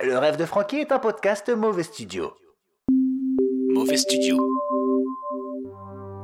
Le 0.04 0.18
rêve 0.18 0.36
de 0.36 0.44
Francky 0.44 0.76
est 0.76 0.92
un 0.92 0.98
podcast 0.98 1.50
Mauvais 1.56 1.84
Studio. 1.84 2.32
Mauvais 3.74 3.96
studio. 3.96 4.36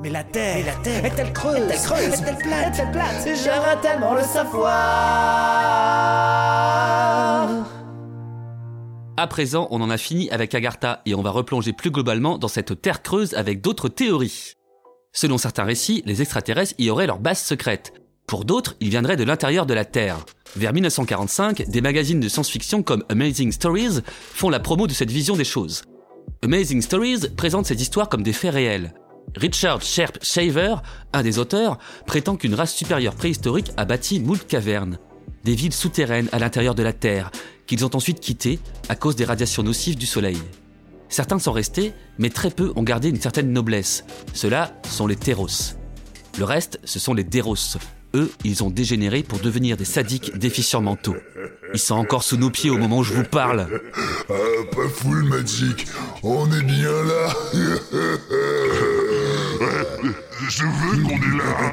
Mais 0.03 0.09
la 0.09 0.25
Terre, 0.25 0.65
la 0.65 0.77
terre 0.77 1.05
est-elle 1.05 1.31
creuse 1.35 1.59
Est-elle 1.59 1.83
creuse 1.83 2.23
Est-elle 2.23 2.39
plate 2.39 2.75
Est-elle 2.75 2.91
plate 2.91 3.29
J'aimerais 3.45 3.79
tellement 3.83 4.15
le 4.15 4.23
savoir 4.23 4.71
À 9.19 9.27
présent, 9.27 9.69
on 9.71 9.83
en 9.83 9.91
a 9.91 9.99
fini 9.99 10.31
avec 10.31 10.55
Agartha 10.55 11.03
et 11.05 11.15
on 11.15 11.21
va 11.21 11.31
replonger 11.31 11.75
plus 11.75 11.91
globalement 11.91 12.39
dans 12.39 12.49
cette 12.49 12.81
terre 12.81 13.03
creuse 13.03 13.35
avec 13.35 13.61
d'autres 13.61 13.91
théories. 13.91 14.55
Selon 15.13 15.37
certains 15.37 15.65
récits, 15.65 16.03
les 16.07 16.23
extraterrestres 16.23 16.77
y 16.79 16.89
auraient 16.89 17.07
leur 17.07 17.19
base 17.19 17.43
secrète. 17.43 17.93
Pour 18.27 18.47
d'autres, 18.47 18.77
ils 18.81 18.89
viendraient 18.89 19.17
de 19.17 19.25
l'intérieur 19.25 19.67
de 19.67 19.75
la 19.75 19.85
Terre. 19.85 20.25
Vers 20.57 20.73
1945, 20.73 21.69
des 21.69 21.81
magazines 21.83 22.21
de 22.21 22.29
science-fiction 22.29 22.83
comme 22.83 23.05
Amazing 23.11 23.53
Stories 23.53 23.99
font 24.09 24.49
la 24.49 24.61
promo 24.61 24.87
de 24.87 24.95
cette 24.95 25.11
vision 25.11 25.37
des 25.37 25.45
choses. 25.45 25.83
Amazing 26.43 26.81
Stories 26.81 27.29
présente 27.37 27.67
ces 27.67 27.83
histoires 27.83 28.09
comme 28.09 28.23
des 28.23 28.33
faits 28.33 28.55
réels. 28.55 28.95
Richard 29.37 29.83
Sharp 29.83 30.19
Shaver, 30.23 30.77
un 31.13 31.23
des 31.23 31.39
auteurs, 31.39 31.79
prétend 32.07 32.37
qu'une 32.37 32.55
race 32.55 32.75
supérieure 32.75 33.15
préhistorique 33.15 33.71
a 33.77 33.85
bâti 33.85 34.21
moult 34.21 34.47
cavernes, 34.47 34.99
des 35.45 35.55
villes 35.55 35.73
souterraines 35.73 36.29
à 36.33 36.39
l'intérieur 36.39 36.75
de 36.75 36.83
la 36.83 36.93
Terre, 36.93 37.31
qu'ils 37.67 37.85
ont 37.85 37.95
ensuite 37.95 38.21
quittées 38.21 38.59
à 38.89 38.97
cause 38.97 39.17
des 39.17 39.25
radiations 39.25 39.63
nocives 39.63 39.97
du 39.97 40.07
Soleil. 40.07 40.39
Certains 41.09 41.39
sont 41.39 41.53
restés, 41.53 41.93
mais 42.19 42.31
très 42.31 42.51
peu 42.51 42.73
ont 42.77 42.83
gardé 42.83 43.09
une 43.09 43.21
certaine 43.21 43.53
noblesse. 43.53 44.05
Ceux-là 44.33 44.73
sont 44.89 45.07
les 45.07 45.17
Terros. 45.17 45.49
Le 46.39 46.45
reste, 46.45 46.79
ce 46.85 46.99
sont 46.99 47.15
les 47.15 47.25
Deros, 47.25 47.57
Eux, 48.15 48.31
ils 48.45 48.63
ont 48.63 48.71
dégénéré 48.71 49.23
pour 49.23 49.41
devenir 49.41 49.77
des 49.77 49.85
sadiques 49.85 50.37
déficients 50.39 50.81
mentaux. 50.81 51.17
Ils 51.75 51.81
sont 51.81 51.97
encore 51.97 52.23
sous 52.23 52.37
nos 52.37 52.51
pieds 52.51 52.71
au 52.71 52.79
moment 52.79 52.99
où 52.99 53.05
je 53.05 53.15
vous 53.15 53.25
parle. 53.25 53.81
Ah, 54.29 54.35
pas 54.75 54.89
full 54.89 55.25
Magic, 55.25 55.87
on 56.23 56.47
est 56.53 56.63
bien 56.63 57.05
là. 57.05 57.35
Je 59.61 60.65
veux 60.65 61.03
qu'on 61.03 61.17
est 61.17 61.39
là. 61.39 61.73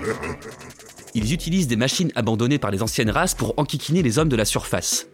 Ils 1.13 1.33
utilisent 1.33 1.67
des 1.67 1.77
machines 1.77 2.11
abandonnées 2.15 2.59
par 2.59 2.69
les 2.69 2.83
anciennes 2.83 3.09
races 3.09 3.33
pour 3.33 3.53
enquiquiner 3.57 4.01
les 4.03 4.19
hommes 4.19 4.29
de 4.29 4.35
la 4.35 4.45
surface. 4.45 5.07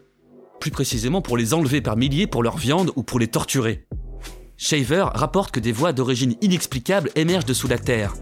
Plus 0.60 0.72
précisément 0.72 1.22
pour 1.22 1.38
les 1.38 1.54
enlever 1.54 1.82
par 1.82 1.98
milliers 1.98 2.28
pour 2.28 2.42
leur 2.42 2.58
viande 2.58 2.92
ou 2.96 3.04
pour 3.04 3.20
les 3.20 3.28
torturer. 3.28 3.86
Shaver 4.58 5.06
rapporte 5.14 5.52
que 5.52 5.60
des 5.60 5.72
voix 5.72 5.94
d'origine 5.94 6.36
inexplicable 6.42 7.10
émergent 7.16 7.46
de 7.46 7.54
sous 7.54 7.68
la 7.68 7.78
terre. 7.78 8.14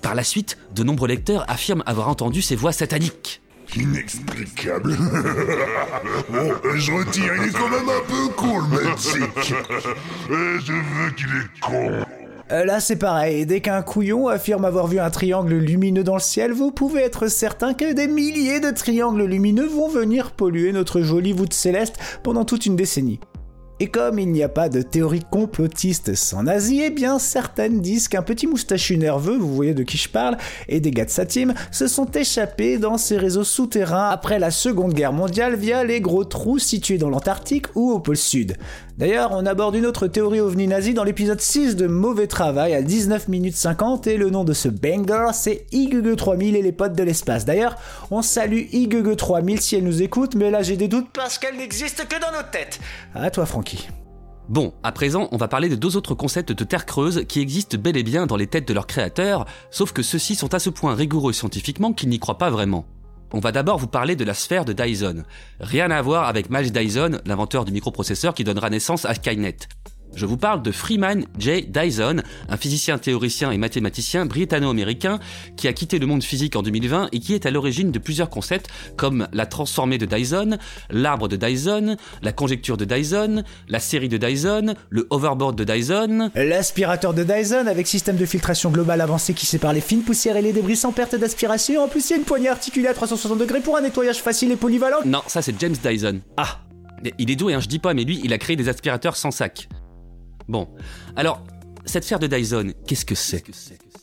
Par 0.00 0.14
la 0.14 0.22
suite, 0.22 0.58
de 0.74 0.84
nombreux 0.84 1.08
lecteurs 1.08 1.44
affirment 1.50 1.82
avoir 1.86 2.08
entendu 2.08 2.40
ces 2.40 2.56
voix 2.56 2.72
sataniques. 2.72 3.42
Inexplicable. 3.74 4.96
bon, 6.30 6.52
je 6.76 6.92
retire, 6.92 7.32
il 7.36 7.48
est 7.48 7.52
quand 7.52 7.68
même 7.68 7.88
un 7.88 8.04
peu 8.06 8.28
con 8.34 8.60
le 8.60 8.68
Magic. 8.68 9.54
Je 10.28 10.72
veux 10.72 11.10
qu'il 11.10 11.26
est 11.26 11.60
con. 11.60 12.04
Euh, 12.50 12.64
là, 12.64 12.80
c'est 12.80 12.96
pareil. 12.96 13.44
Dès 13.44 13.60
qu'un 13.60 13.82
couillon 13.82 14.28
affirme 14.28 14.64
avoir 14.64 14.86
vu 14.86 14.98
un 14.98 15.10
triangle 15.10 15.54
lumineux 15.54 16.04
dans 16.04 16.14
le 16.14 16.20
ciel, 16.20 16.52
vous 16.52 16.70
pouvez 16.70 17.02
être 17.02 17.28
certain 17.28 17.74
que 17.74 17.92
des 17.92 18.08
milliers 18.08 18.60
de 18.60 18.70
triangles 18.70 19.24
lumineux 19.24 19.66
vont 19.66 19.88
venir 19.88 20.30
polluer 20.30 20.72
notre 20.72 21.02
jolie 21.02 21.32
voûte 21.32 21.52
céleste 21.52 21.96
pendant 22.22 22.46
toute 22.46 22.64
une 22.64 22.76
décennie. 22.76 23.20
Et 23.80 23.86
comme 23.86 24.18
il 24.18 24.32
n'y 24.32 24.42
a 24.42 24.48
pas 24.48 24.68
de 24.68 24.82
théorie 24.82 25.22
complotiste 25.30 26.16
sans 26.16 26.42
nazi, 26.42 26.80
eh 26.82 26.90
bien 26.90 27.20
certaines 27.20 27.80
disent 27.80 28.08
qu'un 28.08 28.22
petit 28.22 28.48
moustachu 28.48 28.96
nerveux, 28.96 29.36
vous 29.36 29.54
voyez 29.54 29.72
de 29.72 29.84
qui 29.84 29.96
je 29.96 30.08
parle, 30.08 30.36
et 30.68 30.80
des 30.80 30.90
gars 30.90 31.04
de 31.04 31.10
sa 31.10 31.28
se 31.28 31.86
sont 31.86 32.06
échappés 32.06 32.78
dans 32.78 32.98
ces 32.98 33.16
réseaux 33.16 33.44
souterrains 33.44 34.08
après 34.08 34.40
la 34.40 34.50
Seconde 34.50 34.94
Guerre 34.94 35.12
mondiale 35.12 35.54
via 35.54 35.84
les 35.84 36.00
gros 36.00 36.24
trous 36.24 36.58
situés 36.58 36.98
dans 36.98 37.10
l'Antarctique 37.10 37.66
ou 37.76 37.92
au 37.92 38.00
pôle 38.00 38.16
Sud. 38.16 38.56
D'ailleurs, 38.98 39.30
on 39.30 39.46
aborde 39.46 39.76
une 39.76 39.86
autre 39.86 40.08
théorie 40.08 40.40
ovni 40.40 40.66
nazi 40.66 40.92
dans 40.92 41.04
l'épisode 41.04 41.40
6 41.40 41.76
de 41.76 41.86
Mauvais 41.86 42.26
Travail 42.26 42.74
à 42.74 42.82
19 42.82 43.28
minutes 43.28 43.54
50 43.54 44.08
et 44.08 44.16
le 44.16 44.28
nom 44.28 44.42
de 44.42 44.52
ce 44.52 44.68
banger 44.68 45.28
c'est 45.34 45.66
IGG 45.70 46.16
3000 46.16 46.56
et 46.56 46.62
les 46.62 46.72
potes 46.72 46.94
de 46.94 47.04
l'espace. 47.04 47.44
D'ailleurs, 47.44 47.76
on 48.10 48.22
salue 48.22 48.62
IGG 48.72 49.14
3000 49.14 49.60
si 49.60 49.76
elle 49.76 49.84
nous 49.84 50.02
écoute, 50.02 50.34
mais 50.34 50.50
là 50.50 50.62
j'ai 50.62 50.76
des 50.76 50.88
doutes 50.88 51.06
parce 51.14 51.38
qu'elle 51.38 51.58
n'existe 51.58 52.08
que 52.08 52.20
dans 52.20 52.36
nos 52.36 52.42
têtes. 52.50 52.80
À 53.14 53.30
toi 53.30 53.46
Francky. 53.46 53.86
Bon, 54.48 54.72
à 54.82 54.90
présent, 54.90 55.28
on 55.30 55.36
va 55.36 55.46
parler 55.46 55.68
de 55.68 55.76
deux 55.76 55.96
autres 55.96 56.16
concepts 56.16 56.50
de 56.50 56.64
Terre 56.64 56.84
creuse 56.84 57.24
qui 57.28 57.40
existent 57.40 57.78
bel 57.78 57.96
et 57.96 58.02
bien 58.02 58.26
dans 58.26 58.36
les 58.36 58.48
têtes 58.48 58.66
de 58.66 58.74
leurs 58.74 58.88
créateurs, 58.88 59.44
sauf 59.70 59.92
que 59.92 60.02
ceux-ci 60.02 60.34
sont 60.34 60.54
à 60.54 60.58
ce 60.58 60.70
point 60.70 60.96
rigoureux 60.96 61.32
scientifiquement 61.32 61.92
qu'ils 61.92 62.08
n'y 62.08 62.18
croient 62.18 62.38
pas 62.38 62.50
vraiment. 62.50 62.84
On 63.32 63.40
va 63.40 63.52
d'abord 63.52 63.78
vous 63.78 63.86
parler 63.86 64.16
de 64.16 64.24
la 64.24 64.34
sphère 64.34 64.64
de 64.64 64.72
Dyson. 64.72 65.24
Rien 65.60 65.90
à 65.90 66.00
voir 66.00 66.28
avec 66.28 66.48
Miles 66.50 66.72
Dyson, 66.72 67.20
l'inventeur 67.26 67.64
du 67.64 67.72
microprocesseur 67.72 68.32
qui 68.32 68.44
donnera 68.44 68.70
naissance 68.70 69.04
à 69.04 69.14
Skynet. 69.14 69.56
Je 70.14 70.26
vous 70.26 70.36
parle 70.36 70.62
de 70.62 70.72
Freeman 70.72 71.24
J. 71.38 71.66
Dyson, 71.68 72.22
un 72.48 72.56
physicien 72.56 72.98
théoricien 72.98 73.50
et 73.52 73.58
mathématicien 73.58 74.26
britanno-américain 74.26 75.20
qui 75.56 75.68
a 75.68 75.72
quitté 75.72 75.98
le 75.98 76.06
monde 76.06 76.22
physique 76.22 76.56
en 76.56 76.62
2020 76.62 77.10
et 77.12 77.20
qui 77.20 77.34
est 77.34 77.46
à 77.46 77.50
l'origine 77.50 77.92
de 77.92 77.98
plusieurs 77.98 78.30
concepts 78.30 78.68
comme 78.96 79.28
la 79.32 79.46
transformée 79.46 79.98
de 79.98 80.06
Dyson, 80.06 80.58
l'arbre 80.90 81.28
de 81.28 81.36
Dyson, 81.36 81.96
la 82.22 82.32
conjecture 82.32 82.76
de 82.76 82.84
Dyson, 82.84 83.44
la 83.68 83.80
série 83.80 84.08
de 84.08 84.16
Dyson, 84.16 84.74
le 84.90 85.06
overboard 85.10 85.56
de 85.56 85.64
Dyson, 85.64 86.30
l'aspirateur 86.34 87.14
de 87.14 87.22
Dyson 87.22 87.66
avec 87.66 87.86
système 87.86 88.16
de 88.16 88.26
filtration 88.26 88.70
global 88.70 89.00
avancé 89.00 89.34
qui 89.34 89.46
sépare 89.46 89.72
les 89.72 89.80
fines 89.80 90.02
poussières 90.02 90.36
et 90.36 90.42
les 90.42 90.52
débris 90.52 90.76
sans 90.76 90.92
perte 90.92 91.14
d'aspiration. 91.14 91.84
En 91.84 91.88
plus, 91.88 92.08
il 92.08 92.10
y 92.10 92.14
a 92.14 92.18
une 92.18 92.24
poignée 92.24 92.48
articulée 92.48 92.88
à 92.88 92.94
360 92.94 93.38
degrés 93.38 93.60
pour 93.60 93.76
un 93.76 93.82
nettoyage 93.82 94.18
facile 94.18 94.50
et 94.50 94.56
polyvalent. 94.56 94.98
Non, 95.04 95.22
ça 95.26 95.42
c'est 95.42 95.58
James 95.60 95.76
Dyson. 95.82 96.20
Ah 96.36 96.60
il 97.18 97.30
est 97.30 97.36
doué, 97.36 97.54
hein, 97.54 97.60
je 97.60 97.68
dis 97.68 97.78
pas, 97.78 97.94
mais 97.94 98.04
lui, 98.04 98.20
il 98.24 98.32
a 98.32 98.38
créé 98.38 98.56
des 98.56 98.68
aspirateurs 98.68 99.16
sans 99.16 99.30
sac. 99.30 99.68
Bon, 100.48 100.66
alors, 101.14 101.42
cette 101.84 102.04
sphère 102.04 102.18
de 102.18 102.26
Dyson, 102.26 102.72
qu'est-ce 102.86 103.04
que 103.04 103.14
c'est 103.14 103.44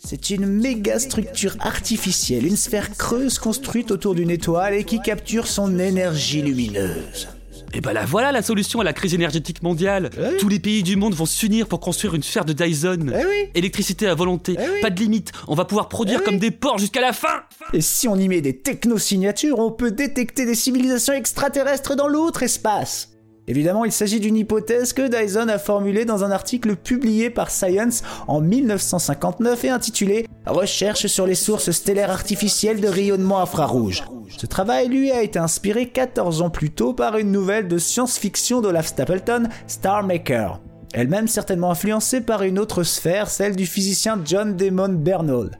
C'est 0.03 0.29
une 0.29 0.45
méga 0.45 0.99
structure 0.99 1.55
artificielle, 1.59 2.45
une 2.45 2.55
sphère 2.55 2.95
creuse 2.95 3.39
construite 3.39 3.89
autour 3.89 4.13
d'une 4.13 4.29
étoile 4.29 4.75
et 4.75 4.83
qui 4.83 4.99
capture 4.99 5.47
son 5.47 5.79
énergie 5.79 6.43
lumineuse. 6.43 7.29
Et 7.73 7.81
ben 7.81 7.93
là 7.93 8.05
voilà 8.05 8.31
la 8.31 8.41
solution 8.41 8.79
à 8.79 8.83
la 8.83 8.93
crise 8.93 9.13
énergétique 9.13 9.61
mondiale. 9.63 10.11
Eh 10.17 10.37
Tous 10.37 10.47
les 10.47 10.59
pays 10.59 10.83
du 10.83 10.95
monde 10.95 11.13
vont 11.13 11.25
s'unir 11.25 11.67
pour 11.67 11.79
construire 11.79 12.15
une 12.15 12.23
sphère 12.23 12.45
de 12.45 12.53
Dyson. 12.53 13.11
Eh 13.13 13.49
Électricité 13.57 14.07
à 14.07 14.13
volonté, 14.15 14.55
pas 14.81 14.89
de 14.89 14.99
limite. 14.99 15.31
On 15.47 15.55
va 15.55 15.65
pouvoir 15.65 15.89
produire 15.89 16.23
comme 16.23 16.37
des 16.37 16.51
porcs 16.51 16.77
jusqu'à 16.77 17.01
la 17.01 17.11
fin. 17.11 17.41
Et 17.73 17.81
si 17.81 18.07
on 18.07 18.15
y 18.15 18.29
met 18.29 18.41
des 18.41 18.57
technosignatures, 18.59 19.59
on 19.59 19.71
peut 19.71 19.91
détecter 19.91 20.45
des 20.45 20.55
civilisations 20.55 21.13
extraterrestres 21.13 21.95
dans 21.95 22.07
l'autre 22.07 22.43
espace. 22.43 23.14
Évidemment, 23.47 23.85
il 23.85 23.91
s'agit 23.91 24.19
d'une 24.19 24.37
hypothèse 24.37 24.91
que 24.91 25.07
Dyson 25.07 25.49
a 25.49 25.59
formulée 25.59 26.05
dans 26.05 26.23
un 26.23 26.31
article 26.31 26.75
publié 26.75 27.29
par 27.29 27.51
Science 27.51 28.01
en 28.27 28.41
1959 28.41 29.65
et 29.65 29.69
intitulé 29.69 30.27
Recherche 30.47 31.05
sur 31.07 31.27
les 31.27 31.35
sources 31.35 31.71
stellaires 31.71 32.11
artificielles 32.11 32.81
de 32.81 32.87
rayonnement 32.87 33.39
infrarouge. 33.41 34.03
Ce 34.37 34.47
travail, 34.47 34.87
lui, 34.87 35.11
a 35.11 35.21
été 35.21 35.37
inspiré 35.37 35.89
14 35.89 36.41
ans 36.41 36.49
plus 36.49 36.71
tôt 36.71 36.93
par 36.93 37.17
une 37.17 37.31
nouvelle 37.31 37.67
de 37.67 37.77
science-fiction 37.77 38.61
d'Olaf 38.61 38.87
Stapleton, 38.87 39.43
Star 39.67 40.03
Maker. 40.03 40.59
Elle-même 40.93 41.27
certainement 41.27 41.71
influencée 41.71 42.21
par 42.21 42.43
une 42.43 42.57
autre 42.57 42.83
sphère, 42.83 43.29
celle 43.29 43.55
du 43.55 43.65
physicien 43.65 44.19
John 44.25 44.55
Damon 44.55 44.89
Bernal. 44.89 45.51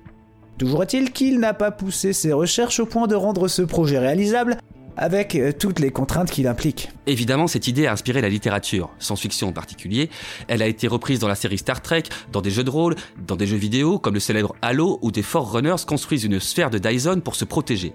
Toujours 0.58 0.84
est-il 0.84 1.12
qu'il 1.12 1.40
n'a 1.40 1.54
pas 1.54 1.72
poussé 1.72 2.14
ses 2.14 2.32
recherches 2.32 2.80
au 2.80 2.86
point 2.86 3.08
de 3.08 3.16
rendre 3.16 3.48
ce 3.48 3.62
projet 3.62 4.00
réalisable, 4.00 4.58
avec 4.98 5.36
euh, 5.36 5.52
toutes 5.52 5.80
les 5.80 5.92
contraintes 5.92 6.32
qu'il 6.32 6.48
implique. 6.48 6.90
Évidemment, 7.08 7.48
cette 7.48 7.68
idée 7.68 7.88
a 7.88 7.92
inspiré 7.92 8.22
la 8.22 8.30
littérature, 8.30 8.90
science-fiction 9.00 9.50
en 9.50 9.54
particulier. 9.54 10.10
Elle 10.48 10.62
a 10.62 10.68
été 10.68 10.88
reprise 10.88 11.20
dans 11.20 11.28
la 11.28 11.36
série 11.36 11.58
Star 11.58 11.82
Trek, 11.82 12.04
dans 12.32 12.42
des 12.42 12.52
jeux 12.52 12.64
de 12.64 12.70
rôle, 12.70 12.96
dans 13.28 13.36
des 13.36 13.48
jeux 13.48 13.58
vidéo 13.58 14.00
comme 14.00 14.14
le 14.14 14.20
célèbre 14.20 14.56
Halo 14.62 15.00
où 15.02 15.12
des 15.12 15.24
Forerunners 15.24 15.86
construisent 15.88 16.24
une 16.24 16.40
sphère 16.40 16.70
de 16.70 16.78
Dyson 16.78 17.22
pour 17.24 17.36
se 17.36 17.46
protéger. 17.46 17.94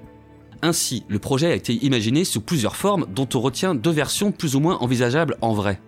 Ainsi, 0.62 1.04
le 1.08 1.18
projet 1.18 1.52
a 1.52 1.54
été 1.54 1.72
imaginé 1.84 2.24
sous 2.24 2.40
plusieurs 2.40 2.76
formes 2.76 3.06
dont 3.08 3.28
on 3.34 3.40
retient 3.40 3.74
deux 3.74 3.90
versions 3.90 4.30
plus 4.30 4.56
ou 4.56 4.60
moins 4.60 4.76
envisageables 4.78 5.36
en 5.40 5.54
vrai. 5.54 5.80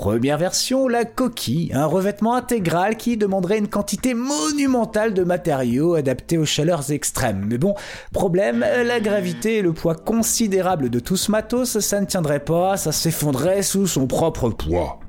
Première 0.00 0.38
version, 0.38 0.88
la 0.88 1.04
coquille, 1.04 1.72
un 1.74 1.84
revêtement 1.84 2.34
intégral 2.34 2.96
qui 2.96 3.18
demanderait 3.18 3.58
une 3.58 3.68
quantité 3.68 4.14
monumentale 4.14 5.12
de 5.12 5.24
matériaux 5.24 5.92
adaptés 5.92 6.38
aux 6.38 6.46
chaleurs 6.46 6.90
extrêmes. 6.90 7.44
Mais 7.46 7.58
bon, 7.58 7.74
problème, 8.10 8.60
la 8.60 8.98
gravité 9.00 9.58
et 9.58 9.62
le 9.62 9.74
poids 9.74 9.94
considérable 9.94 10.88
de 10.88 11.00
tout 11.00 11.18
ce 11.18 11.30
matos, 11.30 11.80
ça 11.80 12.00
ne 12.00 12.06
tiendrait 12.06 12.42
pas, 12.42 12.78
ça 12.78 12.92
s'effondrerait 12.92 13.60
sous 13.60 13.86
son 13.86 14.06
propre 14.06 14.48
poids. 14.48 15.00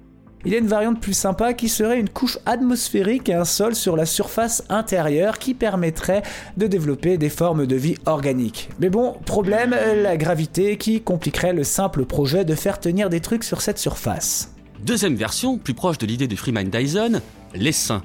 Il 0.43 0.51
y 0.51 0.55
a 0.55 0.57
une 0.57 0.67
variante 0.67 0.99
plus 0.99 1.13
sympa 1.13 1.53
qui 1.53 1.69
serait 1.69 1.97
une 1.97 2.09
couche 2.09 2.39
atmosphérique 2.45 3.29
et 3.29 3.33
un 3.33 3.45
sol 3.45 3.75
sur 3.75 3.95
la 3.95 4.05
surface 4.05 4.61
intérieure 4.67 5.39
qui 5.39 5.53
permettrait 5.53 6.21
de 6.57 6.67
développer 6.67 7.17
des 7.17 7.29
formes 7.29 7.65
de 7.65 7.77
vie 7.77 7.95
organiques. 8.07 8.69
Mais 8.81 8.89
bon, 8.89 9.13
problème, 9.25 9.73
la 10.03 10.17
gravité 10.17 10.75
qui 10.75 10.99
compliquerait 10.99 11.53
le 11.53 11.63
simple 11.63 12.03
projet 12.03 12.43
de 12.43 12.55
faire 12.55 12.81
tenir 12.81 13.09
des 13.09 13.21
trucs 13.21 13.45
sur 13.45 13.61
cette 13.61 13.77
surface. 13.77 14.51
Deuxième 14.83 15.15
version, 15.15 15.59
plus 15.59 15.75
proche 15.75 15.99
de 15.99 16.07
l'idée 16.07 16.27
de 16.27 16.35
Freeman 16.35 16.67
Dyson, 16.67 17.21
l'essaim. 17.53 18.01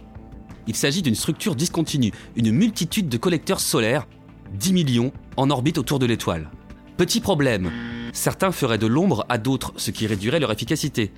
Il 0.66 0.76
s'agit 0.76 1.00
d'une 1.00 1.14
structure 1.14 1.54
discontinue, 1.54 2.12
une 2.36 2.52
multitude 2.52 3.08
de 3.08 3.16
collecteurs 3.16 3.60
solaires, 3.60 4.06
10 4.52 4.74
millions, 4.74 5.12
en 5.38 5.48
orbite 5.48 5.78
autour 5.78 5.98
de 5.98 6.04
l'étoile. 6.04 6.50
Petit 6.98 7.20
problème, 7.20 7.70
certains 8.12 8.52
feraient 8.52 8.76
de 8.76 8.86
l'ombre 8.86 9.24
à 9.30 9.38
d'autres, 9.38 9.72
ce 9.76 9.90
qui 9.90 10.06
réduirait 10.06 10.38
leur 10.38 10.52
efficacité. 10.52 11.12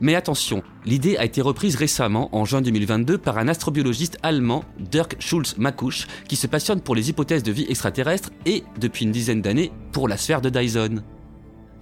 Mais 0.00 0.14
attention, 0.14 0.62
l'idée 0.84 1.16
a 1.16 1.24
été 1.24 1.42
reprise 1.42 1.74
récemment, 1.74 2.28
en 2.34 2.44
juin 2.44 2.62
2022, 2.62 3.18
par 3.18 3.38
un 3.38 3.48
astrobiologiste 3.48 4.18
allemand, 4.22 4.64
Dirk 4.78 5.16
Schulz-Makusch, 5.18 6.06
qui 6.28 6.36
se 6.36 6.46
passionne 6.46 6.80
pour 6.80 6.94
les 6.94 7.10
hypothèses 7.10 7.42
de 7.42 7.50
vie 7.50 7.66
extraterrestre 7.68 8.30
et, 8.46 8.62
depuis 8.78 9.04
une 9.04 9.12
dizaine 9.12 9.42
d'années, 9.42 9.72
pour 9.90 10.06
la 10.06 10.16
sphère 10.16 10.40
de 10.40 10.48
Dyson. 10.48 11.02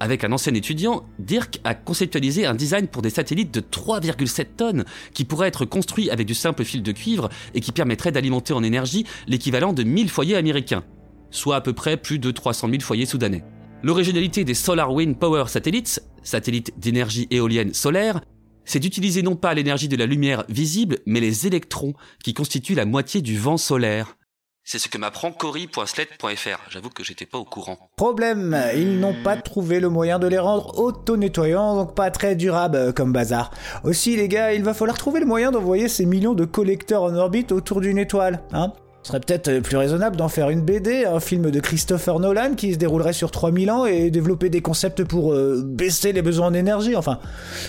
Avec 0.02 0.24
un 0.24 0.32
ancien 0.32 0.54
étudiant, 0.54 1.04
Dirk 1.18 1.60
a 1.62 1.74
conceptualisé 1.74 2.46
un 2.46 2.54
design 2.54 2.88
pour 2.88 3.02
des 3.02 3.10
satellites 3.10 3.52
de 3.52 3.60
3,7 3.60 4.46
tonnes 4.56 4.84
qui 5.12 5.26
pourraient 5.26 5.48
être 5.48 5.66
construits 5.66 6.08
avec 6.08 6.26
du 6.26 6.32
simple 6.32 6.64
fil 6.64 6.82
de 6.82 6.92
cuivre 6.92 7.28
et 7.54 7.60
qui 7.60 7.70
permettrait 7.70 8.10
d'alimenter 8.10 8.54
en 8.54 8.62
énergie 8.62 9.04
l'équivalent 9.28 9.74
de 9.74 9.82
1000 9.82 10.08
foyers 10.08 10.36
américains, 10.36 10.84
soit 11.30 11.56
à 11.56 11.60
peu 11.60 11.74
près 11.74 11.98
plus 11.98 12.18
de 12.18 12.30
300 12.30 12.70
000 12.70 12.80
foyers 12.80 13.04
soudanais. 13.04 13.44
L'originalité 13.82 14.42
des 14.44 14.54
Solar 14.54 14.90
Wind 14.90 15.18
Power 15.18 15.44
Satellites, 15.48 16.02
satellites 16.22 16.72
d'énergie 16.78 17.26
éolienne 17.30 17.74
solaire, 17.74 18.22
c'est 18.64 18.80
d'utiliser 18.80 19.20
non 19.20 19.36
pas 19.36 19.52
l'énergie 19.52 19.88
de 19.88 19.96
la 19.96 20.06
lumière 20.06 20.44
visible, 20.48 21.00
mais 21.04 21.20
les 21.20 21.46
électrons 21.46 21.92
qui 22.24 22.32
constituent 22.32 22.74
la 22.74 22.86
moitié 22.86 23.20
du 23.20 23.36
vent 23.36 23.58
solaire. 23.58 24.16
C'est 24.64 24.78
ce 24.78 24.88
que 24.88 24.98
m'apprend 24.98 25.32
Cory.sled.fr. 25.32 26.70
J'avoue 26.70 26.90
que 26.90 27.02
j'étais 27.02 27.26
pas 27.26 27.38
au 27.38 27.44
courant. 27.44 27.90
Problème, 27.96 28.56
ils 28.76 29.00
n'ont 29.00 29.16
pas 29.24 29.36
trouvé 29.36 29.80
le 29.80 29.88
moyen 29.88 30.18
de 30.18 30.26
les 30.26 30.38
rendre 30.38 30.78
auto-nettoyants, 30.78 31.76
donc 31.76 31.94
pas 31.94 32.10
très 32.10 32.36
durables 32.36 32.76
euh, 32.76 32.92
comme 32.92 33.12
bazar. 33.12 33.50
Aussi 33.84 34.16
les 34.16 34.28
gars, 34.28 34.52
il 34.52 34.62
va 34.62 34.74
falloir 34.74 34.98
trouver 34.98 35.20
le 35.20 35.26
moyen 35.26 35.50
d'envoyer 35.50 35.88
ces 35.88 36.06
millions 36.06 36.34
de 36.34 36.44
collecteurs 36.44 37.02
en 37.02 37.14
orbite 37.16 37.52
autour 37.52 37.80
d'une 37.80 37.98
étoile, 37.98 38.42
hein 38.52 38.72
Ce 39.02 39.08
serait 39.08 39.20
peut-être 39.20 39.60
plus 39.60 39.76
raisonnable 39.76 40.16
d'en 40.16 40.28
faire 40.28 40.50
une 40.50 40.60
BD, 40.60 41.04
un 41.04 41.20
film 41.20 41.50
de 41.50 41.58
Christopher 41.60 42.20
Nolan 42.20 42.54
qui 42.54 42.74
se 42.74 42.78
déroulerait 42.78 43.14
sur 43.14 43.30
3000 43.30 43.70
ans 43.70 43.86
et 43.86 44.10
développer 44.10 44.50
des 44.50 44.60
concepts 44.60 45.02
pour 45.04 45.32
euh, 45.32 45.62
baisser 45.64 46.12
les 46.12 46.22
besoins 46.22 46.48
en 46.48 46.54
énergie. 46.54 46.94
Enfin, 46.96 47.18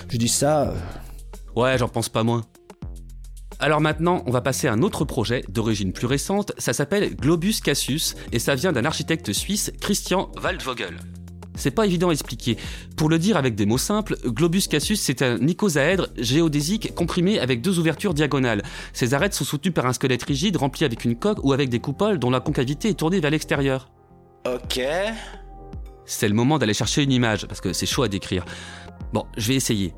je 0.09 0.17
dis 0.17 0.27
ça. 0.27 0.63
Euh. 0.63 0.73
Ouais, 1.55 1.77
j'en 1.77 1.87
pense 1.87 2.09
pas 2.09 2.23
moins. 2.23 2.43
Alors 3.63 3.79
maintenant, 3.79 4.23
on 4.25 4.31
va 4.31 4.41
passer 4.41 4.67
à 4.67 4.73
un 4.73 4.81
autre 4.81 5.05
projet 5.05 5.45
d'origine 5.47 5.93
plus 5.93 6.07
récente, 6.07 6.51
ça 6.57 6.73
s'appelle 6.73 7.15
Globus 7.15 7.61
Cassius 7.63 8.15
et 8.31 8.39
ça 8.39 8.55
vient 8.55 8.71
d'un 8.71 8.85
architecte 8.85 9.31
suisse, 9.33 9.71
Christian 9.79 10.31
Waldvogel. 10.43 10.97
C'est 11.53 11.69
pas 11.69 11.85
évident 11.85 12.09
à 12.09 12.11
expliquer. 12.11 12.57
Pour 12.97 13.07
le 13.07 13.19
dire 13.19 13.37
avec 13.37 13.53
des 13.53 13.67
mots 13.67 13.77
simples, 13.77 14.17
Globus 14.25 14.67
Cassius 14.67 14.99
c'est 14.99 15.21
un 15.21 15.37
icosaèdre 15.45 16.07
géodésique 16.17 16.95
comprimé 16.95 17.39
avec 17.39 17.61
deux 17.61 17.77
ouvertures 17.77 18.15
diagonales. 18.15 18.63
Ces 18.93 19.13
arêtes 19.13 19.35
sont 19.35 19.45
soutenues 19.45 19.71
par 19.71 19.85
un 19.85 19.93
squelette 19.93 20.23
rigide 20.23 20.57
rempli 20.57 20.83
avec 20.83 21.05
une 21.05 21.15
coque 21.15 21.43
ou 21.43 21.53
avec 21.53 21.69
des 21.69 21.79
coupoles 21.79 22.17
dont 22.17 22.31
la 22.31 22.39
concavité 22.39 22.89
est 22.89 22.95
tournée 22.95 23.19
vers 23.19 23.29
l'extérieur. 23.29 23.91
Ok. 24.47 24.81
C'est 26.05 26.27
le 26.27 26.33
moment 26.33 26.57
d'aller 26.57 26.73
chercher 26.73 27.03
une 27.03 27.11
image, 27.11 27.45
parce 27.45 27.61
que 27.61 27.73
c'est 27.73 27.85
chaud 27.85 28.01
à 28.01 28.07
décrire. 28.07 28.43
Bon, 29.13 29.25
je 29.37 29.49
vais 29.49 29.55
essayer 29.55 29.93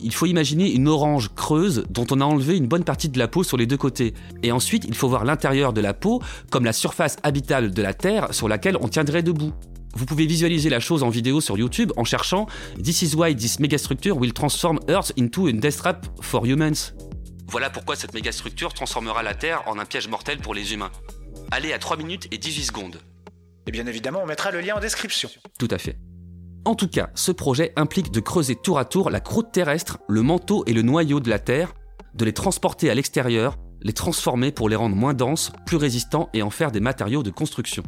il 0.00 0.14
faut 0.14 0.26
imaginer 0.26 0.70
une 0.72 0.88
orange 0.88 1.30
creuse 1.34 1.84
dont 1.90 2.06
on 2.10 2.20
a 2.20 2.24
enlevé 2.24 2.56
une 2.56 2.66
bonne 2.66 2.84
partie 2.84 3.08
de 3.08 3.18
la 3.18 3.28
peau 3.28 3.42
sur 3.42 3.56
les 3.56 3.66
deux 3.66 3.76
côtés. 3.76 4.14
Et 4.42 4.52
ensuite, 4.52 4.84
il 4.86 4.94
faut 4.94 5.08
voir 5.08 5.24
l'intérieur 5.24 5.72
de 5.72 5.80
la 5.80 5.94
peau 5.94 6.22
comme 6.50 6.64
la 6.64 6.72
surface 6.72 7.16
habitable 7.22 7.72
de 7.72 7.82
la 7.82 7.94
Terre 7.94 8.32
sur 8.32 8.48
laquelle 8.48 8.76
on 8.80 8.88
tiendrait 8.88 9.22
debout. 9.22 9.52
Vous 9.94 10.06
pouvez 10.06 10.26
visualiser 10.26 10.70
la 10.70 10.80
chose 10.80 11.02
en 11.02 11.08
vidéo 11.08 11.40
sur 11.40 11.58
YouTube 11.58 11.92
en 11.96 12.04
cherchant 12.04 12.46
This 12.82 13.02
is 13.02 13.16
why 13.16 13.34
this 13.34 13.58
megastructure 13.58 14.16
will 14.16 14.32
transform 14.32 14.78
Earth 14.88 15.12
into 15.18 15.48
a 15.48 15.52
death 15.52 15.78
trap 15.78 16.06
for 16.20 16.46
humans. 16.46 16.92
Voilà 17.48 17.70
pourquoi 17.70 17.96
cette 17.96 18.14
mégastructure 18.14 18.74
transformera 18.74 19.22
la 19.22 19.34
Terre 19.34 19.62
en 19.66 19.78
un 19.78 19.86
piège 19.86 20.08
mortel 20.08 20.38
pour 20.38 20.54
les 20.54 20.74
humains. 20.74 20.92
Allez 21.50 21.72
à 21.72 21.78
3 21.78 21.96
minutes 21.96 22.28
et 22.30 22.38
18 22.38 22.64
secondes. 22.64 23.00
Et 23.66 23.70
bien 23.70 23.86
évidemment, 23.86 24.20
on 24.22 24.26
mettra 24.26 24.50
le 24.50 24.60
lien 24.60 24.76
en 24.76 24.80
description. 24.80 25.30
Tout 25.58 25.68
à 25.70 25.78
fait. 25.78 25.98
En 26.64 26.74
tout 26.74 26.88
cas, 26.88 27.10
ce 27.14 27.32
projet 27.32 27.72
implique 27.76 28.10
de 28.10 28.20
creuser 28.20 28.54
tour 28.54 28.78
à 28.78 28.84
tour 28.84 29.10
la 29.10 29.20
croûte 29.20 29.52
terrestre, 29.52 29.98
le 30.08 30.22
manteau 30.22 30.64
et 30.66 30.72
le 30.72 30.82
noyau 30.82 31.20
de 31.20 31.30
la 31.30 31.38
Terre, 31.38 31.74
de 32.14 32.24
les 32.24 32.32
transporter 32.32 32.90
à 32.90 32.94
l'extérieur, 32.94 33.56
les 33.82 33.92
transformer 33.92 34.52
pour 34.52 34.68
les 34.68 34.76
rendre 34.76 34.96
moins 34.96 35.14
denses, 35.14 35.52
plus 35.66 35.76
résistants 35.76 36.28
et 36.34 36.42
en 36.42 36.50
faire 36.50 36.72
des 36.72 36.80
matériaux 36.80 37.22
de 37.22 37.30
construction. 37.30 37.82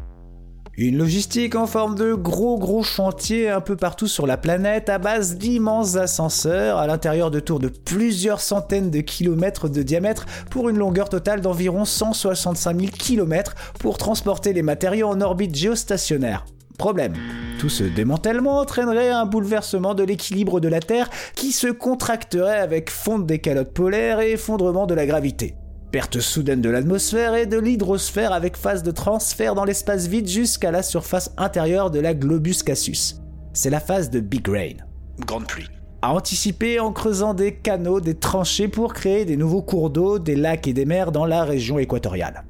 Une 0.77 0.97
logistique 0.97 1.57
en 1.57 1.67
forme 1.67 1.95
de 1.97 2.15
gros 2.15 2.59
gros 2.59 2.83
chantier 2.83 3.51
un 3.51 3.61
peu 3.61 3.77
partout 3.77 4.07
sur 4.07 4.27
la 4.27 4.37
planète 4.37 4.89
à 4.89 4.99
base 4.99 5.37
d'immenses 5.37 5.97
ascenseurs 5.97 6.79
à 6.79 6.87
l'intérieur 6.87 7.31
de 7.31 7.41
tours 7.41 7.59
de 7.59 7.69
plusieurs 7.69 8.41
centaines 8.41 8.91
de 8.91 9.01
kilomètres 9.01 9.69
de 9.69 9.83
diamètre 9.83 10.27
pour 10.49 10.69
une 10.69 10.79
longueur 10.79 11.09
totale 11.09 11.41
d'environ 11.41 11.85
165 11.85 12.81
000 12.81 12.93
kilomètres 12.93 13.57
pour 13.79 13.99
transporter 13.99 14.53
les 14.53 14.63
matériaux 14.63 15.09
en 15.09 15.21
orbite 15.21 15.55
géostationnaire. 15.55 16.47
Problème. 16.81 17.13
Tout 17.59 17.69
ce 17.69 17.85
démantèlement 17.85 18.61
entraînerait 18.61 19.11
un 19.11 19.27
bouleversement 19.27 19.95
de 19.95 20.03
l'équilibre 20.03 20.61
de 20.61 20.69
la 20.69 20.81
Terre 20.81 21.11
qui 21.35 21.53
se 21.53 21.67
contracterait 21.67 22.59
avec 22.59 22.89
fonte 22.89 23.27
des 23.27 23.39
calottes 23.39 23.75
polaires 23.75 24.21
et 24.21 24.33
effondrement 24.33 24.87
de 24.87 24.95
la 24.95 25.05
gravité. 25.05 25.57
Perte 25.93 26.21
soudaine 26.21 26.63
de 26.63 26.71
l'atmosphère 26.71 27.35
et 27.35 27.45
de 27.45 27.59
l'hydrosphère 27.59 28.33
avec 28.33 28.57
phase 28.57 28.83
de 28.83 28.93
transfert 28.93 29.55
dans 29.55 29.67
l'espace 29.67 30.07
vide 30.07 30.27
jusqu'à 30.27 30.71
la 30.71 30.83
surface 30.83 31.35
intérieure 31.37 31.91
de 31.91 32.01
la 32.01 32.15
globus 32.15 32.63
Cassius. 32.63 33.21
C'est 33.53 33.69
la 33.69 33.81
phase 33.81 34.09
de 34.09 34.21
Big 34.21 34.49
Rain. 34.49 34.79
Grande 35.27 35.47
pluie. 35.47 35.69
À 36.01 36.15
anticiper 36.15 36.81
en 36.81 36.93
creusant 36.93 37.35
des 37.35 37.57
canaux, 37.57 38.01
des 38.01 38.15
tranchées 38.15 38.69
pour 38.69 38.95
créer 38.95 39.27
des 39.27 39.37
nouveaux 39.37 39.61
cours 39.61 39.91
d'eau, 39.91 40.19
des 40.19 40.35
lacs 40.35 40.67
et 40.67 40.73
des 40.73 40.87
mers 40.87 41.13
dans 41.13 41.27
la 41.27 41.45
région 41.45 41.79
équatoriale. 41.79 42.43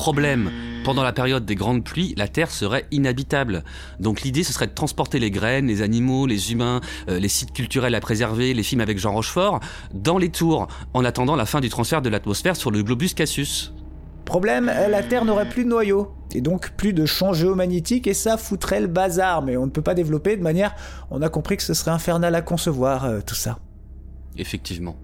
Problème, 0.00 0.50
pendant 0.82 1.02
la 1.02 1.12
période 1.12 1.44
des 1.44 1.54
grandes 1.54 1.84
pluies, 1.84 2.14
la 2.16 2.26
Terre 2.26 2.50
serait 2.50 2.86
inhabitable. 2.90 3.64
Donc 3.98 4.22
l'idée, 4.22 4.44
ce 4.44 4.54
serait 4.54 4.66
de 4.66 4.72
transporter 4.72 5.18
les 5.18 5.30
graines, 5.30 5.66
les 5.66 5.82
animaux, 5.82 6.26
les 6.26 6.52
humains, 6.52 6.80
euh, 7.10 7.18
les 7.18 7.28
sites 7.28 7.52
culturels 7.52 7.94
à 7.94 8.00
préserver, 8.00 8.54
les 8.54 8.62
films 8.62 8.80
avec 8.80 8.98
Jean 8.98 9.12
Rochefort, 9.12 9.60
dans 9.92 10.16
les 10.16 10.30
tours, 10.30 10.68
en 10.94 11.04
attendant 11.04 11.36
la 11.36 11.44
fin 11.44 11.60
du 11.60 11.68
transfert 11.68 12.00
de 12.00 12.08
l'atmosphère 12.08 12.56
sur 12.56 12.70
le 12.70 12.82
globus 12.82 13.12
Cassius. 13.12 13.74
Problème, 14.24 14.72
la 14.88 15.02
Terre 15.02 15.26
n'aurait 15.26 15.50
plus 15.50 15.64
de 15.64 15.68
noyau, 15.68 16.14
et 16.34 16.40
donc 16.40 16.70
plus 16.78 16.94
de 16.94 17.04
champ 17.04 17.34
géomagnétique, 17.34 18.06
et 18.06 18.14
ça 18.14 18.38
foutrait 18.38 18.80
le 18.80 18.86
bazar, 18.86 19.42
mais 19.42 19.58
on 19.58 19.66
ne 19.66 19.70
peut 19.70 19.82
pas 19.82 19.94
développer 19.94 20.34
de 20.34 20.42
manière... 20.42 20.74
On 21.10 21.20
a 21.20 21.28
compris 21.28 21.58
que 21.58 21.62
ce 21.62 21.74
serait 21.74 21.90
infernal 21.90 22.34
à 22.34 22.40
concevoir, 22.40 23.04
euh, 23.04 23.20
tout 23.20 23.34
ça. 23.34 23.58
Effectivement. 24.38 24.96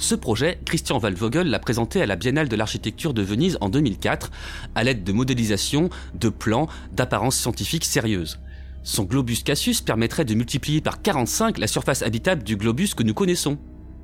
Ce 0.00 0.14
projet, 0.14 0.58
Christian 0.64 0.98
Waldvogel 0.98 1.50
l'a 1.50 1.58
présenté 1.58 2.00
à 2.00 2.06
la 2.06 2.16
Biennale 2.16 2.48
de 2.48 2.56
l'architecture 2.56 3.12
de 3.12 3.20
Venise 3.20 3.58
en 3.60 3.68
2004, 3.68 4.30
à 4.74 4.82
l'aide 4.82 5.04
de 5.04 5.12
modélisation, 5.12 5.90
de 6.14 6.30
plans, 6.30 6.68
d'apparence 6.90 7.36
scientifique 7.36 7.84
sérieuse. 7.84 8.40
Son 8.82 9.04
globus 9.04 9.42
Cassius 9.44 9.82
permettrait 9.82 10.24
de 10.24 10.32
multiplier 10.32 10.80
par 10.80 11.02
45 11.02 11.58
la 11.58 11.66
surface 11.66 12.00
habitable 12.00 12.42
du 12.44 12.56
globus 12.56 12.94
que 12.94 13.02
nous 13.02 13.12
connaissons. 13.12 13.58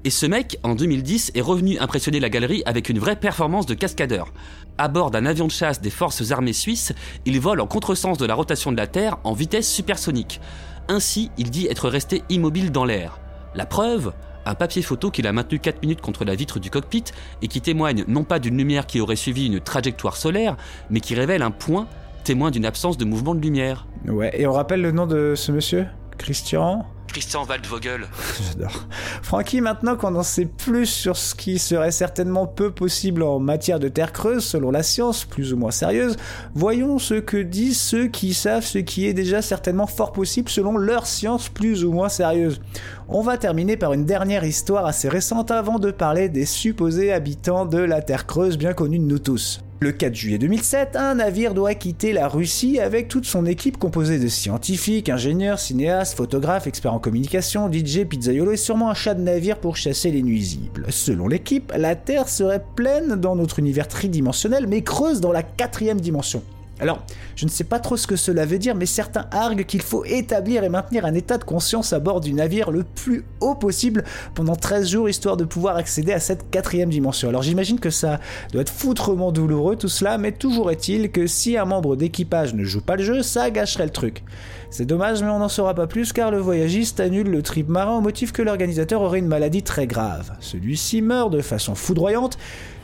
Et 0.04 0.10
ce 0.10 0.26
mec, 0.26 0.58
en 0.64 0.74
2010, 0.74 1.32
est 1.34 1.40
revenu 1.40 1.78
impressionner 1.78 2.20
la 2.20 2.28
galerie 2.28 2.62
avec 2.66 2.90
une 2.90 2.98
vraie 2.98 3.16
performance 3.16 3.64
de 3.64 3.72
cascadeur. 3.72 4.34
À 4.76 4.88
bord 4.88 5.10
d'un 5.10 5.24
avion 5.24 5.46
de 5.46 5.50
chasse 5.50 5.80
des 5.80 5.88
forces 5.88 6.30
armées 6.30 6.52
suisses, 6.52 6.92
il 7.24 7.40
vole 7.40 7.62
en 7.62 7.66
contresens 7.66 8.18
de 8.18 8.26
la 8.26 8.34
rotation 8.34 8.70
de 8.70 8.76
la 8.76 8.86
Terre 8.86 9.16
en 9.24 9.32
vitesse 9.32 9.72
supersonique. 9.72 10.42
Ainsi, 10.88 11.30
il 11.38 11.50
dit 11.50 11.68
être 11.68 11.88
resté 11.88 12.22
immobile 12.28 12.70
dans 12.70 12.84
l'air. 12.84 13.18
La 13.54 13.64
preuve 13.64 14.12
un 14.46 14.54
papier 14.54 14.82
photo 14.82 15.10
qu'il 15.10 15.26
a 15.26 15.32
maintenu 15.32 15.58
4 15.58 15.82
minutes 15.82 16.00
contre 16.00 16.24
la 16.24 16.34
vitre 16.34 16.58
du 16.58 16.70
cockpit 16.70 17.04
et 17.42 17.48
qui 17.48 17.60
témoigne 17.60 18.04
non 18.08 18.24
pas 18.24 18.38
d'une 18.38 18.56
lumière 18.56 18.86
qui 18.86 19.00
aurait 19.00 19.16
suivi 19.16 19.46
une 19.46 19.60
trajectoire 19.60 20.16
solaire, 20.16 20.56
mais 20.88 21.00
qui 21.00 21.14
révèle 21.14 21.42
un 21.42 21.50
point 21.50 21.86
témoin 22.24 22.50
d'une 22.50 22.64
absence 22.64 22.96
de 22.96 23.04
mouvement 23.04 23.34
de 23.34 23.40
lumière. 23.40 23.86
Ouais, 24.08 24.30
et 24.40 24.46
on 24.46 24.52
rappelle 24.52 24.82
le 24.82 24.92
nom 24.92 25.06
de 25.06 25.34
ce 25.36 25.52
monsieur? 25.52 25.86
Christian? 26.16 26.86
Christian 27.16 27.46
Waldvogel. 27.46 28.02
J'adore. 28.46 28.86
Francky, 29.22 29.62
maintenant 29.62 29.96
qu'on 29.96 30.14
en 30.16 30.22
sait 30.22 30.44
plus 30.44 30.84
sur 30.84 31.16
ce 31.16 31.34
qui 31.34 31.58
serait 31.58 31.90
certainement 31.90 32.46
peu 32.46 32.70
possible 32.70 33.22
en 33.22 33.38
matière 33.38 33.80
de 33.80 33.88
terre 33.88 34.12
creuse, 34.12 34.44
selon 34.44 34.70
la 34.70 34.82
science, 34.82 35.24
plus 35.24 35.54
ou 35.54 35.56
moins 35.56 35.70
sérieuse, 35.70 36.18
voyons 36.54 36.98
ce 36.98 37.14
que 37.14 37.38
disent 37.38 37.80
ceux 37.80 38.08
qui 38.08 38.34
savent 38.34 38.66
ce 38.66 38.76
qui 38.76 39.06
est 39.06 39.14
déjà 39.14 39.40
certainement 39.40 39.86
fort 39.86 40.12
possible 40.12 40.50
selon 40.50 40.76
leur 40.76 41.06
science 41.06 41.48
plus 41.48 41.86
ou 41.86 41.92
moins 41.92 42.10
sérieuse. 42.10 42.60
On 43.08 43.22
va 43.22 43.38
terminer 43.38 43.78
par 43.78 43.94
une 43.94 44.04
dernière 44.04 44.44
histoire 44.44 44.84
assez 44.84 45.08
récente 45.08 45.50
avant 45.50 45.78
de 45.78 45.90
parler 45.90 46.28
des 46.28 46.44
supposés 46.44 47.14
habitants 47.14 47.64
de 47.64 47.78
la 47.78 48.02
Terre 48.02 48.26
creuse 48.26 48.58
bien 48.58 48.74
connus 48.74 48.98
de 48.98 49.04
nous 49.04 49.20
tous. 49.20 49.62
Le 49.78 49.92
4 49.92 50.14
juillet 50.14 50.38
2007, 50.38 50.96
un 50.96 51.16
navire 51.16 51.52
doit 51.52 51.74
quitter 51.74 52.14
la 52.14 52.28
Russie 52.28 52.80
avec 52.80 53.08
toute 53.08 53.26
son 53.26 53.44
équipe 53.44 53.76
composée 53.76 54.18
de 54.18 54.26
scientifiques, 54.26 55.10
ingénieurs, 55.10 55.58
cinéastes, 55.58 56.16
photographes, 56.16 56.66
experts 56.66 56.94
en 56.94 56.98
communication, 56.98 57.70
DJ, 57.70 58.04
pizzaiolo 58.04 58.52
et 58.52 58.56
sûrement 58.56 58.88
un 58.88 58.94
chat 58.94 59.12
de 59.12 59.20
navire 59.20 59.58
pour 59.58 59.76
chasser 59.76 60.10
les 60.10 60.22
nuisibles. 60.22 60.86
Selon 60.88 61.28
l'équipe, 61.28 61.74
la 61.76 61.94
Terre 61.94 62.30
serait 62.30 62.64
pleine 62.74 63.16
dans 63.16 63.36
notre 63.36 63.58
univers 63.58 63.86
tridimensionnel 63.86 64.66
mais 64.66 64.80
creuse 64.80 65.20
dans 65.20 65.32
la 65.32 65.42
quatrième 65.42 66.00
dimension. 66.00 66.42
Alors, 66.78 67.02
je 67.36 67.46
ne 67.46 67.50
sais 67.50 67.64
pas 67.64 67.78
trop 67.78 67.96
ce 67.96 68.06
que 68.06 68.16
cela 68.16 68.44
veut 68.44 68.58
dire, 68.58 68.74
mais 68.74 68.84
certains 68.84 69.26
arguent 69.30 69.64
qu'il 69.64 69.80
faut 69.80 70.04
établir 70.04 70.62
et 70.62 70.68
maintenir 70.68 71.06
un 71.06 71.14
état 71.14 71.38
de 71.38 71.44
conscience 71.44 71.94
à 71.94 72.00
bord 72.00 72.20
du 72.20 72.34
navire 72.34 72.70
le 72.70 72.84
plus 72.84 73.24
haut 73.40 73.54
possible 73.54 74.04
pendant 74.34 74.56
13 74.56 74.88
jours, 74.88 75.08
histoire 75.08 75.38
de 75.38 75.44
pouvoir 75.44 75.76
accéder 75.76 76.12
à 76.12 76.20
cette 76.20 76.50
quatrième 76.50 76.90
dimension. 76.90 77.30
Alors 77.30 77.42
j'imagine 77.42 77.80
que 77.80 77.88
ça 77.88 78.20
doit 78.52 78.60
être 78.60 78.72
foutrement 78.72 79.32
douloureux 79.32 79.76
tout 79.76 79.88
cela, 79.88 80.18
mais 80.18 80.32
toujours 80.32 80.70
est-il 80.70 81.10
que 81.10 81.26
si 81.26 81.56
un 81.56 81.64
membre 81.64 81.96
d'équipage 81.96 82.54
ne 82.54 82.64
joue 82.64 82.82
pas 82.82 82.96
le 82.96 83.04
jeu, 83.04 83.22
ça 83.22 83.50
gâcherait 83.50 83.86
le 83.86 83.90
truc. 83.90 84.22
C'est 84.68 84.84
dommage, 84.84 85.22
mais 85.22 85.30
on 85.30 85.38
n'en 85.38 85.48
saura 85.48 85.74
pas 85.74 85.86
plus 85.86 86.12
car 86.12 86.30
le 86.30 86.38
voyagiste 86.38 87.00
annule 87.00 87.30
le 87.30 87.40
trip 87.40 87.68
marin 87.68 87.96
au 87.96 88.00
motif 88.02 88.32
que 88.32 88.42
l'organisateur 88.42 89.00
aurait 89.00 89.20
une 89.20 89.28
maladie 89.28 89.62
très 89.62 89.86
grave. 89.86 90.32
Celui-ci 90.40 91.00
meurt 91.00 91.32
de 91.32 91.40
façon 91.40 91.74
foudroyante 91.74 92.36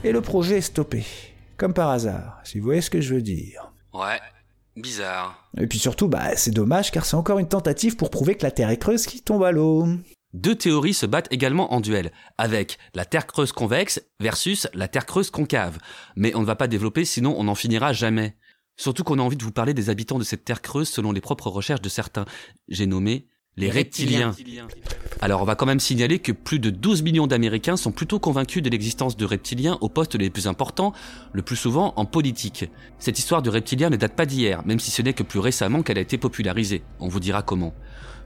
et 0.03 0.12
le 0.12 0.22
projet 0.22 0.59
est 0.59 0.62
stoppé. 0.62 1.05
Comme 1.59 1.74
par 1.74 1.90
hasard, 1.90 2.40
si 2.45 2.59
vous 2.59 2.64
voyez 2.64 2.80
ce 2.80 2.90
que 2.90 3.01
je 3.01 3.14
veux 3.14 3.22
dire. 3.22 3.72
Ouais, 3.93 4.20
bizarre. 4.76 5.51
Et 5.59 5.66
puis 5.66 5.78
surtout, 5.78 6.09
bah, 6.09 6.36
c'est 6.36 6.51
dommage 6.51 6.90
car 6.90 7.05
c'est 7.05 7.16
encore 7.16 7.38
une 7.38 7.49
tentative 7.49 7.97
pour 7.97 8.11
prouver 8.11 8.36
que 8.36 8.45
la 8.45 8.51
Terre 8.51 8.70
est 8.70 8.78
creuse 8.78 9.07
qui 9.07 9.22
tombe 9.22 9.45
à 9.45 9.53
l'eau. 9.53 9.86
Deux 10.32 10.55
théories 10.55 10.95
se 10.95 11.05
battent 11.05 11.30
également 11.30 11.74
en 11.74 11.80
duel, 11.80 12.11
avec 12.38 12.78
la 12.95 13.05
Terre 13.05 13.26
creuse 13.26 13.53
convexe 13.53 14.03
versus 14.18 14.66
la 14.72 14.88
Terre 14.88 15.05
creuse 15.05 15.30
concave. 15.30 15.76
Mais 16.16 16.34
on 16.34 16.40
ne 16.40 16.47
va 16.47 16.57
pas 16.57 16.68
développer 16.68 17.05
sinon 17.05 17.34
on 17.38 17.45
n'en 17.45 17.55
finira 17.55 17.93
jamais. 17.93 18.36
Surtout 18.76 19.05
qu'on 19.05 19.18
a 19.18 19.22
envie 19.22 19.36
de 19.36 19.45
vous 19.45 19.53
parler 19.53 19.74
des 19.74 19.90
habitants 19.90 20.18
de 20.18 20.24
cette 20.24 20.45
Terre 20.45 20.62
creuse 20.62 20.88
selon 20.88 21.12
les 21.12 21.20
propres 21.20 21.49
recherches 21.49 21.82
de 21.82 21.90
certains. 21.90 22.24
J'ai 22.68 22.86
nommé 22.86 23.28
Les 23.59 23.70
reptiliens. 23.70 24.34
Alors 25.20 25.42
on 25.42 25.44
va 25.44 25.57
quand 25.57 25.66
même 25.66 25.78
signaler 25.78 26.18
que 26.18 26.32
plus 26.32 26.59
de 26.59 26.70
12 26.70 27.03
millions 27.03 27.26
d'Américains 27.26 27.76
sont 27.76 27.92
plutôt 27.92 28.18
convaincus 28.18 28.62
de 28.62 28.70
l'existence 28.70 29.14
de 29.14 29.26
reptiliens 29.26 29.76
aux 29.82 29.90
postes 29.90 30.14
les 30.14 30.30
plus 30.30 30.46
importants, 30.46 30.94
le 31.34 31.42
plus 31.42 31.57
souvent 31.57 31.92
en 31.96 32.07
politique. 32.07 32.70
Cette 32.98 33.18
histoire 33.18 33.42
de 33.42 33.50
reptiliens 33.50 33.90
ne 33.90 33.96
date 33.96 34.16
pas 34.16 34.24
d'hier, 34.24 34.64
même 34.64 34.80
si 34.80 34.90
ce 34.90 35.03
n'est 35.03 35.12
que 35.12 35.22
plus 35.22 35.38
récemment 35.38 35.82
qu'elle 35.82 35.98
a 35.98 36.00
été 36.00 36.16
popularisée. 36.16 36.82
On 36.98 37.09
vous 37.09 37.20
dira 37.20 37.42
comment. 37.42 37.74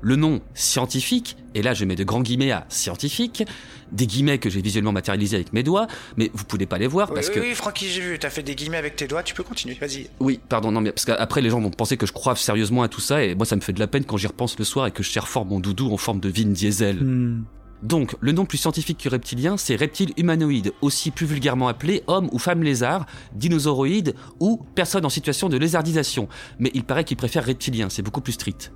Le 0.06 0.14
nom 0.14 0.40
scientifique, 0.54 1.36
et 1.56 1.62
là 1.62 1.74
je 1.74 1.84
mets 1.84 1.96
de 1.96 2.04
grands 2.04 2.22
guillemets 2.22 2.52
à 2.52 2.64
scientifique, 2.68 3.42
des 3.90 4.06
guillemets 4.06 4.38
que 4.38 4.48
j'ai 4.48 4.60
visuellement 4.60 4.92
matérialisés 4.92 5.34
avec 5.34 5.52
mes 5.52 5.64
doigts, 5.64 5.88
mais 6.16 6.30
vous 6.32 6.44
pouvez 6.44 6.66
pas 6.66 6.78
les 6.78 6.86
voir 6.86 7.12
parce 7.12 7.26
oui, 7.26 7.34
que... 7.34 7.40
Oui, 7.40 7.54
Francky, 7.56 7.88
j'ai 7.88 8.00
vu, 8.00 8.16
t'as 8.16 8.30
fait 8.30 8.44
des 8.44 8.54
guillemets 8.54 8.76
avec 8.76 8.94
tes 8.94 9.08
doigts, 9.08 9.24
tu 9.24 9.34
peux 9.34 9.42
continuer, 9.42 9.76
vas-y. 9.80 10.08
Oui, 10.20 10.38
pardon, 10.48 10.70
non, 10.70 10.80
mais 10.80 10.92
parce 10.92 11.06
qu'après 11.06 11.40
les 11.40 11.50
gens 11.50 11.60
vont 11.60 11.72
penser 11.72 11.96
que 11.96 12.06
je 12.06 12.12
crois 12.12 12.36
sérieusement 12.36 12.84
à 12.84 12.88
tout 12.88 13.00
ça, 13.00 13.24
et 13.24 13.34
moi 13.34 13.46
ça 13.46 13.56
me 13.56 13.60
fait 13.60 13.72
de 13.72 13.80
la 13.80 13.88
peine 13.88 14.04
quand 14.04 14.16
j'y 14.16 14.28
repense 14.28 14.56
le 14.60 14.64
soir 14.64 14.86
et 14.86 14.92
que 14.92 15.02
je 15.02 15.10
cherche 15.10 15.28
fort 15.28 15.44
mon 15.44 15.58
doudou 15.58 15.92
en 15.92 15.96
forme 15.96 16.20
de 16.20 16.28
Vin 16.28 16.50
Diesel. 16.50 17.02
Hmm. 17.02 17.42
Donc, 17.82 18.14
le 18.20 18.30
nom 18.30 18.46
plus 18.46 18.58
scientifique 18.58 18.98
que 19.02 19.08
reptilien, 19.08 19.56
c'est 19.56 19.74
reptile 19.74 20.12
humanoïde, 20.16 20.72
aussi 20.82 21.10
plus 21.10 21.26
vulgairement 21.26 21.66
appelé 21.66 22.04
homme 22.06 22.28
ou 22.30 22.38
femme 22.38 22.62
lézard, 22.62 23.06
dinosauroïde 23.34 24.14
ou 24.38 24.64
personne 24.76 25.04
en 25.04 25.10
situation 25.10 25.48
de 25.48 25.56
lézardisation. 25.56 26.28
Mais 26.60 26.70
il 26.74 26.84
paraît 26.84 27.02
qu'il 27.02 27.16
préfère 27.16 27.44
reptilien, 27.44 27.88
c'est 27.90 28.02
beaucoup 28.02 28.20
plus 28.20 28.34
strict. 28.34 28.72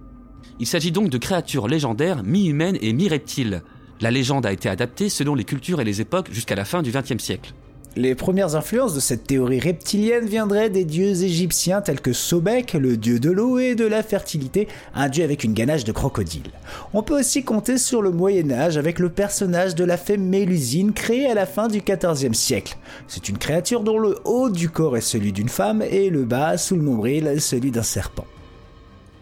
Il 0.61 0.67
s'agit 0.67 0.93
donc 0.93 1.09
de 1.09 1.17
créatures 1.17 1.69
légendaires 1.69 2.23
mi-humaines 2.23 2.77
et 2.83 2.93
mi-reptiles. 2.93 3.63
La 4.03 4.11
légende 4.11 4.45
a 4.45 4.53
été 4.53 4.69
adaptée 4.69 5.09
selon 5.09 5.35
les 5.35 5.45
cultures 5.45 5.81
et 5.81 5.85
les 5.85 6.03
époques 6.03 6.31
jusqu'à 6.31 6.55
la 6.55 6.67
fin 6.67 6.83
du 6.83 6.93
XXe 6.93 7.23
siècle. 7.23 7.55
Les 7.97 8.15
premières 8.15 8.55
influences 8.57 8.95
de 8.95 9.01
cette 9.01 9.27
théorie 9.27 9.59
reptilienne 9.59 10.27
viendraient 10.27 10.69
des 10.69 10.85
dieux 10.85 11.25
égyptiens 11.25 11.81
tels 11.81 12.03
que 12.03 12.13
Sobek, 12.13 12.75
le 12.75 12.99
dieu 12.99 13.19
de 13.19 13.31
l'eau 13.31 13.59
et 13.59 13.75
de 13.75 13.87
la 13.87 14.03
fertilité, 14.03 14.69
un 14.95 15.09
dieu 15.09 15.25
avec 15.25 15.45
une 15.45 15.55
ganache 15.55 15.85
de 15.85 15.93
crocodile. 15.93 16.53
On 16.93 17.03
peut 17.03 17.19
aussi 17.19 17.43
compter 17.43 17.79
sur 17.79 18.03
le 18.03 18.11
Moyen 18.11 18.51
Âge 18.51 18.77
avec 18.77 18.99
le 18.99 19.09
personnage 19.09 19.75
de 19.75 19.85
la 19.85 19.97
fée 19.97 20.19
Mélusine 20.19 20.93
créée 20.93 21.27
à 21.27 21.35
la 21.35 21.47
fin 21.47 21.69
du 21.69 21.81
XIVe 21.81 22.35
siècle. 22.35 22.77
C'est 23.09 23.31
une 23.31 23.39
créature 23.39 23.83
dont 23.83 23.99
le 23.99 24.19
haut 24.27 24.51
du 24.51 24.69
corps 24.69 24.99
est 24.99 25.01
celui 25.01 25.33
d'une 25.33 25.49
femme 25.49 25.83
et 25.83 26.11
le 26.11 26.25
bas, 26.25 26.59
sous 26.59 26.77
le 26.77 26.83
nombril, 26.83 27.41
celui 27.41 27.71
d'un 27.71 27.83
serpent. 27.83 28.27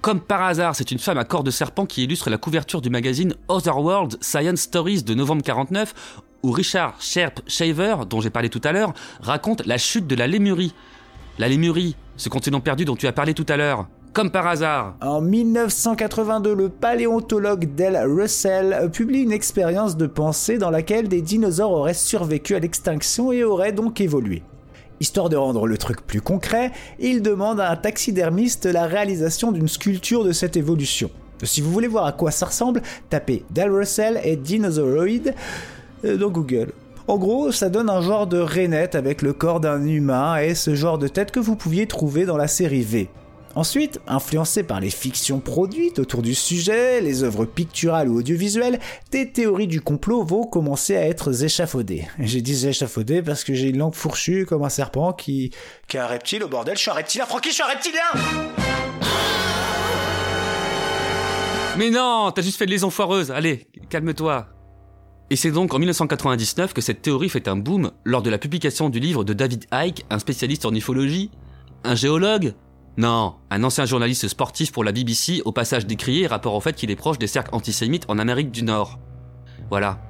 Comme 0.01 0.21
par 0.21 0.43
hasard, 0.43 0.77
c'est 0.77 0.93
une 0.93 1.01
femme 1.01 1.19
à 1.19 1.25
corps 1.25 1.43
de 1.43 1.51
serpent 1.51 1.85
qui 1.85 2.05
illustre 2.05 2.31
la 2.31 2.39
couverture 2.39 2.81
du 2.81 2.89
magazine 2.89 3.35
Otherworld 3.49 4.17
Science 4.21 4.61
Stories 4.61 5.03
de 5.03 5.13
novembre 5.13 5.43
49, 5.43 6.23
où 6.45 6.53
Richard 6.53 6.95
Sherp 7.01 7.41
Shaver, 7.49 7.97
dont 8.09 8.21
j'ai 8.21 8.31
parlé 8.31 8.49
tout 8.49 8.61
à 8.63 8.71
l'heure, 8.71 8.95
raconte 9.21 9.67
la 9.67 9.77
chute 9.77 10.07
de 10.07 10.15
la 10.15 10.29
Lémurie. 10.29 10.73
La 11.41 11.49
Lémurie, 11.49 11.97
ce 12.17 12.29
continent 12.29 12.61
perdu 12.61 12.85
dont 12.85 12.95
tu 12.95 13.09
as 13.09 13.13
parlé 13.13 13.35
tout 13.35 13.47
à 13.49 13.57
l'heure. 13.57 13.89
Comme 14.13 14.31
par 14.31 14.47
hasard. 14.47 14.95
En 15.03 15.21
1982, 15.21 16.55
le 16.55 16.69
paléontologue 16.69 17.75
Del 17.75 17.97
Russell 17.97 18.91
publie 18.93 19.23
une 19.23 19.33
expérience 19.33 19.97
de 19.97 20.07
pensée 20.07 20.59
dans 20.59 20.71
laquelle 20.71 21.09
des 21.09 21.23
dinosaures 21.23 21.73
auraient 21.73 21.93
survécu 21.93 22.55
à 22.55 22.61
l'extinction 22.61 23.33
et 23.33 23.43
auraient 23.43 23.73
donc 23.73 24.01
évolué. 24.01 24.45
Histoire 25.01 25.29
de 25.29 25.37
rendre 25.37 25.67
le 25.67 25.79
truc 25.79 26.07
plus 26.07 26.21
concret, 26.21 26.73
il 26.99 27.23
demande 27.23 27.61
à 27.61 27.71
un 27.71 27.77
taxidermiste 27.77 28.67
la 28.67 28.87
réalisation 28.87 29.53
d'une 29.53 29.69
sculpture 29.69 30.25
de 30.25 30.33
cette 30.33 30.57
évolution. 30.57 31.11
Si 31.45 31.61
vous 31.61 31.71
voulez 31.71 31.87
voir 31.87 32.07
à 32.07 32.13
quoi 32.13 32.31
ça 32.31 32.47
ressemble, 32.47 32.83
tapez 33.11 33.45
Del 33.51 33.71
Russell 33.71 34.21
et 34.25 34.37
Dinosauroid 34.37 35.33
dans 36.03 36.31
Google. 36.31 36.73
En 37.07 37.17
gros, 37.17 37.53
ça 37.53 37.71
donne 37.71 37.89
un 37.89 38.03
genre 38.03 38.27
de 38.27 38.39
rainette 38.39 38.95
avec 38.95 39.23
le 39.23 39.33
corps 39.33 39.61
d'un 39.61 39.87
humain 39.87 40.37
et 40.37 40.55
ce 40.55 40.75
genre 40.75 40.99
de 40.99 41.09
tête 41.09 41.31
que 41.31 41.41
vous 41.41 41.57
pouviez 41.57 41.87
trouver 41.87 42.27
dans 42.27 42.37
la 42.37 42.49
série 42.49 42.83
V. 42.83 43.09
Ensuite, 43.59 43.99
influencé 44.07 44.63
par 44.63 44.79
les 44.79 44.89
fictions 44.89 45.41
produites 45.41 45.99
autour 45.99 46.23
du 46.23 46.37
sujet, 46.37 47.01
les 47.01 47.25
œuvres 47.25 47.45
picturales 47.45 48.09
ou 48.09 48.19
audiovisuelles, 48.19 48.79
des 49.11 49.33
théories 49.33 49.67
du 49.67 49.81
complot 49.81 50.23
vont 50.23 50.45
commencer 50.45 50.95
à 50.95 51.05
être 51.05 51.43
échafaudées. 51.43 52.07
J'ai 52.21 52.41
dit 52.41 52.69
échafaudées 52.69 53.21
parce 53.21 53.43
que 53.43 53.55
j'ai 53.55 53.71
une 53.71 53.79
langue 53.79 53.97
fourchue 53.97 54.47
comme 54.47 54.63
un 54.63 54.69
serpent 54.69 55.13
qui... 55.13 55.51
qui 55.89 55.99
un 55.99 56.07
reptile 56.07 56.45
au 56.45 56.49
bordel, 56.49 56.77
je 56.77 56.83
suis 56.83 56.91
un 56.93 56.95
reptilien, 56.95 57.27
Francky, 57.27 57.49
je 57.49 57.55
suis 57.55 57.65
un 57.65 57.67
reptilien 57.67 58.01
Mais 61.77 61.91
non, 61.91 62.31
t'as 62.33 62.43
juste 62.43 62.59
fait 62.59 62.67
de 62.67 62.71
liaison 62.71 62.91
foireuse, 62.91 63.33
allez, 63.33 63.67
calme-toi. 63.91 64.47
Et 65.31 65.37
c'est 65.37 65.51
donc 65.51 65.75
en 65.75 65.81
1999 65.81 66.75
que 66.75 66.81
cette 66.81 67.03
théorie 67.03 67.29
fait 67.29 67.49
un 67.49 67.57
boom 67.57 67.91
lors 68.05 68.23
de 68.23 68.31
la 68.31 68.39
publication 68.39 68.89
du 68.89 69.01
livre 69.01 69.25
de 69.25 69.33
David 69.33 69.65
Icke, 69.73 70.05
un 70.11 70.21
spécialiste 70.21 70.65
en 70.65 70.73
ufologie, 70.73 71.33
un 71.83 71.97
géologue, 71.97 72.55
non, 72.99 73.37
un 73.51 73.63
ancien 73.63 73.85
journaliste 73.85 74.27
sportif 74.27 74.73
pour 74.73 74.83
la 74.83 74.91
BBC, 74.91 75.41
au 75.45 75.53
passage 75.53 75.87
décrié, 75.87 76.27
rapport 76.27 76.55
au 76.55 76.61
fait 76.61 76.75
qu'il 76.75 76.91
est 76.91 76.97
proche 76.97 77.17
des 77.17 77.29
cercles 77.29 77.55
antisémites 77.55 78.03
en 78.09 78.19
Amérique 78.19 78.51
du 78.51 78.65
Nord. 78.65 78.99
Voilà. 79.71 80.01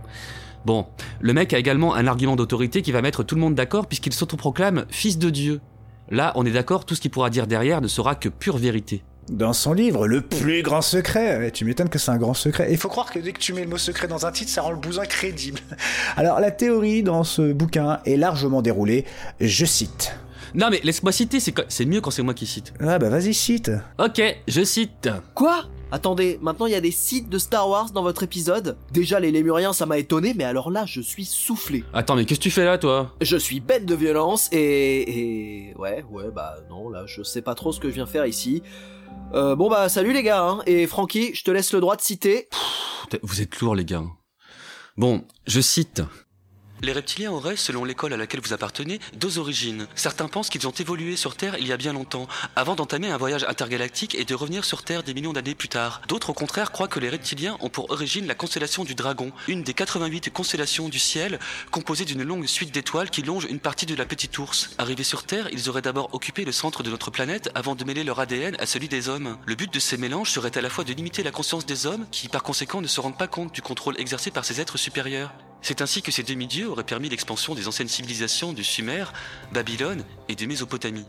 Bon, 0.64 0.86
le 1.20 1.34
mec 1.34 1.52
a 1.52 1.58
également 1.58 1.94
un 1.94 2.06
argument 2.06 2.34
d'autorité 2.34 2.80
qui 2.80 2.90
va 2.90 3.02
mettre 3.02 3.24
tout 3.24 3.34
le 3.34 3.42
monde 3.42 3.54
d'accord 3.54 3.88
puisqu'il 3.88 4.14
s'autoproclame 4.14 4.86
fils 4.88 5.18
de 5.18 5.28
Dieu. 5.28 5.60
Là, 6.08 6.32
on 6.34 6.46
est 6.46 6.50
d'accord, 6.50 6.86
tout 6.86 6.94
ce 6.94 7.02
qu'il 7.02 7.10
pourra 7.10 7.28
dire 7.28 7.46
derrière 7.46 7.82
ne 7.82 7.88
sera 7.88 8.14
que 8.14 8.30
pure 8.30 8.56
vérité. 8.56 9.02
Dans 9.28 9.52
son 9.52 9.74
livre, 9.74 10.06
Le 10.06 10.22
plus 10.22 10.62
grand 10.62 10.80
secret, 10.80 11.50
tu 11.50 11.66
m'étonnes 11.66 11.90
que 11.90 11.98
c'est 11.98 12.10
un 12.10 12.16
grand 12.16 12.32
secret. 12.32 12.68
Il 12.70 12.78
faut 12.78 12.88
croire 12.88 13.12
que 13.12 13.18
dès 13.18 13.34
que 13.34 13.38
tu 13.38 13.52
mets 13.52 13.64
le 13.64 13.68
mot 13.68 13.76
secret 13.76 14.08
dans 14.08 14.24
un 14.24 14.32
titre, 14.32 14.50
ça 14.50 14.62
rend 14.62 14.70
le 14.70 14.78
bousin 14.78 15.04
crédible. 15.04 15.60
Alors 16.16 16.40
la 16.40 16.50
théorie 16.50 17.02
dans 17.02 17.22
ce 17.22 17.52
bouquin 17.52 18.00
est 18.06 18.16
largement 18.16 18.62
déroulée, 18.62 19.04
je 19.40 19.66
cite. 19.66 20.14
Non 20.54 20.68
mais 20.70 20.80
laisse-moi 20.82 21.12
citer, 21.12 21.38
c'est 21.40 21.84
mieux 21.86 22.00
quand 22.00 22.10
c'est 22.10 22.22
moi 22.22 22.34
qui 22.34 22.46
cite. 22.46 22.72
Ah 22.80 22.98
bah 22.98 23.08
vas-y 23.08 23.34
cite. 23.34 23.70
Ok, 23.98 24.22
je 24.46 24.64
cite. 24.64 25.08
Quoi? 25.34 25.64
Attendez, 25.90 26.38
maintenant 26.42 26.66
il 26.66 26.72
y 26.72 26.76
a 26.76 26.80
des 26.80 26.90
sites 26.90 27.30
de 27.30 27.38
Star 27.38 27.68
Wars 27.68 27.90
dans 27.92 28.02
votre 28.02 28.22
épisode? 28.22 28.76
Déjà 28.92 29.20
les 29.20 29.30
Lémuriens 29.30 29.72
ça 29.72 29.86
m'a 29.86 29.98
étonné, 29.98 30.34
mais 30.34 30.44
alors 30.44 30.70
là 30.70 30.84
je 30.86 31.00
suis 31.00 31.24
soufflé. 31.24 31.82
Attends 31.94 32.14
mais 32.14 32.24
qu'est-ce 32.26 32.40
que 32.40 32.44
tu 32.44 32.50
fais 32.50 32.64
là 32.64 32.76
toi? 32.76 33.14
Je 33.22 33.36
suis 33.36 33.60
bête 33.60 33.86
de 33.86 33.94
violence 33.94 34.48
et... 34.52 35.68
et... 35.70 35.74
Ouais, 35.76 36.04
ouais, 36.10 36.30
bah 36.34 36.56
non, 36.68 36.90
là 36.90 37.04
je 37.06 37.22
sais 37.22 37.42
pas 37.42 37.54
trop 37.54 37.72
ce 37.72 37.80
que 37.80 37.88
je 37.88 37.94
viens 37.94 38.06
faire 38.06 38.26
ici. 38.26 38.62
Euh, 39.32 39.56
bon 39.56 39.70
bah 39.70 39.88
salut 39.88 40.12
les 40.12 40.22
gars, 40.22 40.42
hein. 40.42 40.60
et 40.66 40.86
Francky, 40.86 41.34
je 41.34 41.44
te 41.44 41.50
laisse 41.50 41.72
le 41.72 41.80
droit 41.80 41.96
de 41.96 42.02
citer. 42.02 42.48
Pff, 42.50 43.20
vous 43.22 43.40
êtes 43.40 43.58
lourds 43.60 43.74
les 43.74 43.86
gars. 43.86 44.04
Bon, 44.98 45.24
je 45.46 45.60
cite. 45.60 46.02
Les 46.80 46.92
reptiliens 46.92 47.32
auraient, 47.32 47.56
selon 47.56 47.84
l'école 47.84 48.12
à 48.12 48.16
laquelle 48.16 48.40
vous 48.40 48.52
appartenez, 48.52 49.00
deux 49.14 49.38
origines. 49.38 49.86
Certains 49.96 50.28
pensent 50.28 50.48
qu'ils 50.48 50.68
ont 50.68 50.72
évolué 50.72 51.16
sur 51.16 51.36
Terre 51.36 51.56
il 51.58 51.66
y 51.66 51.72
a 51.72 51.76
bien 51.76 51.92
longtemps, 51.92 52.28
avant 52.54 52.76
d'entamer 52.76 53.08
un 53.08 53.16
voyage 53.16 53.44
intergalactique 53.44 54.14
et 54.14 54.24
de 54.24 54.34
revenir 54.34 54.64
sur 54.64 54.84
Terre 54.84 55.02
des 55.02 55.12
millions 55.12 55.32
d'années 55.32 55.56
plus 55.56 55.68
tard. 55.68 56.02
D'autres, 56.06 56.30
au 56.30 56.34
contraire, 56.34 56.70
croient 56.70 56.88
que 56.88 57.00
les 57.00 57.08
reptiliens 57.08 57.56
ont 57.60 57.68
pour 57.68 57.90
origine 57.90 58.26
la 58.26 58.34
constellation 58.34 58.84
du 58.84 58.94
Dragon, 58.94 59.32
une 59.48 59.64
des 59.64 59.74
88 59.74 60.30
constellations 60.30 60.88
du 60.88 60.98
ciel, 60.98 61.38
composée 61.70 62.04
d'une 62.04 62.22
longue 62.22 62.46
suite 62.46 62.72
d'étoiles 62.72 63.10
qui 63.10 63.22
longe 63.22 63.46
une 63.50 63.60
partie 63.60 63.86
de 63.86 63.96
la 63.96 64.06
Petite 64.06 64.38
Ourse. 64.38 64.70
Arrivés 64.78 65.04
sur 65.04 65.24
Terre, 65.24 65.48
ils 65.52 65.68
auraient 65.68 65.82
d'abord 65.82 66.14
occupé 66.14 66.44
le 66.44 66.52
centre 66.52 66.82
de 66.84 66.90
notre 66.90 67.10
planète 67.10 67.50
avant 67.54 67.74
de 67.74 67.84
mêler 67.84 68.04
leur 68.04 68.20
ADN 68.20 68.56
à 68.60 68.66
celui 68.66 68.88
des 68.88 69.08
hommes. 69.08 69.36
Le 69.46 69.56
but 69.56 69.72
de 69.72 69.80
ces 69.80 69.96
mélanges 69.96 70.30
serait 70.30 70.56
à 70.56 70.60
la 70.60 70.70
fois 70.70 70.84
de 70.84 70.92
limiter 70.92 71.22
la 71.22 71.32
conscience 71.32 71.66
des 71.66 71.86
hommes, 71.86 72.06
qui 72.12 72.28
par 72.28 72.42
conséquent 72.42 72.80
ne 72.80 72.86
se 72.86 73.00
rendent 73.00 73.18
pas 73.18 73.26
compte 73.26 73.52
du 73.52 73.62
contrôle 73.62 73.98
exercé 74.00 74.30
par 74.30 74.44
ces 74.44 74.60
êtres 74.60 74.78
supérieurs. 74.78 75.32
C'est 75.62 75.82
ainsi 75.82 76.02
que 76.02 76.12
ces 76.12 76.22
demi-dieux 76.22 76.68
auraient 76.68 76.84
permis 76.84 77.08
l'expansion 77.08 77.54
des 77.54 77.68
anciennes 77.68 77.88
civilisations 77.88 78.52
du 78.52 78.64
Sumer, 78.64 79.04
Babylone 79.52 80.04
et 80.28 80.34
de 80.34 80.46
Mésopotamie. 80.46 81.06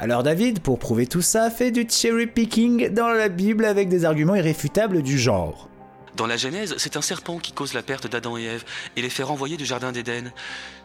Alors 0.00 0.24
David, 0.24 0.60
pour 0.60 0.78
prouver 0.78 1.06
tout 1.06 1.22
ça, 1.22 1.50
fait 1.50 1.70
du 1.70 1.86
cherry 1.88 2.26
picking 2.26 2.88
dans 2.88 3.08
la 3.08 3.28
Bible 3.28 3.64
avec 3.64 3.88
des 3.88 4.04
arguments 4.04 4.34
irréfutables 4.34 5.02
du 5.02 5.18
genre. 5.18 5.68
Dans 6.16 6.26
la 6.26 6.36
Genèse, 6.36 6.74
c'est 6.78 6.96
un 6.96 7.02
serpent 7.02 7.38
qui 7.38 7.52
cause 7.52 7.74
la 7.74 7.82
perte 7.82 8.06
d'Adam 8.06 8.36
et 8.36 8.44
Ève 8.44 8.64
et 8.96 9.02
les 9.02 9.10
fait 9.10 9.24
renvoyer 9.24 9.56
du 9.56 9.66
Jardin 9.66 9.90
d'Éden. 9.90 10.32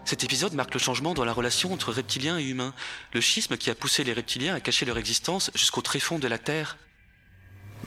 Cet 0.05 0.23
épisode 0.23 0.53
marque 0.53 0.73
le 0.73 0.79
changement 0.79 1.13
dans 1.13 1.25
la 1.25 1.33
relation 1.33 1.71
entre 1.71 1.91
reptiliens 1.91 2.39
et 2.39 2.43
humains, 2.43 2.73
le 3.13 3.21
schisme 3.21 3.57
qui 3.57 3.69
a 3.69 3.75
poussé 3.75 4.03
les 4.03 4.13
reptiliens 4.13 4.55
à 4.55 4.59
cacher 4.59 4.85
leur 4.85 4.97
existence 4.97 5.51
jusqu'au 5.53 5.81
tréfonds 5.81 6.17
de 6.17 6.27
la 6.27 6.39
Terre. 6.39 6.77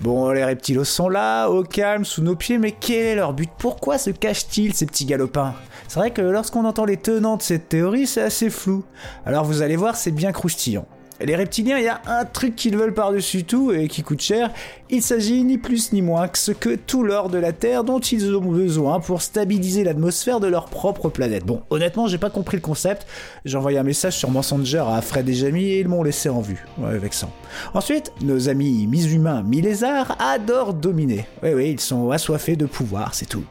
Bon, 0.01 0.31
les 0.31 0.45
reptilos 0.45 0.85
sont 0.85 1.09
là, 1.09 1.49
au 1.49 1.63
calme, 1.63 2.05
sous 2.05 2.23
nos 2.23 2.35
pieds, 2.35 2.59
mais 2.59 2.73
quel 2.73 3.07
est 3.07 3.15
leur 3.15 3.35
but? 3.35 3.51
Pourquoi 3.59 3.99
se 3.99 4.11
cachent-ils, 4.11 4.75
ces 4.75 4.87
petits 4.87 5.05
galopins? 5.05 5.55
C'est 5.87 6.01
vrai 6.01 6.11
que 6.11 6.23
lorsqu'on 6.23 6.65
entend 6.65 6.85
les 6.85 6.97
tenants 6.97 7.37
de 7.37 7.43
cette 7.43 7.69
théorie, 7.69 8.07
c'est 8.07 8.23
assez 8.23 8.51
flou. 8.51 8.83
Alors 9.27 9.45
vous 9.45 9.63
allez 9.63 9.77
voir, 9.77 9.95
c'est 9.95 10.11
bien 10.11 10.33
croustillant. 10.33 10.87
Les 11.25 11.37
reptiliens, 11.37 11.79
il 11.79 11.85
y 11.85 11.89
a 11.89 12.01
un 12.07 12.25
truc 12.25 12.57
qu'ils 12.57 12.77
veulent 12.77 12.95
par-dessus 12.95 13.45
tout 13.45 13.73
et 13.73 13.89
qui 13.89 14.03
coûte 14.03 14.21
cher. 14.21 14.51
Il 14.91 15.03
s'agit 15.03 15.45
ni 15.45 15.57
plus 15.59 15.93
ni 15.93 16.03
moins 16.03 16.27
que 16.29 16.37
ce 16.39 16.53
que 16.53 16.75
tout 16.75 17.05
l'or 17.05 17.29
de 17.29 17.39
la 17.39 17.53
Terre 17.53 17.85
dont 17.85 18.01
ils 18.01 18.35
ont 18.35 18.41
besoin 18.41 18.99
pour 19.01 19.23
stabiliser 19.23 19.85
l'atmosphère 19.85 20.41
de 20.41 20.47
leur 20.49 20.67
propre 20.67 21.09
planète. 21.09 21.45
Bon, 21.45 21.63
honnêtement, 21.71 22.07
j'ai 22.09 22.19
pas 22.19 22.31
compris 22.31 22.57
le 22.57 22.63
concept. 22.63 23.07
J'ai 23.45 23.57
envoyé 23.57 23.79
un 23.79 23.83
message 23.85 24.17
sur 24.17 24.31
Messenger 24.31 24.85
à 24.89 25.01
Fred 25.01 25.29
et 25.29 25.35
Jamie 25.35 25.65
et 25.65 25.81
ils 25.81 25.89
m'ont 25.89 26.03
laissé 26.03 26.29
en 26.29 26.41
vue. 26.41 26.65
Ouais, 26.79 26.99
vexant. 26.99 27.33
Ensuite, 27.75 28.13
nos 28.21 28.49
amis 28.49 28.87
mi-humains, 28.87 29.43
mi-lézards 29.43 30.17
adorent 30.21 30.75
dominer. 30.75 31.27
Oui, 31.43 31.51
oui, 31.55 31.71
ils 31.71 31.81
sont 31.81 32.11
assoiffés 32.11 32.57
de 32.57 32.67
pouvoir, 32.67 33.15
c'est 33.15 33.27
tout. 33.27 33.45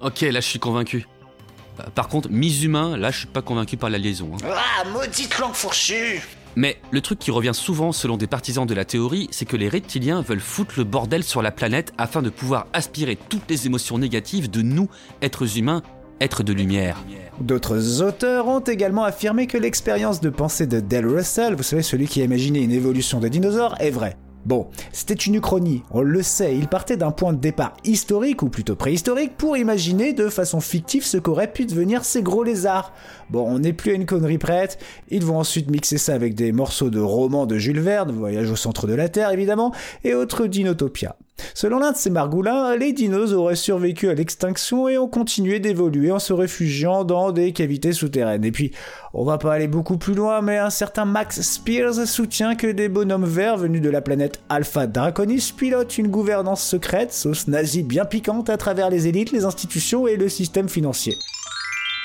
Ok, 0.00 0.20
là 0.22 0.40
je 0.40 0.46
suis 0.48 0.58
convaincu. 0.58 1.06
Par 1.94 2.08
contre, 2.08 2.28
mi-humain, 2.30 2.96
là 2.96 3.10
je 3.10 3.18
suis 3.18 3.26
pas 3.26 3.42
convaincu 3.42 3.76
par 3.76 3.90
la 3.90 3.98
liaison. 3.98 4.30
hein. 4.34 4.46
Ah, 4.46 4.84
maudite 4.90 5.38
langue 5.38 5.54
fourchue 5.54 6.20
Mais 6.56 6.78
le 6.90 7.00
truc 7.00 7.18
qui 7.18 7.30
revient 7.30 7.54
souvent 7.54 7.92
selon 7.92 8.16
des 8.16 8.26
partisans 8.26 8.66
de 8.66 8.74
la 8.74 8.84
théorie, 8.84 9.28
c'est 9.30 9.44
que 9.44 9.56
les 9.56 9.68
reptiliens 9.68 10.22
veulent 10.22 10.40
foutre 10.40 10.74
le 10.78 10.84
bordel 10.84 11.24
sur 11.24 11.42
la 11.42 11.50
planète 11.50 11.92
afin 11.98 12.22
de 12.22 12.30
pouvoir 12.30 12.66
aspirer 12.72 13.16
toutes 13.28 13.48
les 13.48 13.66
émotions 13.66 13.98
négatives 13.98 14.50
de 14.50 14.62
nous, 14.62 14.88
êtres 15.20 15.58
humains, 15.58 15.82
êtres 16.20 16.42
de 16.42 16.52
lumière. 16.52 16.96
D'autres 17.40 18.02
auteurs 18.02 18.46
ont 18.46 18.60
également 18.60 19.04
affirmé 19.04 19.46
que 19.46 19.58
l'expérience 19.58 20.20
de 20.20 20.30
pensée 20.30 20.66
de 20.66 20.80
Del 20.80 21.06
Russell, 21.06 21.54
vous 21.54 21.64
savez 21.64 21.82
celui 21.82 22.06
qui 22.06 22.20
a 22.20 22.24
imaginé 22.24 22.60
une 22.60 22.70
évolution 22.70 23.18
de 23.18 23.28
dinosaures, 23.28 23.74
est 23.80 23.90
vraie. 23.90 24.16
Bon, 24.44 24.66
c'était 24.92 25.14
une 25.14 25.36
uchronie, 25.36 25.82
on 25.90 26.02
le 26.02 26.22
sait, 26.22 26.54
il 26.54 26.68
partait 26.68 26.98
d'un 26.98 27.12
point 27.12 27.32
de 27.32 27.38
départ 27.38 27.74
historique, 27.82 28.42
ou 28.42 28.50
plutôt 28.50 28.76
préhistorique, 28.76 29.38
pour 29.38 29.56
imaginer 29.56 30.12
de 30.12 30.28
façon 30.28 30.60
fictive 30.60 31.04
ce 31.04 31.16
qu'auraient 31.16 31.52
pu 31.52 31.64
devenir 31.64 32.04
ces 32.04 32.22
gros 32.22 32.44
lézards. 32.44 32.92
Bon, 33.30 33.48
on 33.48 33.58
n'est 33.60 33.72
plus 33.72 33.92
à 33.92 33.94
une 33.94 34.04
connerie 34.04 34.36
prête, 34.36 34.78
ils 35.08 35.24
vont 35.24 35.38
ensuite 35.38 35.70
mixer 35.70 35.96
ça 35.96 36.14
avec 36.14 36.34
des 36.34 36.52
morceaux 36.52 36.90
de 36.90 37.00
romans 37.00 37.46
de 37.46 37.56
Jules 37.56 37.80
Verne, 37.80 38.12
Voyage 38.12 38.50
au 38.50 38.56
centre 38.56 38.86
de 38.86 38.94
la 38.94 39.08
Terre 39.08 39.30
évidemment, 39.30 39.72
et 40.04 40.14
autres 40.14 40.46
dinotopia. 40.46 41.16
Selon 41.52 41.78
l'un 41.78 41.92
de 41.92 41.96
ces 41.96 42.10
margoulins, 42.10 42.76
les 42.76 42.92
dinos 42.92 43.32
auraient 43.32 43.56
survécu 43.56 44.08
à 44.08 44.14
l'extinction 44.14 44.88
et 44.88 44.98
ont 44.98 45.08
continué 45.08 45.60
d'évoluer 45.60 46.10
en 46.10 46.18
se 46.18 46.32
réfugiant 46.32 47.04
dans 47.04 47.32
des 47.32 47.52
cavités 47.52 47.92
souterraines. 47.92 48.44
Et 48.44 48.52
puis, 48.52 48.72
on 49.12 49.24
va 49.24 49.38
pas 49.38 49.54
aller 49.54 49.68
beaucoup 49.68 49.98
plus 49.98 50.14
loin, 50.14 50.42
mais 50.42 50.58
un 50.58 50.70
certain 50.70 51.04
Max 51.04 51.42
Spears 51.42 52.06
soutient 52.06 52.54
que 52.54 52.66
des 52.66 52.88
bonhommes 52.88 53.24
verts 53.24 53.56
venus 53.56 53.82
de 53.82 53.90
la 53.90 54.00
planète 54.00 54.40
Alpha 54.48 54.86
Draconis 54.86 55.52
pilotent 55.56 55.98
une 55.98 56.08
gouvernance 56.08 56.62
secrète, 56.62 57.12
sauce 57.12 57.48
nazie 57.48 57.82
bien 57.82 58.04
piquante 58.04 58.50
à 58.50 58.56
travers 58.56 58.90
les 58.90 59.06
élites, 59.08 59.32
les 59.32 59.44
institutions 59.44 60.06
et 60.06 60.16
le 60.16 60.28
système 60.28 60.68
financier. 60.68 61.14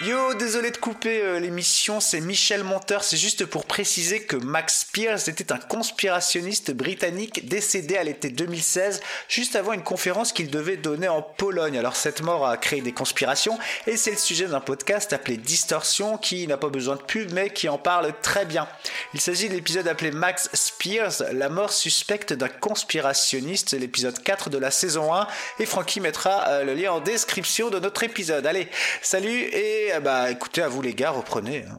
Yo, 0.01 0.33
désolé 0.33 0.71
de 0.71 0.77
couper 0.77 1.21
euh, 1.21 1.41
l'émission, 1.41 1.99
c'est 1.99 2.21
Michel 2.21 2.63
Monteur. 2.63 3.03
C'est 3.03 3.17
juste 3.17 3.45
pour 3.45 3.65
préciser 3.65 4.21
que 4.21 4.37
Max 4.37 4.85
Spears 4.87 5.27
était 5.27 5.51
un 5.51 5.57
conspirationniste 5.57 6.71
britannique 6.71 7.49
décédé 7.49 7.97
à 7.97 8.03
l'été 8.03 8.29
2016, 8.29 9.01
juste 9.27 9.57
avant 9.57 9.73
une 9.73 9.83
conférence 9.83 10.31
qu'il 10.31 10.49
devait 10.49 10.77
donner 10.77 11.09
en 11.09 11.21
Pologne. 11.21 11.77
Alors 11.77 11.97
cette 11.97 12.21
mort 12.21 12.47
a 12.47 12.55
créé 12.55 12.79
des 12.79 12.93
conspirations 12.93 13.59
et 13.87 13.97
c'est 13.97 14.11
le 14.11 14.17
sujet 14.17 14.45
d'un 14.47 14.61
podcast 14.61 15.11
appelé 15.11 15.35
Distorsion 15.35 16.17
qui 16.17 16.47
n'a 16.47 16.55
pas 16.55 16.69
besoin 16.69 16.95
de 16.95 17.01
pub 17.01 17.33
mais 17.33 17.49
qui 17.49 17.67
en 17.67 17.77
parle 17.77 18.13
très 18.21 18.45
bien. 18.45 18.69
Il 19.13 19.19
s'agit 19.19 19.49
de 19.49 19.53
l'épisode 19.53 19.89
appelé 19.89 20.11
Max 20.11 20.49
Spears, 20.53 21.23
la 21.33 21.49
mort 21.49 21.73
suspecte 21.73 22.31
d'un 22.31 22.47
conspirationniste, 22.47 23.73
l'épisode 23.73 24.23
4 24.23 24.49
de 24.49 24.59
la 24.59 24.71
saison 24.71 25.13
1 25.13 25.27
et 25.59 25.65
Francky 25.65 25.99
mettra 25.99 26.47
euh, 26.47 26.63
le 26.63 26.73
lien 26.73 26.93
en 26.93 27.01
description 27.01 27.69
de 27.69 27.79
notre 27.79 28.03
épisode. 28.03 28.47
Allez, 28.47 28.69
salut 29.01 29.41
et 29.41 29.88
bah 29.99 30.31
écoutez, 30.31 30.61
à 30.61 30.67
vous 30.67 30.81
les 30.81 30.93
gars, 30.93 31.11
reprenez. 31.11 31.65
Hein. 31.69 31.77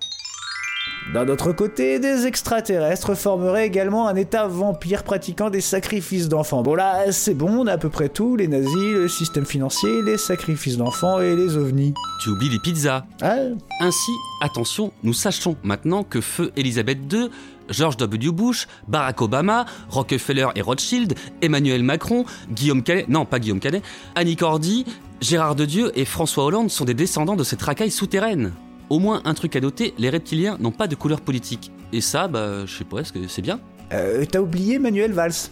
D'un 1.13 1.29
autre 1.29 1.53
côté, 1.53 1.99
des 1.99 2.27
extraterrestres 2.27 3.17
formeraient 3.17 3.67
également 3.67 4.07
un 4.07 4.15
état 4.15 4.47
vampire 4.47 5.03
pratiquant 5.03 5.51
des 5.51 5.61
sacrifices 5.61 6.29
d'enfants. 6.29 6.63
Bon 6.63 6.77
là, 6.77 7.11
c'est 7.11 7.35
bon, 7.35 7.51
on 7.51 7.67
a 7.67 7.73
à 7.73 7.79
peu 7.79 7.89
près 7.89 8.09
tout, 8.09 8.37
les 8.37 8.47
nazis, 8.47 8.93
le 8.93 9.09
système 9.09 9.45
financier, 9.45 10.03
les 10.03 10.19
sacrifices 10.19 10.77
d'enfants 10.77 11.21
et 11.21 11.35
les 11.35 11.57
ovnis. 11.57 11.95
Tu 12.23 12.31
oublies 12.31 12.49
les 12.49 12.61
pizzas. 12.61 13.05
Ah. 13.23 13.37
Ainsi, 13.81 14.13
attention, 14.41 14.93
nous 15.03 15.13
sachons 15.13 15.57
maintenant 15.65 16.05
que 16.05 16.21
feu 16.21 16.53
Elisabeth 16.57 16.99
II, 17.13 17.29
George 17.71 17.97
W. 17.97 18.31
Bush, 18.31 18.69
Barack 18.87 19.21
Obama, 19.21 19.67
Rockefeller 19.89 20.49
et 20.55 20.61
Rothschild, 20.61 21.15
Emmanuel 21.43 21.83
Macron, 21.83 22.25
Guillaume 22.53 22.83
Canet, 22.83 23.09
non 23.09 23.25
pas 23.25 23.41
Guillaume 23.41 23.61
Canet, 23.61 23.83
Annie 24.15 24.37
Cordy, 24.37 24.87
Gérard 25.21 25.55
Dieu 25.55 25.93
et 25.95 26.07
François 26.07 26.45
Hollande 26.45 26.71
sont 26.71 26.87
des 26.87 26.95
descendants 26.95 27.37
de 27.37 27.45
cette 27.45 27.61
racaille 27.61 27.91
souterraine. 27.91 28.53
Au 28.89 28.99
moins 28.99 29.21
un 29.27 29.35
truc 29.35 29.55
à 29.55 29.61
noter, 29.61 29.93
les 29.99 30.09
reptiliens 30.09 30.57
n'ont 30.59 30.71
pas 30.71 30.87
de 30.87 30.95
couleur 30.95 31.21
politique. 31.21 31.71
Et 31.93 32.01
ça, 32.01 32.27
bah, 32.27 32.65
je 32.65 32.75
sais 32.75 32.85
pas, 32.85 33.01
est-ce 33.01 33.13
que 33.13 33.29
c'est 33.29 33.43
bien 33.43 33.61
Euh, 33.93 34.25
t'as 34.25 34.41
oublié 34.41 34.79
Manuel 34.79 35.13
Valls 35.13 35.51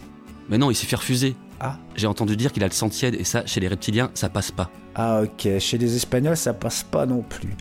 Mais 0.49 0.57
non, 0.57 0.71
il 0.71 0.75
s'est 0.75 0.87
fait 0.87 0.97
refuser. 0.97 1.37
Ah. 1.61 1.77
J'ai 1.97 2.07
entendu 2.07 2.35
dire 2.37 2.53
qu'il 2.53 2.64
a 2.64 2.66
le 2.66 2.73
sang 2.73 2.89
tiède 2.89 3.14
et 3.19 3.25
ça, 3.25 3.45
chez 3.45 3.61
les 3.61 3.69
reptiliens, 3.69 4.11
ça 4.14 4.31
passe 4.31 4.51
pas. 4.51 4.71
Ah 4.95 5.23
ok, 5.23 5.59
chez 5.59 5.79
les 5.79 5.95
Espagnols 5.95 6.37
ça 6.37 6.53
passe 6.55 6.83
pas 6.83 7.07
non 7.07 7.23
plus. 7.23 7.57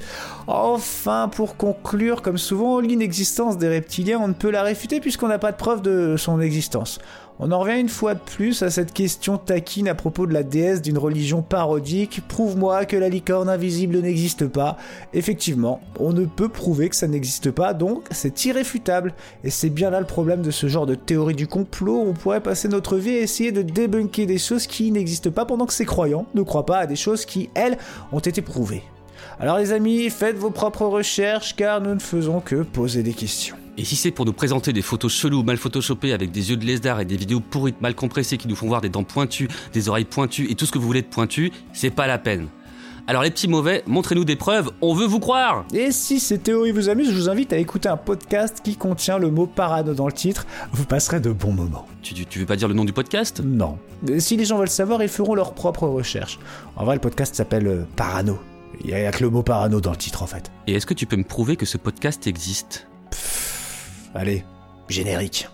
Enfin, 0.48 1.30
pour 1.32 1.58
conclure, 1.58 2.22
comme 2.22 2.38
souvent, 2.38 2.80
l'inexistence 2.80 3.58
des 3.58 3.68
reptiliens, 3.68 4.20
on 4.20 4.28
ne 4.28 4.34
peut 4.34 4.50
la 4.50 4.64
réfuter 4.64 5.00
puisqu'on 5.00 5.28
n'a 5.28 5.38
pas 5.38 5.52
de 5.52 5.58
preuve 5.58 5.82
de 5.82 6.16
son 6.18 6.40
existence. 6.40 7.00
On 7.40 7.52
en 7.52 7.60
revient 7.60 7.80
une 7.80 7.88
fois 7.88 8.16
de 8.16 8.20
plus 8.20 8.64
à 8.64 8.72
cette 8.72 8.94
question 8.94 9.38
taquine 9.38 9.88
à 9.88 9.94
propos 9.94 10.26
de 10.26 10.34
la 10.34 10.42
déesse 10.42 10.82
d'une 10.82 10.98
religion 10.98 11.44
parodique. 11.44 12.22
Prouve-moi 12.28 12.86
que 12.86 12.98
la 12.98 13.10
licorne 13.10 13.48
invisible 13.48 14.00
n'existe 14.00 14.48
pas. 14.48 14.76
Effectivement, 15.14 15.80
on 16.00 16.14
ne 16.14 16.26
peut 16.26 16.50
prouver 16.50 16.90
que 16.90 16.96
ça 16.96 17.08
n'existe 17.08 17.52
pas, 17.52 17.76
donc 17.76 18.06
c'est 18.10 18.46
irréfutable. 18.46 19.14
Et 19.44 19.52
c'est 19.52 19.70
bien 19.70 19.92
là 19.92 20.00
le 20.00 20.08
problème 20.08 20.42
de 20.42 20.50
ce 20.50 20.66
genre 20.66 20.88
de 20.88 20.96
théorie 20.96 21.36
du 21.36 21.46
complot. 21.46 22.02
On 22.08 22.14
pourrait 22.14 22.42
passer 22.42 22.70
notre 22.70 22.98
vie 22.98 23.18
à 23.18 23.22
essayer 23.22 23.52
de 23.52 23.62
débunker 23.62 24.26
des 24.26 24.40
choses 24.40 24.66
qui 24.66 24.92
n'existent 24.92 25.30
pas 25.30 25.46
pendant 25.46 25.68
que 25.68 25.74
ces 25.74 25.86
croyants 25.86 26.26
ne 26.34 26.42
croient 26.42 26.66
pas 26.66 26.80
à 26.80 26.88
des 26.88 26.96
choses 26.96 27.26
qui, 27.26 27.52
elles, 27.54 27.78
ont 28.12 28.20
été 28.20 28.42
prouvées. 28.42 28.82
Alors 29.40 29.60
les 29.60 29.74
amis, 29.74 30.10
faites 30.10 30.38
vos 30.38 30.50
propres 30.50 30.86
recherches 30.86 31.56
car 31.56 31.82
nous 31.82 31.94
ne 31.94 32.00
faisons 32.00 32.40
que 32.40 32.64
poser 32.64 33.04
des 33.04 33.14
questions. 33.14 33.58
Et 33.80 33.86
si 33.86 33.96
c'est 33.96 34.10
pour 34.10 34.26
nous 34.26 34.34
présenter 34.34 34.74
des 34.74 34.82
photos 34.82 35.14
cheloues 35.14 35.44
mal 35.44 35.58
photoshopées 35.58 36.12
avec 36.12 36.32
des 36.32 36.50
yeux 36.50 36.58
de 36.58 36.66
lézard 36.66 37.00
et 37.00 37.06
des 37.06 37.16
vidéos 37.16 37.40
pourrites 37.40 37.80
mal 37.80 37.94
compressées 37.94 38.38
qui 38.38 38.48
nous 38.48 38.56
font 38.56 38.68
voir 38.68 38.82
des 38.82 38.90
dents 38.90 39.04
pointues, 39.04 39.48
des 39.72 39.88
oreilles 39.88 40.06
pointues 40.06 40.50
et 40.50 40.56
tout 40.56 40.66
ce 40.66 40.72
que 40.72 40.80
vous 40.80 40.88
voulez 40.88 41.04
de 41.04 41.08
pointu, 41.08 41.52
c'est 41.74 41.92
pas 41.92 42.08
la 42.08 42.18
peine. 42.18 42.48
Alors 43.06 43.22
les 43.22 43.30
petits 43.30 43.48
mauvais, 43.48 43.84
montrez-nous 43.86 44.26
des 44.26 44.36
preuves, 44.36 44.72
on 44.82 44.96
veut 44.96 45.06
vous 45.06 45.20
croire 45.20 45.64
Et 45.74 45.92
si 45.92 46.20
ces 46.20 46.40
théories 46.40 46.72
vous 46.72 46.90
amusent, 46.90 47.12
je 47.12 47.16
vous 47.16 47.30
invite 47.30 47.54
à 47.54 47.58
écouter 47.58 47.88
un 47.88 47.98
podcast 47.98 48.62
qui 48.64 48.76
contient 48.76 49.20
le 49.20 49.30
mot 49.30 49.46
parano 49.46 49.94
dans 49.94 50.08
le 50.08 50.12
titre, 50.12 50.48
vous 50.74 50.84
passerez 50.84 51.20
de 51.20 51.32
bons 51.32 51.54
moments. 51.54 51.86
Tu, 52.02 52.16
tu, 52.16 52.26
tu 52.26 52.40
veux 52.40 52.46
pas 52.48 52.56
dire 52.56 52.68
le 52.68 52.74
nom 52.74 52.84
du 52.84 52.94
podcast? 52.94 53.42
Non. 53.46 53.78
Si 54.18 54.38
les 54.38 54.46
gens 54.46 54.58
veulent 54.58 54.68
savoir, 54.70 55.04
ils 55.04 55.08
feront 55.08 55.36
leurs 55.36 55.54
propres 55.54 55.88
recherches. 55.88 56.40
En 56.76 56.84
vrai, 56.84 56.96
le 56.96 57.02
podcast 57.02 57.36
s'appelle 57.36 57.68
euh, 57.68 57.84
Parano. 57.96 58.40
Il 58.84 58.90
y 58.90 58.94
a 58.94 59.12
que 59.12 59.24
le 59.24 59.30
mot 59.30 59.44
parano 59.44 59.80
dans 59.82 59.92
le 59.92 59.98
titre 59.98 60.24
en 60.24 60.28
fait. 60.28 60.52
Et 60.66 60.74
est-ce 60.74 60.86
que 60.86 60.94
tu 60.94 61.06
peux 61.06 61.16
me 61.16 61.24
prouver 61.24 61.56
que 61.56 61.66
ce 61.66 61.78
podcast 61.78 62.28
existe? 62.28 62.88
Allez, 64.16 64.44
générique. 64.90 65.48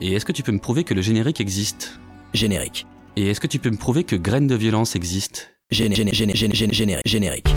Et 0.00 0.12
est-ce 0.14 0.24
que 0.24 0.32
tu 0.32 0.42
peux 0.42 0.52
me 0.52 0.58
prouver 0.58 0.84
que 0.84 0.94
le 0.94 1.02
générique 1.02 1.40
existe? 1.40 1.98
Générique. 2.34 2.86
Et 3.16 3.28
est-ce 3.30 3.40
que 3.40 3.46
tu 3.46 3.58
peux 3.58 3.70
me 3.70 3.76
prouver 3.76 4.04
que 4.04 4.16
Graines 4.16 4.46
de 4.46 4.54
violence 4.54 4.96
existe? 4.96 5.50
Géné- 5.70 5.94
géné- 5.94 6.12
géné- 6.12 6.34
géné- 6.34 6.54
géné- 6.54 6.72
générique. 6.74 7.06
Générique. 7.06 7.54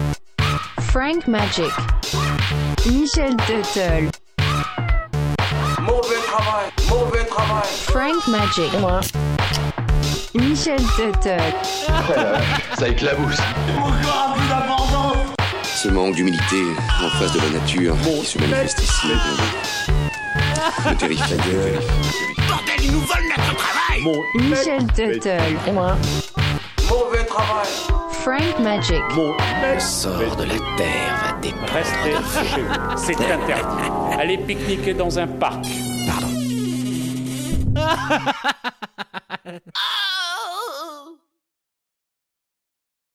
Frank 0.80 1.28
Magic. 1.28 1.72
Michel 2.89 3.36
Tuttle. 3.47 4.09
Mauvais 5.82 6.22
travail, 6.26 6.70
mauvais 6.89 7.26
travail. 7.26 7.63
Frank 7.66 8.28
Magic. 8.28 8.72
Michel 10.36 10.80
Tuttle. 10.95 11.53
Ça 12.78 12.88
éclabousse. 12.89 13.38
Ce 15.86 15.91
manque 15.91 16.15
d'humilité 16.15 16.63
en 16.99 17.09
face 17.09 17.31
de 17.33 17.39
la 17.41 17.59
nature 17.59 17.95
qui 18.01 18.25
se 18.25 18.39
manifeste 18.39 18.81
ici 18.81 19.05
me 20.89 20.95
terrifie. 20.95 21.36
Bordel, 22.47 22.81
ils 22.83 22.91
nous 22.91 23.01
volent 23.01 23.36
notre 23.38 23.55
travail. 23.55 24.01
Michel 24.33 24.88
Tuttle. 24.88 25.59
Mauvais 26.89 27.23
travail. 27.25 27.67
Frank 28.23 28.59
Magic. 28.63 29.03
Sors 29.79 30.36
de 30.38 30.45
la 30.45 30.57
terre, 30.75 31.13
va 31.23 31.33
dépendre. 31.39 31.71
Restez 31.71 32.45
chez 32.55 32.61
vous. 32.63 32.97
C'est 32.97 33.31
interdit. 33.31 33.91
Allez 34.19 34.39
pique-niquer 34.39 34.95
dans 34.95 35.19
un 35.19 35.27
parc. 35.27 35.67
Pardon. 36.07 36.31
Ah 37.75 38.19